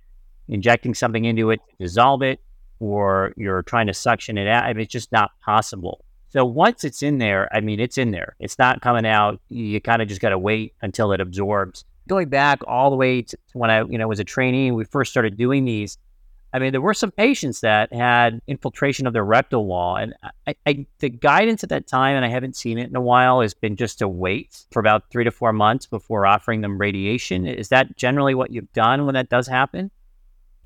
injecting 0.48 0.94
something 0.94 1.24
into 1.24 1.50
it 1.50 1.60
to 1.70 1.84
dissolve 1.84 2.22
it 2.22 2.40
or 2.80 3.32
you're 3.36 3.62
trying 3.62 3.86
to 3.86 3.94
suction 3.94 4.38
it 4.38 4.46
out. 4.46 4.64
I 4.64 4.72
mean, 4.72 4.82
it's 4.82 4.92
just 4.92 5.10
not 5.12 5.30
possible. 5.44 6.04
So 6.34 6.44
once 6.44 6.82
it's 6.82 7.00
in 7.00 7.18
there, 7.18 7.48
I 7.54 7.60
mean, 7.60 7.78
it's 7.78 7.96
in 7.96 8.10
there. 8.10 8.34
It's 8.40 8.58
not 8.58 8.80
coming 8.80 9.06
out. 9.06 9.40
You 9.50 9.80
kind 9.80 10.02
of 10.02 10.08
just 10.08 10.20
got 10.20 10.30
to 10.30 10.38
wait 10.38 10.74
until 10.82 11.12
it 11.12 11.20
absorbs. 11.20 11.84
Going 12.08 12.28
back 12.28 12.58
all 12.66 12.90
the 12.90 12.96
way 12.96 13.22
to 13.22 13.38
when 13.52 13.70
I, 13.70 13.84
you 13.84 13.98
know, 13.98 14.08
was 14.08 14.18
a 14.18 14.24
trainee 14.24 14.66
and 14.66 14.76
we 14.76 14.84
first 14.84 15.12
started 15.12 15.36
doing 15.36 15.64
these, 15.64 15.96
I 16.52 16.58
mean, 16.58 16.72
there 16.72 16.80
were 16.80 16.92
some 16.92 17.12
patients 17.12 17.60
that 17.60 17.92
had 17.92 18.40
infiltration 18.48 19.06
of 19.06 19.12
their 19.12 19.24
rectal 19.24 19.66
wall, 19.66 19.94
and 19.96 20.12
I, 20.44 20.56
I, 20.66 20.86
the 20.98 21.08
guidance 21.08 21.62
at 21.62 21.70
that 21.70 21.86
time, 21.86 22.16
and 22.16 22.24
I 22.24 22.28
haven't 22.28 22.56
seen 22.56 22.78
it 22.78 22.88
in 22.88 22.96
a 22.96 23.00
while, 23.00 23.40
has 23.40 23.54
been 23.54 23.76
just 23.76 24.00
to 24.00 24.08
wait 24.08 24.64
for 24.72 24.80
about 24.80 25.10
three 25.10 25.24
to 25.24 25.30
four 25.30 25.52
months 25.52 25.86
before 25.86 26.26
offering 26.26 26.62
them 26.62 26.78
radiation. 26.78 27.46
Is 27.46 27.68
that 27.68 27.96
generally 27.96 28.34
what 28.34 28.50
you've 28.50 28.72
done 28.72 29.06
when 29.06 29.14
that 29.14 29.28
does 29.28 29.46
happen? 29.46 29.92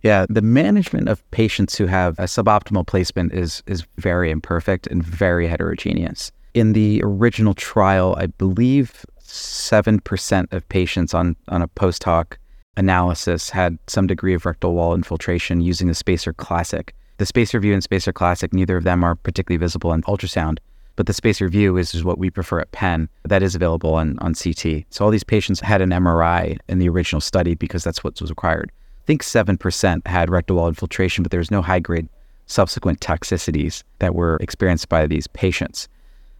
Yeah, 0.02 0.26
the 0.28 0.42
management 0.42 1.08
of 1.08 1.28
patients 1.30 1.76
who 1.76 1.86
have 1.86 2.18
a 2.18 2.24
suboptimal 2.24 2.86
placement 2.86 3.32
is 3.32 3.62
is 3.66 3.84
very 3.96 4.30
imperfect 4.30 4.86
and 4.86 5.02
very 5.02 5.46
heterogeneous. 5.48 6.30
In 6.54 6.72
the 6.72 7.00
original 7.04 7.54
trial, 7.54 8.16
I 8.18 8.26
believe 8.26 9.04
7% 9.22 10.52
of 10.52 10.68
patients 10.68 11.14
on, 11.14 11.36
on 11.48 11.62
a 11.62 11.68
post 11.68 12.02
hoc 12.04 12.38
analysis 12.76 13.50
had 13.50 13.78
some 13.86 14.06
degree 14.06 14.34
of 14.34 14.46
rectal 14.46 14.74
wall 14.74 14.94
infiltration 14.94 15.60
using 15.60 15.88
the 15.88 15.94
SpaceOAR 15.94 16.36
Classic. 16.36 16.94
The 17.18 17.26
SpaceOAR 17.26 17.60
Vue 17.60 17.74
and 17.74 17.82
SpaceOAR 17.82 18.14
Classic, 18.14 18.52
neither 18.54 18.76
of 18.76 18.84
them 18.84 19.04
are 19.04 19.16
particularly 19.16 19.58
visible 19.58 19.90
on 19.90 20.02
ultrasound, 20.02 20.58
but 20.96 21.06
the 21.06 21.12
SpaceOAR 21.12 21.50
Vue 21.50 21.76
is, 21.76 21.94
is 21.94 22.04
what 22.04 22.18
we 22.18 22.30
prefer 22.30 22.60
at 22.60 22.72
Penn. 22.72 23.08
That 23.24 23.42
is 23.42 23.54
available 23.54 23.94
on, 23.94 24.18
on 24.20 24.34
CT. 24.34 24.84
So 24.90 25.04
all 25.04 25.10
these 25.10 25.24
patients 25.24 25.60
had 25.60 25.82
an 25.82 25.90
MRI 25.90 26.58
in 26.68 26.78
the 26.78 26.88
original 26.88 27.20
study 27.20 27.54
because 27.54 27.84
that's 27.84 28.02
what 28.02 28.20
was 28.20 28.30
required 28.30 28.72
think 29.08 29.22
7% 29.22 30.06
had 30.06 30.28
rectal 30.28 30.56
wall 30.56 30.68
infiltration, 30.68 31.22
but 31.22 31.30
there 31.30 31.40
was 31.40 31.50
no 31.50 31.62
high 31.62 31.78
grade 31.78 32.10
subsequent 32.44 33.00
toxicities 33.00 33.82
that 34.00 34.14
were 34.14 34.36
experienced 34.36 34.90
by 34.90 35.06
these 35.06 35.26
patients. 35.28 35.88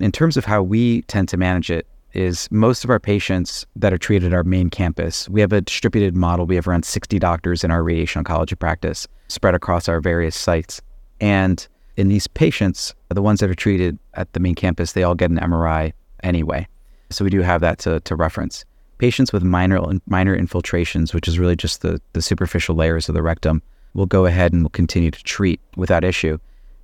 In 0.01 0.13
terms 0.13 0.37
of 0.37 0.45
how 0.45 0.63
we 0.63 1.01
tend 1.03 1.31
to 1.31 1.39
manage 1.39 1.71
it, 1.71 1.87
is 2.13 2.47
most 2.51 2.85
of 2.85 2.91
our 2.91 2.99
patients 3.01 3.65
that 3.77 3.93
are 3.93 3.99
treated 3.99 4.33
at 4.33 4.35
our 4.35 4.45
main 4.45 4.69
campus, 4.69 5.29
we 5.31 5.41
have 5.41 5.53
a 5.53 5.63
distributed 5.63 6.15
model. 6.15 6.45
We 6.47 6.57
have 6.57 6.69
around 6.69 6.85
60 6.85 7.19
doctors 7.19 7.65
in 7.65 7.71
our 7.71 7.83
radiation 7.83 8.23
oncology 8.23 8.59
practice 8.59 9.07
spread 9.29 9.55
across 9.55 9.89
our 9.89 10.01
various 10.01 10.37
sites. 10.37 10.83
And 11.21 11.67
in 11.97 12.09
these 12.09 12.27
patients, 12.27 12.95
the 13.09 13.23
ones 13.23 13.41
that 13.41 13.51
are 13.51 13.55
treated 13.55 13.99
at 14.15 14.33
the 14.35 14.41
main 14.41 14.55
campus, 14.55 14.93
they 14.93 15.05
all 15.05 15.15
get 15.15 15.31
an 15.31 15.39
MRI 15.39 15.93
anyway. 16.23 16.67
So 17.11 17.25
we 17.25 17.31
do 17.31 17.41
have 17.41 17.63
that 17.63 17.79
to, 17.81 18.01
to 18.01 18.15
reference. 18.15 18.65
Patients 18.99 19.33
with 19.33 19.43
minor 19.45 19.81
minor 20.07 20.35
infiltrations, 20.35 21.15
which 21.15 21.29
is 21.29 21.39
really 21.39 21.57
just 21.57 21.83
the, 21.83 22.01
the 22.13 22.23
superficial 22.23 22.75
layers 22.75 23.09
of 23.09 23.15
the 23.15 23.23
rectum, 23.23 23.63
we'll 23.95 24.07
go 24.07 24.27
ahead 24.27 24.53
and 24.53 24.63
we'll 24.63 24.71
continue 24.71 25.11
to 25.11 25.23
treat 25.25 25.61
without 25.77 26.05
issue. 26.05 26.39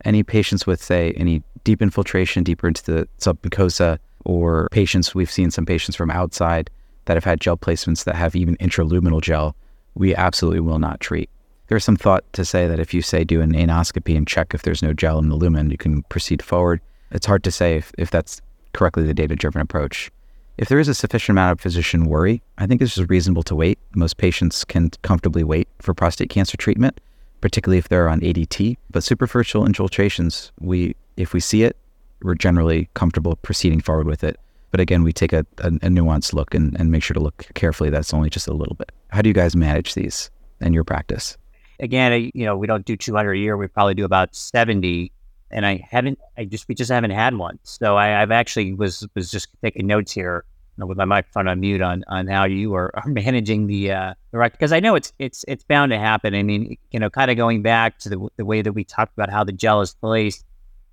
Any 0.05 0.23
patients 0.23 0.67
with, 0.67 0.83
say, 0.83 1.13
any 1.17 1.43
deep 1.65 1.83
infiltration 1.83 2.45
deeper 2.45 2.69
into 2.69 2.85
the 2.85 3.09
submucosa, 3.19 3.99
or 4.25 4.69
patients, 4.71 5.15
we've 5.15 5.31
seen 5.31 5.51
some 5.51 5.67
patients 5.67 5.97
from 5.97 6.11
outside 6.11 6.71
that 7.07 7.17
have 7.17 7.25
had 7.25 7.41
gel 7.41 7.57
placements 7.57 8.05
that 8.05 8.15
have 8.15 8.35
even 8.35 8.57
intraluminal 8.57 9.21
gel, 9.21 9.55
we 9.95 10.15
absolutely 10.15 10.61
will 10.61 10.79
not 10.79 11.01
treat. 11.01 11.29
There's 11.69 11.85
some 11.85 11.97
thought 11.97 12.25
to 12.35 12.45
say 12.45 12.67
that 12.67 12.79
if 12.79 12.93
you 12.93 13.03
say 13.03 13.25
do 13.25 13.41
an 13.41 13.53
anoscopy 13.53 14.17
and 14.17 14.27
check 14.27 14.55
if 14.55 14.63
there's 14.63 14.83
no 14.83 14.93
gel 14.93 15.19
in 15.19 15.29
the 15.29 15.37
lumen, 15.37 15.71
you 15.71 15.79
can 15.79 16.03
proceed 16.05 16.43
forward. 16.43 16.81
It's 17.11 17.27
hard 17.27 17.45
to 17.45 17.51
say 17.51 17.77
if, 17.77 17.93
if 17.97 18.11
that's 18.11 18.41
correctly 18.73 19.05
the 19.05 19.15
data 19.15 19.37
driven 19.37 19.61
approach. 19.61 20.11
If 20.57 20.69
there 20.69 20.79
is 20.79 20.87
a 20.87 20.95
sufficient 20.95 21.37
amount 21.37 21.53
of 21.53 21.61
physician 21.61 22.07
worry, 22.07 22.41
I 22.59 22.67
think 22.67 22.81
it's 22.81 22.97
reasonable 22.97 23.43
to 23.45 23.57
wait. 23.57 23.79
Most 23.97 24.19
patients 24.19 24.65
can 24.65 24.91
comfortably 25.03 25.43
wait 25.43 25.67
for 25.81 25.95
prostate 25.95 26.31
cancer 26.31 26.57
treatment, 26.57 27.01
particularly 27.41 27.79
if 27.79 27.89
they're 27.89 28.09
on 28.09 28.21
ADT. 28.21 28.77
But 28.91 29.03
superficial 29.03 29.67
infiltrations, 29.67 30.53
we 30.61 30.95
if 31.17 31.33
we 31.33 31.41
see 31.41 31.65
it, 31.65 31.77
we're 32.23 32.37
generally 32.37 32.89
comfortable 32.95 33.35
proceeding 33.37 33.81
forward 33.81 34.07
with 34.07 34.23
it. 34.23 34.39
But 34.71 34.81
again, 34.81 35.03
we 35.03 35.13
take 35.13 35.33
a, 35.33 35.45
a, 35.59 35.69
a 35.69 35.89
nuanced 35.89 36.33
look 36.33 36.55
and, 36.55 36.79
and 36.79 36.91
make 36.91 37.03
sure 37.03 37.15
to 37.15 37.21
look 37.21 37.47
carefully. 37.55 37.91
That's 37.91 38.15
only 38.15 38.31
just 38.31 38.47
a 38.47 38.53
little 38.53 38.75
bit. 38.77 38.93
How 39.09 39.23
do 39.23 39.29
you 39.29 39.35
guys 39.35 39.57
manage 39.57 39.95
these 39.95 40.31
in 40.61 40.73
your 40.73 40.85
practice? 40.85 41.37
Again, 41.81 42.31
you 42.33 42.45
know, 42.45 42.57
we 42.57 42.69
don't 42.69 42.85
do 42.85 42.97
200 42.97 43.33
a 43.33 43.39
year. 43.39 43.57
We 43.57 43.67
probably 43.67 43.95
do 43.95 44.05
about 44.05 44.35
70 44.35 45.11
and 45.55 45.65
I 45.65 45.87
haven't. 45.89 46.19
I 46.37 46.45
just 46.45 46.69
we 46.69 46.75
just 46.75 46.91
haven't 46.91 47.13
had 47.13 47.37
one. 47.37 47.59
So 47.63 47.97
I, 47.97 48.09
have 48.09 48.33
actually 48.33 48.75
was 48.75 49.07
was 49.15 49.31
just 49.31 49.49
taking 49.63 49.87
notes 49.87 50.13
here 50.13 50.45
with 50.77 50.99
my 50.99 51.05
microphone 51.05 51.47
on 51.47 51.61
mute 51.61 51.81
on 51.81 52.05
on 52.09 52.27
how 52.27 52.45
you 52.45 52.75
are, 52.75 52.91
are 52.95 53.07
managing 53.07 53.69
the 53.69 53.93
uh, 53.93 54.15
because 54.33 54.73
I 54.73 54.81
know 54.81 54.97
it's 54.97 55.13
it's 55.19 55.45
it's 55.49 55.65
bound 55.65 55.93
to 55.93 55.99
happen. 55.99 56.35
I 56.35 56.43
mean, 56.43 56.77
you 56.91 56.99
know, 56.99 57.09
kind 57.09 57.31
of 57.31 57.37
going 57.37 57.63
back 57.63 57.99
to 58.01 58.09
the 58.11 58.29
the 58.37 58.45
way 58.45 58.61
that 58.61 58.73
we 58.73 58.85
talked 58.85 59.17
about 59.17 59.31
how 59.31 59.45
the 59.45 59.53
gel 59.53 59.81
is 59.81 59.95
placed. 59.95 60.45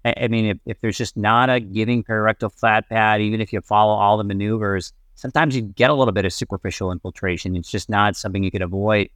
I, 0.06 0.14
I 0.22 0.28
mean, 0.28 0.46
if, 0.46 0.58
if 0.66 0.82
there's 0.82 0.98
just 0.98 1.18
not 1.18 1.50
a 1.50 1.60
giving 1.60 2.04
perirectal 2.04 2.54
flat 2.54 2.88
pad, 2.88 3.22
even 3.22 3.42
if 3.42 3.52
you 3.52 3.62
follow 3.62 3.94
all 3.94 4.18
the 4.18 4.24
maneuvers, 4.24 4.94
sometimes 5.16 5.56
you 5.56 5.64
get 5.64 5.90
a 5.90 5.94
little 5.94 6.14
bit 6.14 6.26
of 6.26 6.34
superficial 6.34 6.92
infiltration. 6.92 7.56
It's 7.56 7.70
just 7.70 7.90
not 7.90 8.16
something 8.16 8.44
you 8.44 8.52
can 8.52 8.62
avoid. 8.62 9.10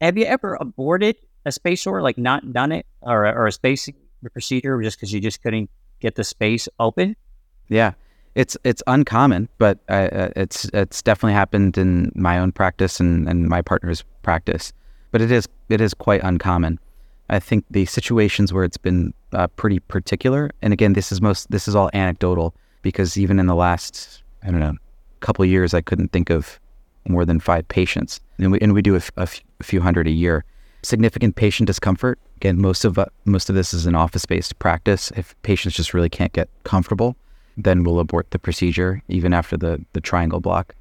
Have 0.00 0.18
you 0.18 0.24
ever 0.24 0.56
aborted 0.60 1.16
a 1.46 1.50
SpaceOAR, 1.50 2.02
like 2.02 2.18
not 2.18 2.52
done 2.52 2.72
it, 2.72 2.86
or 3.02 3.26
or 3.26 3.46
a 3.46 3.52
space 3.52 3.88
procedure 4.30 4.80
just 4.82 4.98
because 4.98 5.12
you 5.12 5.20
just 5.20 5.42
couldn't 5.42 5.70
get 6.00 6.14
the 6.14 6.24
space 6.24 6.68
open? 6.78 7.16
Yeah, 7.68 7.92
it's 8.34 8.56
it's 8.64 8.82
uncommon, 8.86 9.48
but 9.58 9.78
uh, 9.88 10.28
it's 10.36 10.66
it's 10.66 11.02
definitely 11.02 11.34
happened 11.34 11.78
in 11.78 12.12
my 12.14 12.38
own 12.38 12.52
practice 12.52 13.00
and, 13.00 13.28
and 13.28 13.48
my 13.48 13.62
partner's 13.62 14.04
practice. 14.22 14.72
But 15.10 15.22
it 15.22 15.30
is 15.30 15.48
it 15.68 15.80
is 15.80 15.94
quite 15.94 16.22
uncommon. 16.22 16.78
I 17.28 17.40
think 17.40 17.64
the 17.70 17.86
situations 17.86 18.52
where 18.52 18.62
it's 18.62 18.76
been 18.76 19.12
uh, 19.32 19.48
pretty 19.48 19.80
particular, 19.80 20.50
and 20.62 20.72
again, 20.72 20.92
this 20.92 21.10
is 21.10 21.20
most 21.20 21.50
this 21.50 21.66
is 21.66 21.74
all 21.74 21.90
anecdotal 21.92 22.54
because 22.82 23.16
even 23.16 23.40
in 23.40 23.46
the 23.46 23.54
last 23.54 24.22
I 24.42 24.50
don't 24.50 24.60
know 24.60 24.74
couple 25.20 25.44
years, 25.44 25.74
I 25.74 25.80
couldn't 25.80 26.12
think 26.12 26.30
of 26.30 26.60
more 27.08 27.24
than 27.24 27.40
five 27.40 27.66
patients, 27.68 28.20
and 28.38 28.52
we 28.52 28.60
and 28.60 28.72
we 28.74 28.82
do 28.82 29.00
a 29.16 29.26
few 29.62 29.80
hundred 29.80 30.06
a 30.06 30.10
year 30.10 30.44
significant 30.82 31.36
patient 31.36 31.66
discomfort. 31.66 32.18
Again, 32.36 32.60
most 32.60 32.84
of 32.84 32.98
uh, 32.98 33.06
most 33.24 33.48
of 33.48 33.54
this 33.54 33.72
is 33.72 33.86
an 33.86 33.94
office-based 33.94 34.58
practice. 34.58 35.10
If 35.16 35.34
patients 35.42 35.74
just 35.74 35.94
really 35.94 36.10
can't 36.10 36.32
get 36.32 36.48
comfortable, 36.64 37.16
then 37.56 37.82
we'll 37.82 38.00
abort 38.00 38.30
the 38.30 38.38
procedure 38.38 39.02
even 39.08 39.32
after 39.32 39.56
the 39.56 39.84
the 39.92 40.00
triangle 40.00 40.40
block. 40.40 40.74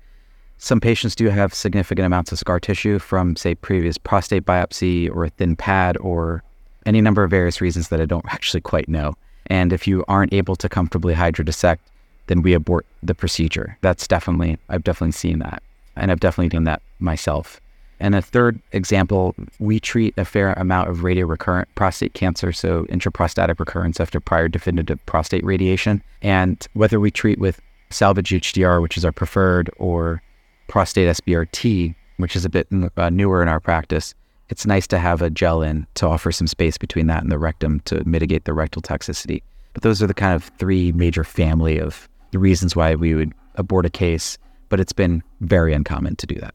Some 0.57 0.79
patients 0.79 1.15
do 1.15 1.27
have 1.29 1.53
significant 1.53 2.05
amounts 2.05 2.31
of 2.31 2.39
scar 2.39 2.59
tissue 2.59 2.97
from, 2.97 3.35
say, 3.35 3.55
previous 3.55 3.97
prostate 3.97 4.45
biopsy 4.45 5.13
or 5.13 5.25
a 5.25 5.29
thin 5.29 5.55
pad 5.55 5.97
or 5.97 6.43
any 6.85 7.01
number 7.01 7.23
of 7.23 7.29
various 7.29 7.59
reasons 7.59 7.89
that 7.89 7.99
I 7.99 8.05
don't 8.05 8.25
actually 8.29 8.61
quite 8.61 8.87
know. 8.87 9.15
And 9.47 9.73
if 9.73 9.87
you 9.87 10.03
aren't 10.07 10.33
able 10.33 10.55
to 10.55 10.69
comfortably 10.69 11.13
hydrodissect, 11.13 11.79
then 12.27 12.41
we 12.41 12.53
abort 12.53 12.85
the 13.03 13.13
procedure. 13.13 13.77
That's 13.81 14.07
definitely, 14.07 14.57
I've 14.69 14.83
definitely 14.83 15.11
seen 15.11 15.39
that. 15.39 15.61
And 15.95 16.11
I've 16.11 16.19
definitely 16.19 16.49
done 16.49 16.63
that 16.63 16.81
myself. 16.99 17.61
And 17.99 18.15
a 18.15 18.21
third 18.21 18.59
example, 18.71 19.35
we 19.59 19.79
treat 19.79 20.13
a 20.17 20.25
fair 20.25 20.53
amount 20.53 20.89
of 20.89 21.03
radio 21.03 21.25
recurrent 21.25 21.73
prostate 21.75 22.13
cancer, 22.13 22.51
so 22.51 22.83
intraprostatic 22.85 23.59
recurrence 23.59 23.99
after 23.99 24.19
prior 24.19 24.47
definitive 24.47 25.03
prostate 25.05 25.45
radiation. 25.45 26.03
And 26.21 26.65
whether 26.73 26.99
we 26.99 27.11
treat 27.11 27.39
with 27.39 27.61
salvage 27.89 28.29
HDR, 28.29 28.81
which 28.81 28.97
is 28.97 29.05
our 29.05 29.11
preferred, 29.11 29.69
or 29.77 30.21
prostate 30.67 31.07
SBRT, 31.07 31.95
which 32.17 32.35
is 32.35 32.45
a 32.45 32.49
bit 32.49 32.67
uh, 32.97 33.09
newer 33.09 33.41
in 33.41 33.47
our 33.47 33.59
practice, 33.59 34.13
it's 34.49 34.65
nice 34.65 34.87
to 34.87 34.99
have 34.99 35.21
a 35.21 35.29
gel 35.29 35.61
in 35.61 35.87
to 35.95 36.07
offer 36.07 36.31
some 36.31 36.47
space 36.47 36.77
between 36.77 37.07
that 37.07 37.23
and 37.23 37.31
the 37.31 37.39
rectum 37.39 37.79
to 37.81 38.03
mitigate 38.07 38.45
the 38.45 38.53
rectal 38.53 38.81
toxicity. 38.81 39.41
But 39.73 39.83
those 39.83 40.01
are 40.01 40.07
the 40.07 40.13
kind 40.13 40.33
of 40.33 40.45
three 40.57 40.91
major 40.91 41.23
family 41.23 41.79
of 41.79 42.07
the 42.31 42.39
reasons 42.39 42.75
why 42.75 42.95
we 42.95 43.13
would 43.13 43.33
abort 43.55 43.85
a 43.85 43.89
case, 43.89 44.37
but 44.69 44.79
it's 44.79 44.93
been 44.93 45.23
very 45.41 45.73
uncommon 45.73 46.15
to 46.17 46.27
do 46.27 46.35
that. 46.35 46.54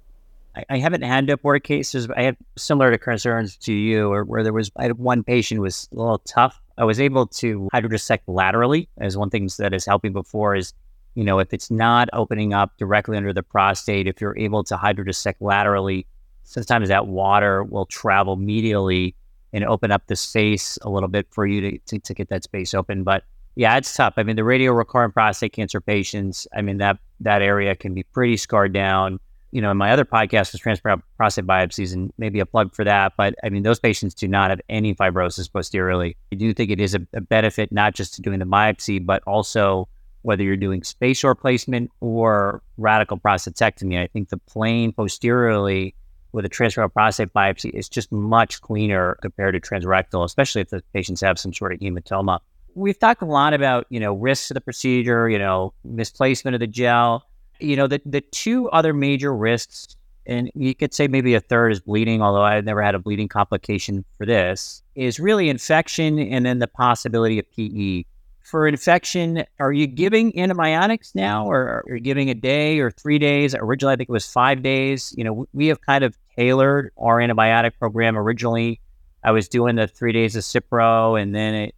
I, 0.68 0.78
haven't 0.78 1.02
had 1.02 1.26
to 1.28 1.34
abort 1.34 1.64
cases. 1.64 2.06
But 2.06 2.18
I 2.18 2.22
have 2.22 2.36
similar 2.56 2.90
to 2.90 2.98
concerns 2.98 3.56
to 3.58 3.72
you, 3.72 4.12
or 4.12 4.24
where 4.24 4.42
there 4.42 4.52
was 4.52 4.70
I 4.76 4.84
had 4.84 4.98
one 4.98 5.22
patient 5.22 5.60
was 5.60 5.88
a 5.92 5.96
little 5.96 6.18
tough. 6.18 6.60
I 6.78 6.84
was 6.84 7.00
able 7.00 7.26
to 7.26 7.68
hydrodissect 7.72 8.20
laterally, 8.26 8.88
as 8.98 9.16
one 9.16 9.30
thing 9.30 9.48
that 9.58 9.74
is 9.74 9.84
helping 9.84 10.12
before 10.12 10.56
is, 10.56 10.72
you 11.14 11.24
know, 11.24 11.38
if 11.38 11.52
it's 11.52 11.70
not 11.70 12.08
opening 12.12 12.54
up 12.54 12.76
directly 12.78 13.16
under 13.16 13.32
the 13.32 13.42
prostate, 13.42 14.06
if 14.06 14.20
you're 14.20 14.38
able 14.38 14.64
to 14.64 14.76
hydrodissect 14.76 15.36
laterally, 15.40 16.06
sometimes 16.44 16.88
that 16.88 17.06
water 17.06 17.62
will 17.64 17.86
travel 17.86 18.36
medially 18.36 19.14
and 19.52 19.64
open 19.64 19.90
up 19.90 20.06
the 20.06 20.16
space 20.16 20.78
a 20.82 20.88
little 20.88 21.08
bit 21.08 21.26
for 21.30 21.46
you 21.46 21.60
to, 21.60 21.78
to, 21.78 21.98
to 21.98 22.14
get 22.14 22.28
that 22.28 22.44
space 22.44 22.72
open. 22.72 23.02
But 23.02 23.24
yeah, 23.56 23.76
it's 23.76 23.94
tough. 23.94 24.14
I 24.16 24.22
mean, 24.22 24.36
the 24.36 24.44
radio 24.44 24.72
recurrent 24.72 25.12
prostate 25.12 25.52
cancer 25.52 25.80
patients, 25.80 26.46
I 26.56 26.62
mean, 26.62 26.78
that 26.78 26.98
that 27.20 27.42
area 27.42 27.74
can 27.74 27.92
be 27.92 28.04
pretty 28.04 28.36
scarred 28.36 28.72
down 28.72 29.18
you 29.52 29.60
know, 29.60 29.70
in 29.70 29.76
my 29.76 29.90
other 29.90 30.04
podcast 30.04 30.52
was 30.52 30.60
transperineal 30.60 31.02
prostate 31.16 31.46
biopsies, 31.46 31.92
and 31.92 32.12
maybe 32.18 32.40
a 32.40 32.46
plug 32.46 32.74
for 32.74 32.84
that. 32.84 33.12
But 33.16 33.34
I 33.42 33.48
mean, 33.48 33.62
those 33.62 33.80
patients 33.80 34.14
do 34.14 34.28
not 34.28 34.50
have 34.50 34.60
any 34.68 34.94
fibrosis 34.94 35.52
posteriorly. 35.52 36.16
I 36.32 36.36
do 36.36 36.54
think 36.54 36.70
it 36.70 36.80
is 36.80 36.94
a, 36.94 37.00
a 37.14 37.20
benefit 37.20 37.72
not 37.72 37.94
just 37.94 38.14
to 38.14 38.22
doing 38.22 38.38
the 38.38 38.44
biopsy, 38.44 39.04
but 39.04 39.22
also 39.26 39.88
whether 40.22 40.42
you're 40.42 40.56
doing 40.56 40.82
SpaceOAR 40.82 41.38
placement 41.38 41.90
or 42.00 42.62
radical 42.76 43.18
prostatectomy. 43.18 44.00
I 44.00 44.06
think 44.06 44.28
the 44.28 44.36
plane 44.36 44.92
posteriorly 44.92 45.94
with 46.32 46.44
a 46.44 46.48
transrectal 46.48 46.92
prostate 46.92 47.32
biopsy 47.32 47.70
is 47.70 47.88
just 47.88 48.12
much 48.12 48.60
cleaner 48.60 49.18
compared 49.22 49.54
to 49.54 49.60
transrectal, 49.60 50.24
especially 50.24 50.60
if 50.60 50.68
the 50.68 50.82
patients 50.92 51.20
have 51.22 51.38
some 51.38 51.52
sort 51.52 51.72
of 51.72 51.80
hematoma. 51.80 52.38
We've 52.74 52.98
talked 52.98 53.22
a 53.22 53.26
lot 53.26 53.52
about, 53.52 53.86
you 53.88 53.98
know, 53.98 54.14
risks 54.14 54.50
of 54.50 54.54
the 54.54 54.60
procedure, 54.60 55.28
you 55.28 55.38
know, 55.38 55.72
misplacement 55.84 56.54
of 56.54 56.60
the 56.60 56.68
gel 56.68 57.26
you 57.62 57.76
know, 57.76 57.86
the, 57.86 58.00
the 58.04 58.20
two 58.20 58.68
other 58.70 58.92
major 58.92 59.34
risks, 59.34 59.96
and 60.26 60.50
you 60.54 60.74
could 60.74 60.94
say 60.94 61.08
maybe 61.08 61.34
a 61.34 61.40
third 61.40 61.72
is 61.72 61.80
bleeding, 61.80 62.22
although 62.22 62.42
I've 62.42 62.64
never 62.64 62.82
had 62.82 62.94
a 62.94 62.98
bleeding 62.98 63.28
complication 63.28 64.04
for 64.18 64.26
this, 64.26 64.82
is 64.94 65.18
really 65.18 65.48
infection 65.48 66.18
and 66.18 66.44
then 66.44 66.58
the 66.58 66.68
possibility 66.68 67.38
of 67.38 67.50
PE. 67.52 68.04
For 68.42 68.66
infection, 68.66 69.44
are 69.60 69.72
you 69.72 69.86
giving 69.86 70.36
antibiotics 70.38 71.14
now, 71.14 71.46
or 71.46 71.84
are 71.86 71.94
you 71.94 72.00
giving 72.00 72.30
a 72.30 72.34
day 72.34 72.80
or 72.80 72.90
three 72.90 73.18
days? 73.18 73.54
Originally, 73.54 73.92
I 73.92 73.96
think 73.96 74.08
it 74.08 74.12
was 74.12 74.26
five 74.26 74.62
days. 74.62 75.14
You 75.16 75.24
know, 75.24 75.46
we 75.52 75.68
have 75.68 75.80
kind 75.82 76.02
of 76.02 76.16
tailored 76.36 76.90
our 76.98 77.18
antibiotic 77.18 77.72
program. 77.78 78.18
Originally, 78.18 78.80
I 79.22 79.30
was 79.30 79.48
doing 79.48 79.76
the 79.76 79.86
three 79.86 80.12
days 80.12 80.34
of 80.34 80.42
Cipro, 80.42 81.20
and 81.20 81.34
then 81.34 81.54
it 81.54 81.74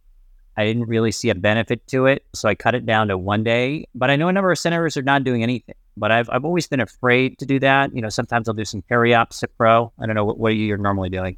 I 0.55 0.65
didn't 0.65 0.85
really 0.85 1.11
see 1.11 1.29
a 1.29 1.35
benefit 1.35 1.85
to 1.87 2.05
it, 2.05 2.25
so 2.33 2.47
I 2.47 2.55
cut 2.55 2.75
it 2.75 2.85
down 2.85 3.07
to 3.07 3.17
one 3.17 3.43
day. 3.43 3.85
But 3.95 4.09
I 4.09 4.15
know 4.15 4.27
a 4.27 4.33
number 4.33 4.51
of 4.51 4.59
centers 4.59 4.97
are 4.97 5.01
not 5.01 5.23
doing 5.23 5.43
anything. 5.43 5.75
But 5.95 6.11
I've 6.11 6.29
I've 6.29 6.45
always 6.45 6.67
been 6.67 6.79
afraid 6.79 7.37
to 7.39 7.45
do 7.45 7.59
that. 7.59 7.95
You 7.95 8.01
know, 8.01 8.09
sometimes 8.09 8.47
I'll 8.47 8.55
do 8.55 8.65
some 8.65 8.81
peri-op 8.83 9.31
Cipro. 9.31 9.91
I 9.99 10.05
don't 10.05 10.15
know 10.15 10.25
what, 10.25 10.37
what 10.39 10.49
you're 10.49 10.77
normally 10.77 11.09
doing. 11.09 11.37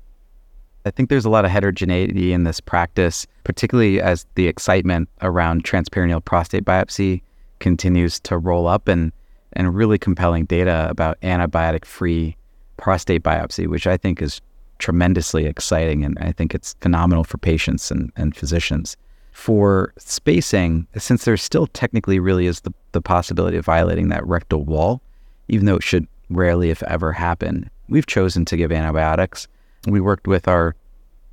I 0.86 0.92
think 0.92 1.10
there's 1.10 1.26
a 1.26 1.30
lot 1.30 1.46
of 1.46 1.52
heterogeneity 1.52 2.32
in 2.32 2.44
this 2.44 2.60
practice, 2.60 3.26
particularly 3.44 4.00
as 4.00 4.26
the 4.36 4.48
excitement 4.48 5.10
around 5.22 5.64
transperineal 5.64 6.24
prostate 6.24 6.64
biopsy 6.64 7.22
continues 7.60 8.20
to 8.22 8.38
roll 8.38 8.68
up 8.68 8.88
and 8.88 9.12
and 9.54 9.74
really 9.74 9.98
compelling 9.98 10.46
data 10.46 10.88
about 10.90 11.20
antibiotic-free 11.22 12.36
prostate 12.78 13.24
biopsy, 13.24 13.68
which 13.68 13.88
I 13.88 13.96
think 13.96 14.22
is 14.22 14.42
tremendously 14.80 15.46
exciting 15.46 16.04
and 16.04 16.18
I 16.20 16.34
think 16.34 16.54
it's 16.54 16.76
phenomenal 16.82 17.24
for 17.24 17.38
patients 17.38 17.90
and, 17.90 18.12
and 18.18 18.36
physicians. 18.36 18.98
For 19.36 19.94
spacing, 19.98 20.88
since 20.96 21.26
there 21.26 21.36
still 21.36 21.68
technically 21.68 22.20
really 22.20 22.48
is 22.48 22.62
the, 22.62 22.74
the 22.94 23.02
possibility 23.02 23.58
of 23.58 23.66
violating 23.66 24.08
that 24.08 24.26
rectal 24.26 24.64
wall, 24.64 25.02
even 25.50 25.66
though 25.66 25.76
it 25.76 25.84
should 25.84 26.08
rarely, 26.30 26.70
if 26.70 26.82
ever, 26.84 27.12
happen, 27.12 27.70
we've 27.90 28.08
chosen 28.08 28.46
to 28.46 28.56
give 28.56 28.72
antibiotics. 28.72 29.50
We 29.88 30.00
worked 30.00 30.26
with 30.26 30.48
our 30.48 30.74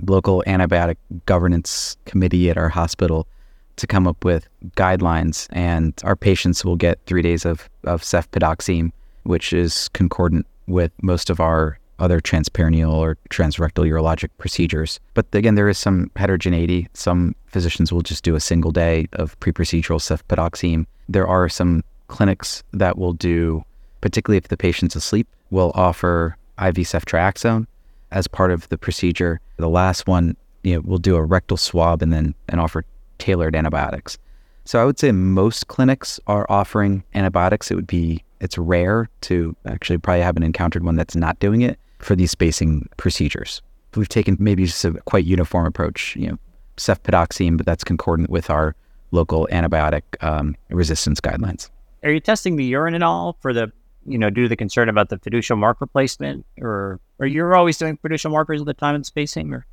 local 0.04 0.42
antibiotic 0.48 0.96
governance 1.26 1.96
committee 2.04 2.50
at 2.50 2.58
our 2.58 2.68
hospital 2.68 3.28
to 3.76 3.86
come 3.86 4.08
up 4.08 4.24
with 4.24 4.48
guidelines, 4.76 5.46
and 5.50 5.94
our 6.02 6.16
patients 6.16 6.64
will 6.64 6.76
get 6.76 6.98
three 7.06 7.22
days 7.22 7.46
of, 7.46 7.70
of 7.84 8.02
cefpodoxime, 8.02 8.90
which 9.22 9.52
is 9.52 9.88
concordant 9.90 10.44
with 10.66 10.90
most 11.02 11.30
of 11.30 11.38
our 11.38 11.78
other 12.02 12.20
transperineal 12.20 12.92
or 12.92 13.16
transrectal 13.30 13.88
urologic 13.88 14.28
procedures. 14.36 14.98
But 15.14 15.26
again, 15.32 15.54
there 15.54 15.68
is 15.68 15.78
some 15.78 16.10
heterogeneity. 16.16 16.88
Some 16.94 17.36
physicians 17.46 17.92
will 17.92 18.02
just 18.02 18.24
do 18.24 18.34
a 18.34 18.40
single 18.40 18.72
day 18.72 19.06
of 19.12 19.38
pre-procedural 19.38 20.00
cefpodoxime. 20.00 20.86
There 21.08 21.28
are 21.28 21.48
some 21.48 21.84
clinics 22.08 22.64
that 22.72 22.98
will 22.98 23.12
do, 23.12 23.64
particularly 24.00 24.38
if 24.38 24.48
the 24.48 24.56
patient's 24.56 24.96
asleep, 24.96 25.28
will 25.50 25.70
offer 25.76 26.36
IV 26.58 26.74
ceftriaxone 26.74 27.66
as 28.10 28.26
part 28.26 28.50
of 28.50 28.68
the 28.68 28.76
procedure. 28.76 29.40
The 29.58 29.68
last 29.68 30.08
one, 30.08 30.36
you 30.64 30.74
know, 30.74 30.82
we'll 30.84 30.98
do 30.98 31.14
a 31.14 31.22
rectal 31.22 31.56
swab 31.56 32.02
and 32.02 32.12
then 32.12 32.34
and 32.48 32.60
offer 32.60 32.84
tailored 33.18 33.54
antibiotics. 33.54 34.18
So 34.64 34.82
I 34.82 34.84
would 34.84 34.98
say 34.98 35.12
most 35.12 35.68
clinics 35.68 36.18
are 36.26 36.46
offering 36.48 37.04
antibiotics. 37.14 37.70
It 37.70 37.76
would 37.76 37.86
be 37.86 38.24
it's 38.40 38.58
rare 38.58 39.08
to 39.22 39.54
actually 39.66 39.98
probably 39.98 40.22
haven't 40.22 40.42
encountered 40.42 40.82
one 40.82 40.96
that's 40.96 41.14
not 41.14 41.38
doing 41.38 41.62
it 41.62 41.78
for 42.02 42.16
these 42.16 42.30
spacing 42.30 42.88
procedures. 42.96 43.62
We've 43.94 44.08
taken 44.08 44.36
maybe 44.38 44.64
just 44.64 44.84
a 44.84 44.92
quite 45.04 45.24
uniform 45.24 45.66
approach, 45.66 46.16
you 46.16 46.28
know, 46.28 46.38
cefpodoxime, 46.76 47.56
but 47.56 47.66
that's 47.66 47.84
concordant 47.84 48.30
with 48.30 48.50
our 48.50 48.74
local 49.10 49.46
antibiotic 49.52 50.02
um, 50.20 50.56
resistance 50.70 51.20
guidelines. 51.20 51.68
Are 52.02 52.10
you 52.10 52.20
testing 52.20 52.56
the 52.56 52.64
urine 52.64 52.94
at 52.94 53.02
all 53.02 53.36
for 53.40 53.52
the, 53.52 53.70
you 54.06 54.18
know, 54.18 54.30
due 54.30 54.44
to 54.44 54.48
the 54.48 54.56
concern 54.56 54.88
about 54.88 55.10
the 55.10 55.18
fiducial 55.18 55.56
mark 55.56 55.80
replacement, 55.80 56.44
or 56.60 56.98
are 57.20 57.26
you 57.26 57.44
always 57.52 57.78
doing 57.78 57.98
fiducial 57.98 58.30
markers 58.30 58.60
at 58.60 58.66
the 58.66 58.74
time 58.74 58.94
and 58.94 59.06
spacing, 59.06 59.52
or? 59.52 59.66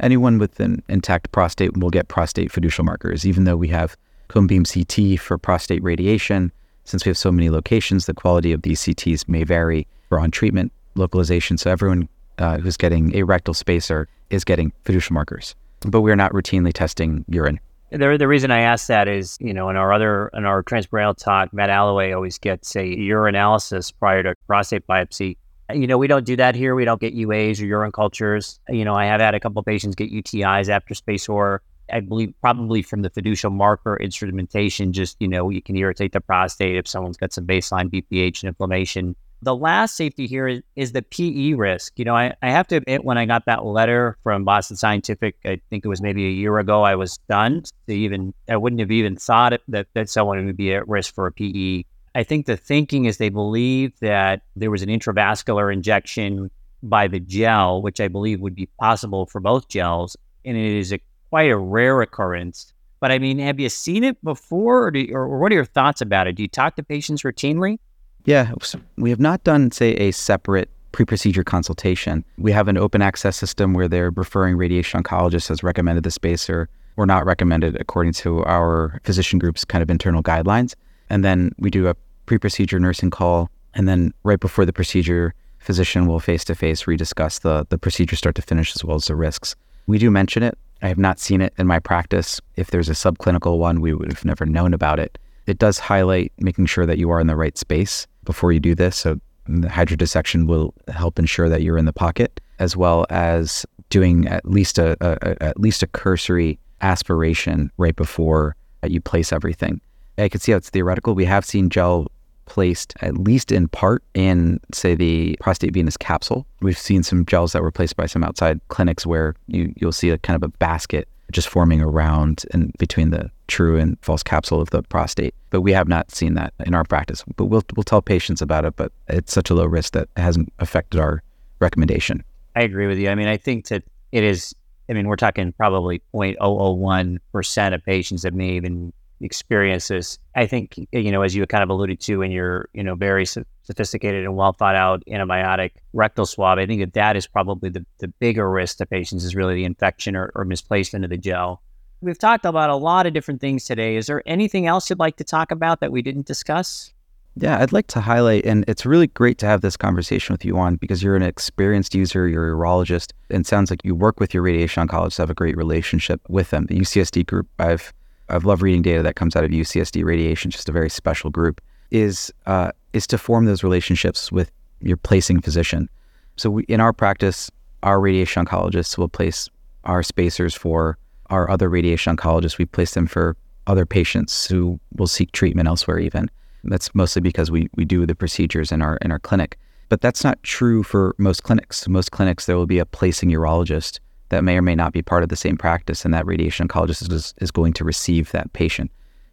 Anyone 0.00 0.38
with 0.38 0.58
an 0.60 0.82
intact 0.88 1.32
prostate 1.32 1.76
will 1.76 1.90
get 1.90 2.08
prostate 2.08 2.50
fiducial 2.50 2.84
markers, 2.84 3.26
even 3.26 3.44
though 3.44 3.56
we 3.56 3.68
have 3.68 3.96
cone 4.28 4.46
beam 4.46 4.64
CT 4.64 5.20
for 5.20 5.38
prostate 5.38 5.82
radiation. 5.82 6.50
Since 6.84 7.04
we 7.04 7.10
have 7.10 7.18
so 7.18 7.32
many 7.32 7.50
locations, 7.50 8.06
the 8.06 8.14
quality 8.14 8.52
of 8.52 8.62
these 8.62 8.80
CTs 8.80 9.28
may 9.28 9.44
vary 9.44 9.86
for 10.08 10.20
on 10.20 10.30
treatment 10.30 10.72
localization. 10.96 11.58
So 11.58 11.70
everyone 11.70 12.08
uh, 12.38 12.58
who's 12.58 12.76
getting 12.76 13.14
a 13.16 13.22
rectal 13.22 13.54
spacer 13.54 14.08
is 14.30 14.44
getting 14.44 14.72
fiducial 14.84 15.12
markers, 15.12 15.54
but 15.80 16.00
we're 16.02 16.16
not 16.16 16.32
routinely 16.32 16.72
testing 16.72 17.24
urine. 17.28 17.60
The, 17.90 18.16
the 18.18 18.26
reason 18.26 18.50
I 18.50 18.60
ask 18.60 18.88
that 18.88 19.06
is, 19.06 19.36
you 19.40 19.54
know, 19.54 19.70
in 19.70 19.76
our 19.76 19.92
other, 19.92 20.28
in 20.34 20.44
our 20.44 20.62
transperineal 20.62 21.16
talk, 21.16 21.52
Matt 21.52 21.70
Allaway 21.70 22.14
always 22.14 22.36
gets 22.36 22.74
a 22.74 22.80
urinalysis 22.80 23.92
prior 23.96 24.22
to 24.24 24.34
prostate 24.46 24.86
biopsy. 24.86 25.36
You 25.72 25.86
know, 25.86 25.98
we 25.98 26.06
don't 26.06 26.24
do 26.24 26.36
that 26.36 26.54
here. 26.54 26.74
We 26.74 26.84
don't 26.84 27.00
get 27.00 27.14
UAs 27.14 27.60
or 27.60 27.66
urine 27.66 27.92
cultures. 27.92 28.60
You 28.68 28.84
know, 28.84 28.94
I 28.94 29.06
have 29.06 29.20
had 29.20 29.34
a 29.34 29.40
couple 29.40 29.62
patients 29.62 29.94
get 29.94 30.12
UTIs 30.12 30.68
after 30.68 30.94
SpaceOAR. 30.94 31.58
I 31.92 32.00
believe 32.00 32.34
probably 32.40 32.82
from 32.82 33.02
the 33.02 33.10
fiducial 33.10 33.52
marker 33.52 33.96
instrumentation, 33.96 34.92
just, 34.92 35.16
you 35.20 35.28
know, 35.28 35.50
you 35.50 35.62
can 35.62 35.76
irritate 35.76 36.12
the 36.12 36.20
prostate 36.20 36.76
if 36.76 36.88
someone's 36.88 37.16
got 37.16 37.32
some 37.32 37.46
baseline 37.46 37.88
BPH 37.88 38.42
and 38.42 38.48
inflammation. 38.48 39.14
The 39.46 39.54
last 39.54 39.94
safety 39.94 40.26
here 40.26 40.48
is, 40.48 40.62
is 40.74 40.90
the 40.90 41.02
PE 41.02 41.52
risk. 41.52 42.00
You 42.00 42.04
know, 42.04 42.16
I, 42.16 42.34
I 42.42 42.50
have 42.50 42.66
to 42.66 42.76
admit, 42.78 43.04
when 43.04 43.16
I 43.16 43.26
got 43.26 43.44
that 43.46 43.64
letter 43.64 44.18
from 44.24 44.42
Boston 44.42 44.76
Scientific, 44.76 45.36
I 45.44 45.60
think 45.70 45.84
it 45.84 45.88
was 45.88 46.02
maybe 46.02 46.26
a 46.26 46.30
year 46.30 46.58
ago, 46.58 46.82
I 46.82 46.96
was 46.96 47.12
stunned. 47.12 47.70
To 47.86 47.94
even 47.94 48.34
I 48.48 48.56
wouldn't 48.56 48.80
have 48.80 48.90
even 48.90 49.14
thought 49.14 49.52
that, 49.68 49.86
that 49.94 50.10
someone 50.10 50.44
would 50.46 50.56
be 50.56 50.74
at 50.74 50.88
risk 50.88 51.14
for 51.14 51.28
a 51.28 51.32
PE. 51.32 51.84
I 52.16 52.24
think 52.24 52.46
the 52.46 52.56
thinking 52.56 53.04
is 53.04 53.18
they 53.18 53.28
believe 53.28 53.96
that 54.00 54.42
there 54.56 54.72
was 54.72 54.82
an 54.82 54.88
intravascular 54.88 55.72
injection 55.72 56.50
by 56.82 57.06
the 57.06 57.20
gel, 57.20 57.82
which 57.82 58.00
I 58.00 58.08
believe 58.08 58.40
would 58.40 58.56
be 58.56 58.68
possible 58.80 59.26
for 59.26 59.40
both 59.40 59.68
gels. 59.68 60.16
And 60.44 60.56
it 60.56 60.76
is 60.76 60.92
a, 60.92 60.98
quite 61.30 61.52
a 61.52 61.56
rare 61.56 62.02
occurrence. 62.02 62.72
But 62.98 63.12
I 63.12 63.20
mean, 63.20 63.38
have 63.38 63.60
you 63.60 63.68
seen 63.68 64.02
it 64.02 64.20
before, 64.24 64.88
or, 64.88 64.90
do, 64.90 65.06
or, 65.12 65.22
or 65.22 65.38
what 65.38 65.52
are 65.52 65.54
your 65.54 65.64
thoughts 65.64 66.00
about 66.00 66.26
it? 66.26 66.32
Do 66.34 66.42
you 66.42 66.48
talk 66.48 66.74
to 66.74 66.82
patients 66.82 67.22
routinely? 67.22 67.78
Yeah, 68.26 68.52
we 68.96 69.10
have 69.10 69.20
not 69.20 69.44
done, 69.44 69.70
say, 69.70 69.92
a 69.94 70.10
separate 70.10 70.68
pre-procedure 70.90 71.44
consultation. 71.44 72.24
We 72.38 72.50
have 72.52 72.66
an 72.66 72.76
open 72.76 73.00
access 73.00 73.36
system 73.36 73.72
where 73.72 73.86
they're 73.86 74.10
referring 74.10 74.56
radiation 74.56 75.02
oncologists 75.02 75.48
has 75.48 75.62
recommended 75.62 76.02
the 76.02 76.10
spacer 76.10 76.68
or 76.96 77.06
not 77.06 77.24
recommended 77.24 77.76
according 77.80 78.14
to 78.14 78.42
our 78.44 79.00
physician 79.04 79.38
group's 79.38 79.64
kind 79.64 79.82
of 79.82 79.90
internal 79.90 80.22
guidelines. 80.22 80.74
And 81.08 81.24
then 81.24 81.52
we 81.58 81.70
do 81.70 81.86
a 81.86 81.94
pre-procedure 82.26 82.80
nursing 82.80 83.10
call, 83.10 83.48
and 83.74 83.86
then 83.86 84.12
right 84.24 84.40
before 84.40 84.64
the 84.64 84.72
procedure, 84.72 85.32
physician 85.60 86.06
will 86.06 86.18
face-to-face 86.18 86.84
rediscuss 86.84 87.40
the 87.42 87.66
the 87.68 87.78
procedure 87.78 88.16
start 88.16 88.34
to 88.36 88.42
finish 88.42 88.74
as 88.74 88.84
well 88.84 88.96
as 88.96 89.06
the 89.06 89.14
risks. 89.14 89.54
We 89.86 89.98
do 89.98 90.10
mention 90.10 90.42
it. 90.42 90.58
I 90.82 90.88
have 90.88 90.98
not 90.98 91.20
seen 91.20 91.40
it 91.40 91.54
in 91.58 91.66
my 91.66 91.78
practice. 91.78 92.40
If 92.56 92.70
there's 92.70 92.88
a 92.88 92.92
subclinical 92.92 93.58
one, 93.58 93.80
we 93.80 93.94
would 93.94 94.12
have 94.12 94.24
never 94.24 94.46
known 94.46 94.74
about 94.74 94.98
it. 94.98 95.18
It 95.46 95.58
does 95.58 95.78
highlight 95.78 96.32
making 96.38 96.66
sure 96.66 96.86
that 96.86 96.98
you 96.98 97.10
are 97.10 97.20
in 97.20 97.26
the 97.26 97.36
right 97.36 97.56
space 97.56 98.06
before 98.24 98.52
you 98.52 98.60
do 98.60 98.74
this. 98.74 98.96
So 98.96 99.20
the 99.46 99.68
hydrodissection 99.68 100.46
will 100.46 100.74
help 100.88 101.18
ensure 101.18 101.48
that 101.48 101.62
you're 101.62 101.78
in 101.78 101.84
the 101.84 101.92
pocket, 101.92 102.40
as 102.58 102.76
well 102.76 103.06
as 103.10 103.64
doing 103.90 104.26
at 104.26 104.44
least 104.44 104.78
a, 104.78 104.96
a, 105.00 105.42
at 105.42 105.60
least 105.60 105.82
a 105.82 105.86
cursory 105.86 106.58
aspiration 106.80 107.70
right 107.76 107.94
before 107.94 108.56
you 108.86 109.00
place 109.00 109.32
everything. 109.32 109.80
I 110.18 110.28
can 110.28 110.40
see 110.40 110.52
how 110.52 110.58
it's 110.58 110.70
theoretical. 110.70 111.14
We 111.14 111.24
have 111.26 111.44
seen 111.44 111.70
gel 111.70 112.08
placed 112.46 112.94
at 113.00 113.18
least 113.18 113.50
in 113.50 113.66
part 113.66 114.04
in 114.14 114.60
say 114.72 114.94
the 114.94 115.36
prostate 115.40 115.74
venous 115.74 115.96
capsule. 115.96 116.46
We've 116.60 116.78
seen 116.78 117.02
some 117.02 117.26
gels 117.26 117.52
that 117.52 117.62
were 117.62 117.72
placed 117.72 117.96
by 117.96 118.06
some 118.06 118.22
outside 118.22 118.60
clinics 118.68 119.04
where 119.04 119.34
you 119.48 119.72
you'll 119.76 119.92
see 119.92 120.10
a 120.10 120.18
kind 120.18 120.36
of 120.36 120.42
a 120.44 120.52
basket 120.58 121.08
just 121.32 121.48
forming 121.48 121.80
around 121.80 122.44
and 122.52 122.72
between 122.78 123.10
the 123.10 123.30
true 123.48 123.76
and 123.76 123.96
false 124.02 124.22
capsule 124.22 124.60
of 124.60 124.70
the 124.70 124.82
prostate. 124.82 125.34
But 125.50 125.62
we 125.62 125.72
have 125.72 125.88
not 125.88 126.10
seen 126.10 126.34
that 126.34 126.52
in 126.64 126.74
our 126.74 126.84
practice. 126.84 127.24
But 127.36 127.46
we'll 127.46 127.64
we'll 127.74 127.84
tell 127.84 128.02
patients 128.02 128.42
about 128.42 128.64
it, 128.64 128.76
but 128.76 128.92
it's 129.08 129.32
such 129.32 129.50
a 129.50 129.54
low 129.54 129.66
risk 129.66 129.92
that 129.94 130.08
it 130.16 130.20
hasn't 130.20 130.52
affected 130.58 131.00
our 131.00 131.22
recommendation. 131.60 132.22
I 132.54 132.62
agree 132.62 132.86
with 132.86 132.98
you. 132.98 133.08
I 133.08 133.14
mean, 133.14 133.28
I 133.28 133.36
think 133.36 133.68
that 133.68 133.82
it 134.12 134.24
is 134.24 134.54
I 134.88 134.92
mean, 134.92 135.08
we're 135.08 135.16
talking 135.16 135.52
probably 135.52 136.00
0.001% 136.14 137.74
of 137.74 137.84
patients 137.84 138.22
that 138.22 138.34
may 138.34 138.50
even 138.50 138.92
experience 139.20 139.88
this. 139.88 140.18
I 140.34 140.46
think, 140.46 140.78
eh, 140.92 140.98
you 140.98 141.10
know, 141.10 141.22
as 141.22 141.34
you 141.34 141.46
kind 141.46 141.62
of 141.62 141.70
alluded 141.70 142.00
to 142.00 142.22
in 142.22 142.30
your, 142.30 142.68
you 142.72 142.82
know, 142.82 142.94
very 142.94 143.26
sophisticated 143.26 144.24
and 144.24 144.36
well 144.36 144.52
thought 144.52 144.76
out 144.76 145.02
antibiotic 145.08 145.72
rectal 145.92 146.26
swab, 146.26 146.58
I 146.58 146.66
think 146.66 146.80
that 146.80 146.94
that 146.94 147.16
is 147.16 147.26
probably 147.26 147.70
the, 147.70 147.84
the 147.98 148.08
bigger 148.08 148.50
risk 148.50 148.78
to 148.78 148.86
patients 148.86 149.24
is 149.24 149.34
really 149.34 149.54
the 149.54 149.64
infection 149.64 150.16
or, 150.16 150.30
or 150.34 150.44
misplacement 150.44 151.04
of 151.04 151.10
the 151.10 151.18
gel. 151.18 151.62
We've 152.02 152.18
talked 152.18 152.44
about 152.44 152.70
a 152.70 152.76
lot 152.76 153.06
of 153.06 153.14
different 153.14 153.40
things 153.40 153.64
today. 153.64 153.96
Is 153.96 154.06
there 154.06 154.22
anything 154.26 154.66
else 154.66 154.90
you'd 154.90 154.98
like 154.98 155.16
to 155.16 155.24
talk 155.24 155.50
about 155.50 155.80
that 155.80 155.92
we 155.92 156.02
didn't 156.02 156.26
discuss? 156.26 156.92
Yeah, 157.38 157.60
I'd 157.60 157.72
like 157.72 157.86
to 157.88 158.00
highlight, 158.00 158.46
and 158.46 158.64
it's 158.66 158.86
really 158.86 159.08
great 159.08 159.36
to 159.38 159.46
have 159.46 159.60
this 159.60 159.76
conversation 159.76 160.32
with 160.32 160.42
you 160.42 160.56
on 160.56 160.76
because 160.76 161.02
you're 161.02 161.16
an 161.16 161.22
experienced 161.22 161.94
user, 161.94 162.26
you're 162.26 162.50
a 162.50 162.56
urologist, 162.56 163.12
and 163.28 163.46
sounds 163.46 163.68
like 163.68 163.84
you 163.84 163.94
work 163.94 164.20
with 164.20 164.32
your 164.32 164.42
radiation 164.42 164.86
oncologists, 164.86 165.18
have 165.18 165.28
a 165.28 165.34
great 165.34 165.54
relationship 165.54 166.22
with 166.30 166.48
them. 166.48 166.64
The 166.64 166.78
UCSD 166.78 167.26
group, 167.26 167.46
I've 167.58 167.92
I've 168.28 168.44
loved 168.44 168.62
reading 168.62 168.82
data 168.82 169.02
that 169.02 169.16
comes 169.16 169.36
out 169.36 169.44
of 169.44 169.50
UCSD 169.50 170.04
radiation, 170.04 170.50
just 170.50 170.68
a 170.68 170.72
very 170.72 170.90
special 170.90 171.30
group, 171.30 171.60
is 171.90 172.32
uh, 172.46 172.72
is 172.92 173.06
to 173.08 173.18
form 173.18 173.44
those 173.46 173.62
relationships 173.62 174.32
with 174.32 174.50
your 174.80 174.96
placing 174.96 175.40
physician. 175.40 175.88
So 176.36 176.50
we, 176.50 176.64
in 176.64 176.80
our 176.80 176.92
practice, 176.92 177.50
our 177.82 178.00
radiation 178.00 178.44
oncologists 178.44 178.98
will 178.98 179.08
place 179.08 179.48
our 179.84 180.02
spacers 180.02 180.54
for 180.54 180.98
our 181.30 181.48
other 181.48 181.68
radiation 181.68 182.16
oncologists. 182.16 182.58
We 182.58 182.66
place 182.66 182.94
them 182.94 183.06
for 183.06 183.36
other 183.66 183.86
patients 183.86 184.46
who 184.46 184.80
will 184.96 185.06
seek 185.06 185.32
treatment 185.32 185.68
elsewhere. 185.68 185.98
Even 185.98 186.30
that's 186.64 186.94
mostly 186.94 187.22
because 187.22 187.50
we 187.50 187.68
we 187.76 187.84
do 187.84 188.06
the 188.06 188.14
procedures 188.14 188.72
in 188.72 188.82
our 188.82 188.96
in 188.98 189.12
our 189.12 189.18
clinic. 189.18 189.58
But 189.88 190.00
that's 190.00 190.24
not 190.24 190.42
true 190.42 190.82
for 190.82 191.14
most 191.16 191.44
clinics. 191.44 191.86
Most 191.86 192.10
clinics, 192.10 192.46
there 192.46 192.56
will 192.56 192.66
be 192.66 192.80
a 192.80 192.86
placing 192.86 193.30
urologist 193.30 194.00
that 194.30 194.44
may 194.44 194.56
or 194.56 194.62
may 194.62 194.74
not 194.74 194.92
be 194.92 195.02
part 195.02 195.22
of 195.22 195.28
the 195.28 195.36
same 195.36 195.56
practice, 195.56 196.04
and 196.04 196.12
that 196.14 196.26
radiation 196.26 196.68
oncologist 196.68 197.12
is, 197.12 197.34
is 197.40 197.50
going 197.50 197.72
to 197.74 197.84
receive 197.84 198.30
that 198.32 198.52
patient. 198.52 198.90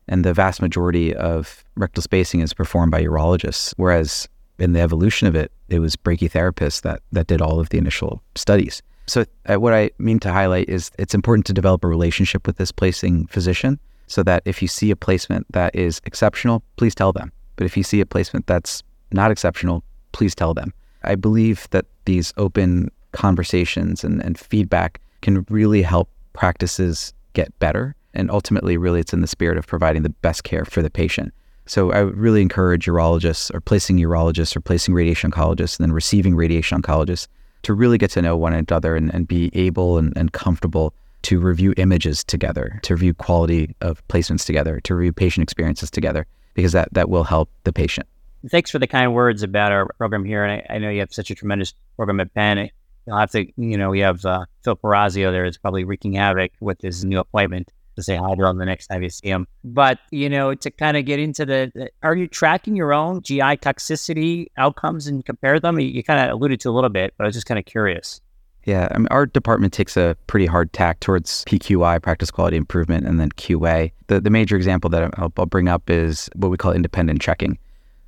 And 0.08 0.24
the 0.24 0.34
vast 0.34 0.62
majority 0.62 1.16
of 1.16 1.64
rectal 1.76 2.04
spacing 2.04 2.42
is 2.42 2.54
performed 2.54 2.92
by 2.92 3.04
urologists, 3.04 3.74
whereas 3.78 4.28
in 4.60 4.74
the 4.74 4.82
evolution 4.82 5.28
of 5.28 5.36
it, 5.36 5.52
it 5.70 5.80
was 5.80 5.96
brachytherapists 5.96 6.82
that, 6.82 7.02
that 7.12 7.28
did 7.28 7.42
all 7.42 7.60
of 7.60 7.70
the 7.70 7.78
initial 7.78 8.22
studies. 8.36 8.82
So, 9.06 9.26
uh, 9.48 9.60
what 9.60 9.74
I 9.74 9.92
mean 9.98 10.20
to 10.20 10.32
highlight 10.32 10.70
is 10.70 10.90
it's 10.98 11.14
important 11.14 11.46
to 11.48 11.54
develop 11.54 11.84
a 11.84 11.88
relationship 11.88 12.48
with 12.48 12.58
this 12.58 12.72
placing 12.72 13.28
physician 13.28 13.80
so 14.08 14.24
that 14.24 14.44
if 14.46 14.62
you 14.62 14.68
see 14.68 14.92
a 14.92 14.96
placement 14.96 15.46
that 15.52 15.76
is 15.76 16.00
exceptional, 16.06 16.64
please 16.78 16.96
tell 16.96 17.12
them. 17.12 17.32
But 17.56 17.66
if 17.66 17.76
you 17.76 17.84
see 17.84 18.00
a 18.00 18.06
placement 18.06 18.48
that's 18.48 18.82
not 19.12 19.32
exceptional, 19.32 19.84
please 20.12 20.36
tell 20.36 20.54
them. 20.54 20.74
I 21.04 21.16
believe 21.16 21.68
that 21.72 21.86
these 22.06 22.34
open 22.38 22.92
conversations 23.14 24.04
and, 24.04 24.22
and 24.24 24.38
feedback 24.38 25.00
can 25.22 25.46
really 25.50 25.82
help 25.82 26.10
practices 26.34 27.14
get 27.34 27.58
better. 27.60 27.96
And 28.14 28.30
ultimately, 28.30 28.78
really, 28.78 29.00
it's 29.00 29.14
in 29.14 29.22
the 29.22 29.28
spirit 29.28 29.58
of 29.58 29.66
providing 29.66 30.04
the 30.04 30.10
best 30.10 30.44
care 30.44 30.66
for 30.66 30.82
the 30.82 30.90
patient. 30.90 31.34
So 31.66 31.92
I 31.92 32.04
would 32.04 32.18
really 32.18 32.42
encourage 32.42 32.86
urologists 32.86 33.54
or 33.54 33.62
placing 33.62 33.98
urologists 33.98 34.56
or 34.56 34.60
placing 34.60 34.94
radiation 34.94 35.32
oncologists 35.32 35.80
and 35.80 35.88
then 35.88 35.94
receiving 35.94 36.36
radiation 36.36 36.82
oncologists 36.82 37.28
to 37.64 37.74
really 37.74 37.98
get 37.98 38.12
to 38.12 38.22
know 38.22 38.36
one 38.36 38.54
another 38.54 38.96
and, 38.96 39.14
and 39.14 39.28
be 39.28 39.50
able 39.54 39.98
and, 39.98 40.16
and 40.18 40.34
comfortable 40.34 40.94
to 41.24 41.40
review 41.40 41.74
images 41.78 42.24
together, 42.24 42.80
to 42.84 42.94
review 42.96 43.14
quality 43.14 43.74
of 43.80 44.06
placements 44.10 44.46
together, 44.46 44.82
to 44.82 44.94
review 44.94 45.14
patient 45.14 45.42
experiences 45.42 45.90
together, 45.90 46.28
because 46.54 46.74
that, 46.74 46.90
that 46.92 47.10
will 47.10 47.24
help 47.24 47.50
the 47.64 47.72
patient. 47.72 48.06
Thanks 48.50 48.70
for 48.70 48.78
the 48.78 48.88
kind 48.88 49.14
words 49.14 49.42
about 49.42 49.72
our 49.72 49.88
program 49.98 50.26
here. 50.26 50.44
And 50.44 50.62
I, 50.70 50.76
I 50.76 50.78
know 50.80 50.90
you 50.90 51.00
have 51.00 51.14
such 51.14 51.32
a 51.32 51.36
tremendous 51.36 51.74
program 51.96 52.20
at 52.20 52.34
Penn. 52.34 52.70
You'll 53.06 53.18
have 53.18 53.32
to, 53.32 53.46
you 53.58 53.78
know, 53.78 53.90
we 53.90 54.00
have 54.00 54.26
uh, 54.26 54.46
Phil 54.64 54.76
Pierorazio 54.76 55.32
there 55.32 55.46
is 55.46 55.58
probably 55.58 55.84
wreaking 55.84 56.14
havoc 56.14 56.52
with 56.60 56.82
his 56.82 57.04
new 57.04 57.20
appointment 57.20 57.72
to 57.96 58.04
say 58.04 58.16
hi 58.16 58.36
to 58.36 58.46
him 58.46 58.58
the 58.58 58.66
next 58.66 58.88
time 58.88 59.04
you 59.04 59.10
see 59.10 59.28
him. 59.28 59.48
But, 59.64 60.00
you 60.12 60.30
know, 60.30 60.56
to 60.56 60.72
kind 60.72 60.98
of 60.98 61.06
get 61.06 61.20
into 61.20 61.46
the, 61.46 61.72
the, 61.76 61.90
are 62.02 62.16
you 62.16 62.28
tracking 62.28 62.76
your 62.76 62.94
own 62.94 63.22
GI 63.22 63.58
toxicity 63.58 64.48
outcomes 64.58 65.08
and 65.08 65.24
compare 65.26 65.60
them? 65.60 65.80
You, 65.80 65.88
you 65.88 66.04
kind 66.04 66.20
of 66.20 66.36
alluded 66.36 66.60
to 66.62 66.70
a 66.70 66.72
little 66.72 66.90
bit, 66.90 67.14
but 67.18 67.26
I 67.26 67.28
was 67.28 67.36
just 67.36 67.46
kind 67.46 67.60
of 67.60 67.66
curious. 67.66 68.22
Yeah, 68.66 68.88
I 68.92 68.98
mean, 68.98 69.08
our 69.12 69.26
department 69.26 69.74
takes 69.74 69.98
a 69.98 70.16
pretty 70.28 70.46
hard 70.46 70.72
tack 70.72 71.02
towards 71.02 71.44
PQI, 71.46 72.02
practice 72.02 72.32
quality 72.32 72.56
improvement, 72.56 73.06
and 73.06 73.20
then 73.20 73.30
QA. 73.32 73.92
The, 74.08 74.22
the 74.22 74.30
major 74.30 74.56
example 74.56 74.90
that 74.92 75.14
I'll, 75.20 75.34
I'll 75.38 75.46
bring 75.46 75.68
up 75.68 75.90
is 75.90 76.30
what 76.36 76.50
we 76.50 76.58
call 76.58 76.72
independent 76.72 77.22
checking. 77.22 77.58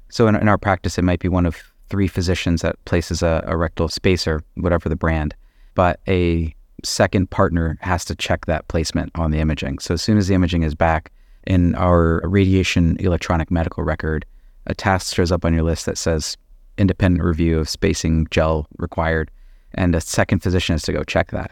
So 0.09 0.27
in, 0.27 0.35
in, 0.35 0.47
our 0.47 0.57
practice, 0.57 0.97
it 0.97 1.03
might 1.03 1.19
be 1.19 1.27
one 1.27 1.45
of 1.45 1.57
three 1.89 2.07
physicians 2.07 2.61
that 2.61 2.83
places 2.86 3.21
a, 3.21 3.43
a 3.45 3.57
rectal 3.57 3.88
spacer, 3.88 4.41
whatever 4.55 4.89
the 4.89 4.95
brand, 4.95 5.36
but 5.75 5.99
a 6.07 6.53
second 6.83 7.29
partner 7.29 7.77
has 7.81 8.05
to 8.05 8.15
check 8.15 8.45
that 8.45 8.67
placement 8.67 9.11
on 9.15 9.31
the 9.31 9.39
imaging. 9.39 9.79
So 9.79 9.93
as 9.95 10.01
soon 10.01 10.17
as 10.17 10.27
the 10.27 10.36
imaging 10.36 10.63
is 10.63 10.75
back 10.75 11.11
in 11.45 11.75
our 11.75 12.21
radiation 12.23 12.97
electronic 12.99 13.51
medical 13.51 13.83
record, 13.83 14.25
a 14.67 14.73
task 14.73 15.15
shows 15.15 15.31
up 15.31 15.45
on 15.45 15.53
your 15.53 15.63
list 15.63 15.86
that 15.86 15.97
says 15.97 16.38
independent 16.77 17.23
review 17.23 17.59
of 17.59 17.69
spacing 17.69 18.27
gel 18.31 18.67
required, 18.77 19.31
and 19.73 19.95
a 19.95 20.01
second 20.01 20.39
physician 20.39 20.73
has 20.73 20.83
to 20.83 20.93
go 20.93 21.03
check 21.03 21.31
that. 21.31 21.51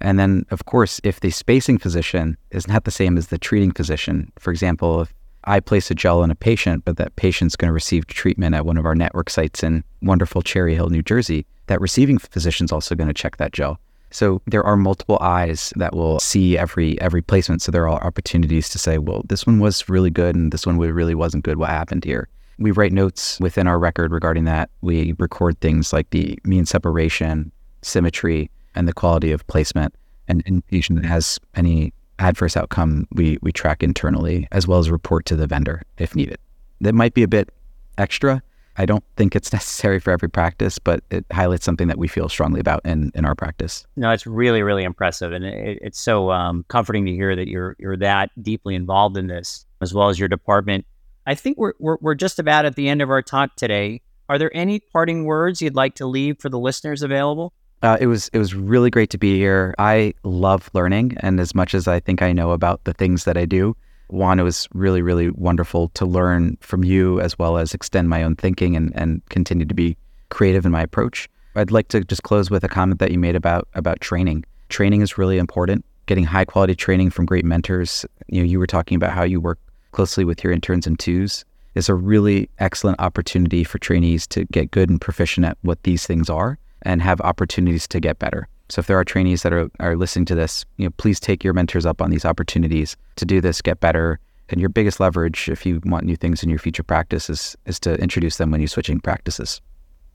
And 0.00 0.18
then, 0.18 0.44
of 0.50 0.64
course, 0.64 1.00
if 1.04 1.20
the 1.20 1.30
spacing 1.30 1.78
physician 1.78 2.36
is 2.50 2.66
not 2.66 2.84
the 2.84 2.90
same 2.90 3.16
as 3.16 3.28
the 3.28 3.38
treating 3.38 3.70
physician, 3.70 4.32
for 4.38 4.50
example, 4.50 5.02
if 5.02 5.14
I 5.46 5.60
place 5.60 5.90
a 5.90 5.94
gel 5.94 6.22
on 6.22 6.30
a 6.30 6.34
patient, 6.34 6.84
but 6.84 6.96
that 6.96 7.16
patient's 7.16 7.56
going 7.56 7.68
to 7.68 7.74
receive 7.74 8.06
treatment 8.06 8.54
at 8.54 8.66
one 8.66 8.76
of 8.76 8.86
our 8.86 8.94
network 8.94 9.30
sites 9.30 9.62
in 9.62 9.84
wonderful 10.02 10.42
Cherry 10.42 10.74
Hill, 10.74 10.88
New 10.88 11.02
Jersey, 11.02 11.46
that 11.66 11.80
receiving 11.80 12.18
physician's 12.18 12.72
also 12.72 12.94
going 12.94 13.08
to 13.08 13.14
check 13.14 13.36
that 13.36 13.52
gel. 13.52 13.78
So 14.10 14.40
there 14.46 14.62
are 14.62 14.76
multiple 14.76 15.18
eyes 15.20 15.72
that 15.76 15.94
will 15.94 16.20
see 16.20 16.56
every 16.56 17.00
every 17.00 17.20
placement. 17.20 17.62
So 17.62 17.72
there 17.72 17.88
are 17.88 18.04
opportunities 18.04 18.68
to 18.68 18.78
say, 18.78 18.98
well, 18.98 19.22
this 19.28 19.44
one 19.44 19.58
was 19.58 19.88
really 19.88 20.10
good 20.10 20.36
and 20.36 20.52
this 20.52 20.66
one 20.66 20.78
really 20.78 21.16
wasn't 21.16 21.44
good. 21.44 21.58
What 21.58 21.70
happened 21.70 22.04
here? 22.04 22.28
We 22.58 22.70
write 22.70 22.92
notes 22.92 23.40
within 23.40 23.66
our 23.66 23.78
record 23.78 24.12
regarding 24.12 24.44
that. 24.44 24.70
We 24.82 25.14
record 25.18 25.60
things 25.60 25.92
like 25.92 26.10
the 26.10 26.38
mean 26.44 26.64
separation, 26.64 27.50
symmetry, 27.82 28.50
and 28.76 28.86
the 28.86 28.92
quality 28.92 29.32
of 29.32 29.44
placement. 29.48 29.94
And 30.28 30.42
in 30.46 30.62
patient 30.62 31.02
that 31.02 31.08
has 31.08 31.40
any 31.56 31.92
adverse 32.18 32.56
outcome, 32.56 33.06
we 33.12 33.38
we 33.42 33.52
track 33.52 33.82
internally 33.82 34.48
as 34.52 34.66
well 34.66 34.78
as 34.78 34.90
report 34.90 35.26
to 35.26 35.36
the 35.36 35.46
vendor 35.46 35.82
if 35.98 36.14
needed. 36.14 36.38
That 36.80 36.94
might 36.94 37.14
be 37.14 37.22
a 37.22 37.28
bit 37.28 37.50
extra, 37.98 38.42
I 38.76 38.86
don't 38.86 39.04
think 39.16 39.36
it's 39.36 39.52
necessary 39.52 40.00
for 40.00 40.10
every 40.10 40.28
practice, 40.28 40.78
but 40.78 41.02
it 41.10 41.24
highlights 41.32 41.64
something 41.64 41.88
that 41.88 41.98
we 41.98 42.08
feel 42.08 42.28
strongly 42.28 42.60
about 42.60 42.80
in, 42.84 43.10
in 43.14 43.24
our 43.24 43.34
practice. 43.34 43.86
No, 43.96 44.10
it's 44.10 44.26
really, 44.26 44.62
really 44.62 44.84
impressive. 44.84 45.32
And 45.32 45.44
it, 45.44 45.78
it's 45.82 46.00
so 46.00 46.30
um, 46.30 46.64
comforting 46.68 47.06
to 47.06 47.12
hear 47.12 47.36
that 47.36 47.48
you're, 47.48 47.76
you're 47.78 47.96
that 47.98 48.30
deeply 48.42 48.74
involved 48.74 49.16
in 49.16 49.26
this, 49.26 49.66
as 49.80 49.94
well 49.94 50.08
as 50.08 50.18
your 50.18 50.28
department. 50.28 50.86
I 51.26 51.34
think 51.34 51.56
we're, 51.56 51.74
we're, 51.78 51.98
we're 52.00 52.14
just 52.14 52.38
about 52.38 52.64
at 52.64 52.76
the 52.76 52.88
end 52.88 53.00
of 53.00 53.10
our 53.10 53.22
talk 53.22 53.56
today. 53.56 54.02
Are 54.28 54.38
there 54.38 54.54
any 54.56 54.80
parting 54.80 55.24
words 55.24 55.60
you'd 55.60 55.74
like 55.74 55.94
to 55.96 56.06
leave 56.06 56.40
for 56.40 56.48
the 56.48 56.58
listeners 56.58 57.02
available? 57.02 57.52
Uh, 57.84 57.98
it 58.00 58.06
was 58.06 58.30
it 58.32 58.38
was 58.38 58.54
really 58.54 58.88
great 58.88 59.10
to 59.10 59.18
be 59.18 59.36
here. 59.36 59.74
I 59.76 60.14
love 60.22 60.70
learning, 60.72 61.18
and 61.20 61.38
as 61.38 61.54
much 61.54 61.74
as 61.74 61.86
I 61.86 62.00
think 62.00 62.22
I 62.22 62.32
know 62.32 62.52
about 62.52 62.82
the 62.84 62.94
things 62.94 63.24
that 63.24 63.36
I 63.36 63.44
do, 63.44 63.76
Juan, 64.08 64.40
it 64.40 64.42
was 64.42 64.66
really, 64.72 65.02
really 65.02 65.28
wonderful 65.28 65.90
to 65.90 66.06
learn 66.06 66.56
from 66.62 66.82
you 66.82 67.20
as 67.20 67.38
well 67.38 67.58
as 67.58 67.74
extend 67.74 68.08
my 68.08 68.22
own 68.22 68.36
thinking 68.36 68.74
and, 68.74 68.90
and 68.96 69.20
continue 69.28 69.66
to 69.66 69.74
be 69.74 69.98
creative 70.30 70.64
in 70.64 70.72
my 70.72 70.80
approach. 70.80 71.28
I'd 71.56 71.70
like 71.70 71.88
to 71.88 72.02
just 72.02 72.22
close 72.22 72.50
with 72.50 72.64
a 72.64 72.68
comment 72.70 73.00
that 73.00 73.10
you 73.10 73.18
made 73.18 73.36
about 73.36 73.68
about 73.74 74.00
training. 74.00 74.46
Training 74.70 75.02
is 75.02 75.18
really 75.18 75.36
important. 75.36 75.84
Getting 76.06 76.24
high 76.24 76.46
quality 76.46 76.74
training 76.74 77.10
from 77.10 77.26
great 77.26 77.44
mentors. 77.44 78.06
You 78.28 78.40
know, 78.40 78.46
you 78.46 78.58
were 78.58 78.66
talking 78.66 78.96
about 78.96 79.12
how 79.12 79.24
you 79.24 79.42
work 79.42 79.58
closely 79.92 80.24
with 80.24 80.42
your 80.42 80.54
interns 80.54 80.86
and 80.86 80.98
twos 80.98 81.44
is 81.74 81.90
a 81.90 81.94
really 81.94 82.48
excellent 82.60 82.98
opportunity 82.98 83.62
for 83.62 83.78
trainees 83.78 84.26
to 84.28 84.46
get 84.46 84.70
good 84.70 84.88
and 84.88 85.02
proficient 85.02 85.44
at 85.44 85.58
what 85.60 85.82
these 85.82 86.06
things 86.06 86.30
are 86.30 86.58
and 86.84 87.02
have 87.02 87.20
opportunities 87.20 87.88
to 87.88 88.00
get 88.00 88.18
better. 88.18 88.48
So 88.68 88.80
if 88.80 88.86
there 88.86 88.98
are 88.98 89.04
trainees 89.04 89.42
that 89.42 89.52
are, 89.52 89.68
are 89.80 89.96
listening 89.96 90.24
to 90.26 90.34
this, 90.34 90.64
you 90.78 90.86
know, 90.86 90.90
please 90.96 91.20
take 91.20 91.44
your 91.44 91.52
mentors 91.52 91.84
up 91.86 92.00
on 92.00 92.10
these 92.10 92.24
opportunities 92.24 92.96
to 93.16 93.24
do 93.24 93.40
this, 93.40 93.60
get 93.60 93.80
better. 93.80 94.18
And 94.48 94.60
your 94.60 94.68
biggest 94.68 95.00
leverage 95.00 95.48
if 95.48 95.64
you 95.64 95.80
want 95.84 96.04
new 96.04 96.16
things 96.16 96.42
in 96.42 96.48
your 96.48 96.58
future 96.58 96.82
practice 96.82 97.30
is, 97.30 97.56
is 97.66 97.80
to 97.80 97.94
introduce 97.96 98.36
them 98.36 98.50
when 98.50 98.60
you're 98.60 98.68
switching 98.68 99.00
practices. 99.00 99.60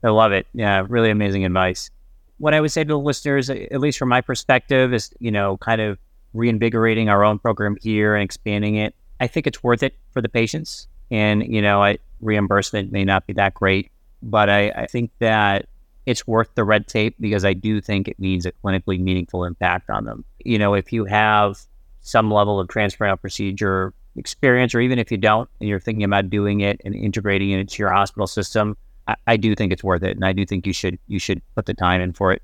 I 0.02 0.08
love 0.08 0.32
it. 0.32 0.46
Yeah, 0.54 0.86
really 0.88 1.10
amazing 1.10 1.44
advice. 1.44 1.90
What 2.38 2.54
I 2.54 2.60
would 2.60 2.72
say 2.72 2.84
to 2.84 2.88
the 2.88 2.98
listeners, 2.98 3.50
at 3.50 3.80
least 3.80 3.98
from 3.98 4.08
my 4.08 4.20
perspective, 4.20 4.94
is, 4.94 5.12
you 5.18 5.30
know, 5.30 5.58
kind 5.58 5.80
of 5.80 5.98
reinvigorating 6.32 7.08
our 7.08 7.24
own 7.24 7.38
program 7.38 7.76
here 7.80 8.14
and 8.14 8.24
expanding 8.24 8.76
it. 8.76 8.94
I 9.20 9.26
think 9.26 9.46
it's 9.46 9.62
worth 9.62 9.82
it 9.82 9.94
for 10.12 10.22
the 10.22 10.28
patients. 10.28 10.88
And, 11.10 11.42
you 11.52 11.60
know, 11.60 11.82
I, 11.82 11.98
reimbursement 12.20 12.92
may 12.92 13.04
not 13.04 13.26
be 13.26 13.32
that 13.34 13.54
great, 13.54 13.90
but 14.22 14.48
I, 14.48 14.70
I 14.70 14.86
think 14.86 15.10
that 15.18 15.66
it's 16.06 16.26
worth 16.26 16.48
the 16.54 16.64
red 16.64 16.86
tape 16.86 17.16
because 17.20 17.44
I 17.44 17.52
do 17.52 17.80
think 17.80 18.08
it 18.08 18.18
means 18.18 18.46
a 18.46 18.52
clinically 18.52 18.98
meaningful 18.98 19.44
impact 19.44 19.90
on 19.90 20.04
them. 20.04 20.24
You 20.44 20.58
know, 20.58 20.74
if 20.74 20.92
you 20.92 21.04
have 21.04 21.60
some 22.00 22.30
level 22.30 22.58
of 22.58 22.68
transperineal 22.68 23.20
procedure 23.20 23.92
experience, 24.16 24.74
or 24.74 24.80
even 24.80 24.98
if 24.98 25.10
you 25.10 25.18
don't, 25.18 25.48
and 25.60 25.68
you're 25.68 25.80
thinking 25.80 26.04
about 26.04 26.30
doing 26.30 26.60
it 26.60 26.80
and 26.84 26.94
integrating 26.94 27.50
it 27.50 27.58
into 27.58 27.78
your 27.78 27.92
hospital 27.92 28.26
system, 28.26 28.76
I, 29.06 29.16
I 29.26 29.36
do 29.36 29.54
think 29.54 29.72
it's 29.72 29.84
worth 29.84 30.02
it, 30.02 30.16
and 30.16 30.24
I 30.24 30.32
do 30.32 30.44
think 30.46 30.66
you 30.66 30.72
should 30.72 30.98
you 31.06 31.18
should 31.18 31.42
put 31.54 31.66
the 31.66 31.74
time 31.74 32.00
in 32.00 32.12
for 32.12 32.32
it. 32.32 32.42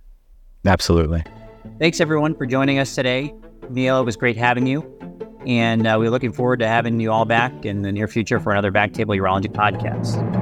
Absolutely. 0.65 1.25
Thanks 1.79 2.01
everyone 2.01 2.35
for 2.35 2.47
joining 2.47 2.79
us 2.79 2.95
today, 2.95 3.33
Neil. 3.71 4.01
It 4.01 4.05
was 4.05 4.17
great 4.17 4.37
having 4.37 4.67
you, 4.67 4.83
and 5.47 5.87
uh, 5.87 5.97
we're 5.99 6.11
looking 6.11 6.33
forward 6.33 6.61
to 6.61 6.69
having 6.69 7.01
you 7.01 7.11
all 7.11 7.25
back 7.25 7.65
in 7.65 7.83
the 7.83 7.93
near 7.93 8.09
future 8.09 8.41
for 8.41 8.53
another 8.53 8.73
BackTable 8.73 9.17
Urology 9.19 9.49
podcast. 9.53 10.36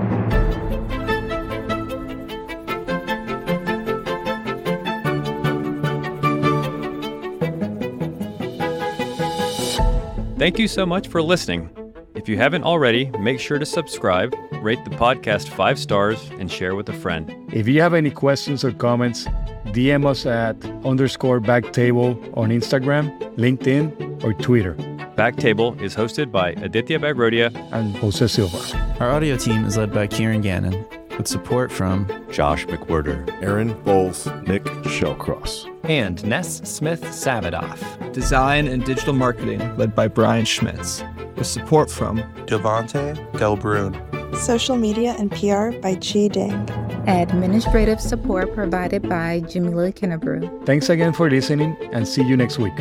Thank 10.45 10.59
you 10.59 10.69
so 10.69 10.85
much 10.85 11.09
for 11.09 11.23
listening. 11.23 11.71
If 12.15 12.29
you 12.29 12.37
haven't 12.37 12.65
already, 12.65 13.07
make 13.19 13.41
sure 13.41 13.59
to 13.59 13.65
subscribe, 13.65 14.37
rate 14.61 14.85
the 14.85 14.91
podcast 14.91 15.49
five 15.49 15.79
stars, 15.79 16.23
and 16.39 16.53
share 16.53 16.75
with 16.75 16.87
a 16.91 16.93
friend. 16.93 17.35
If 17.51 17.67
you 17.67 17.81
have 17.81 17.95
any 17.95 18.11
questions 18.11 18.63
or 18.63 18.71
comments, 18.73 19.25
DM 19.73 20.05
us 20.05 20.27
at 20.27 20.63
underscore 20.85 21.41
backtable 21.41 22.13
on 22.37 22.51
Instagram, 22.51 23.19
LinkedIn, 23.37 24.23
or 24.23 24.35
Twitter. 24.35 24.75
Backtable 25.17 25.81
is 25.81 25.97
hosted 25.97 26.31
by 26.31 26.51
Aditya 26.51 26.99
Bagrodia 26.99 27.49
and 27.73 27.97
Jose 27.97 28.27
Silva. 28.27 28.99
Our 29.01 29.13
audio 29.13 29.39
team 29.39 29.65
is 29.65 29.79
led 29.79 29.95
by 29.95 30.07
Kieran 30.07 30.43
Gannon 30.43 30.85
with 31.17 31.29
support 31.29 31.71
from 31.71 32.07
Josh 32.31 32.67
McWhirter, 32.67 33.31
Aaron 33.43 33.73
Bowles, 33.83 34.27
Nick 34.47 34.65
Shellcross, 34.85 35.71
and 35.89 36.25
Ness 36.25 36.59
Smith 36.69 37.03
Savadoff. 37.03 38.13
Design 38.13 38.69
and 38.69 38.85
digital 38.85 39.15
marketing 39.15 39.77
led 39.77 39.95
by 39.95 40.09
Brian 40.09 40.45
Schmitz, 40.45 41.03
with 41.37 41.47
support 41.47 41.91
from 41.91 42.19
Devante 42.47 43.15
Delbrun. 43.33 43.95
Social 44.37 44.77
media 44.77 45.15
and 45.19 45.31
PR 45.31 45.71
by 45.81 45.95
Chi 45.95 46.29
Ding. 46.29 46.69
Administrative 47.07 48.01
support 48.01 48.55
provided 48.55 49.09
by 49.09 49.41
Jamila 49.49 49.93
Kennebrew. 49.93 50.67
Thanks 50.67 50.89
again 50.89 51.13
for 51.13 51.29
listening 51.31 51.77
and 51.93 52.09
see 52.09 52.23
you 52.23 52.37
next 52.37 52.59
week. 52.59 52.75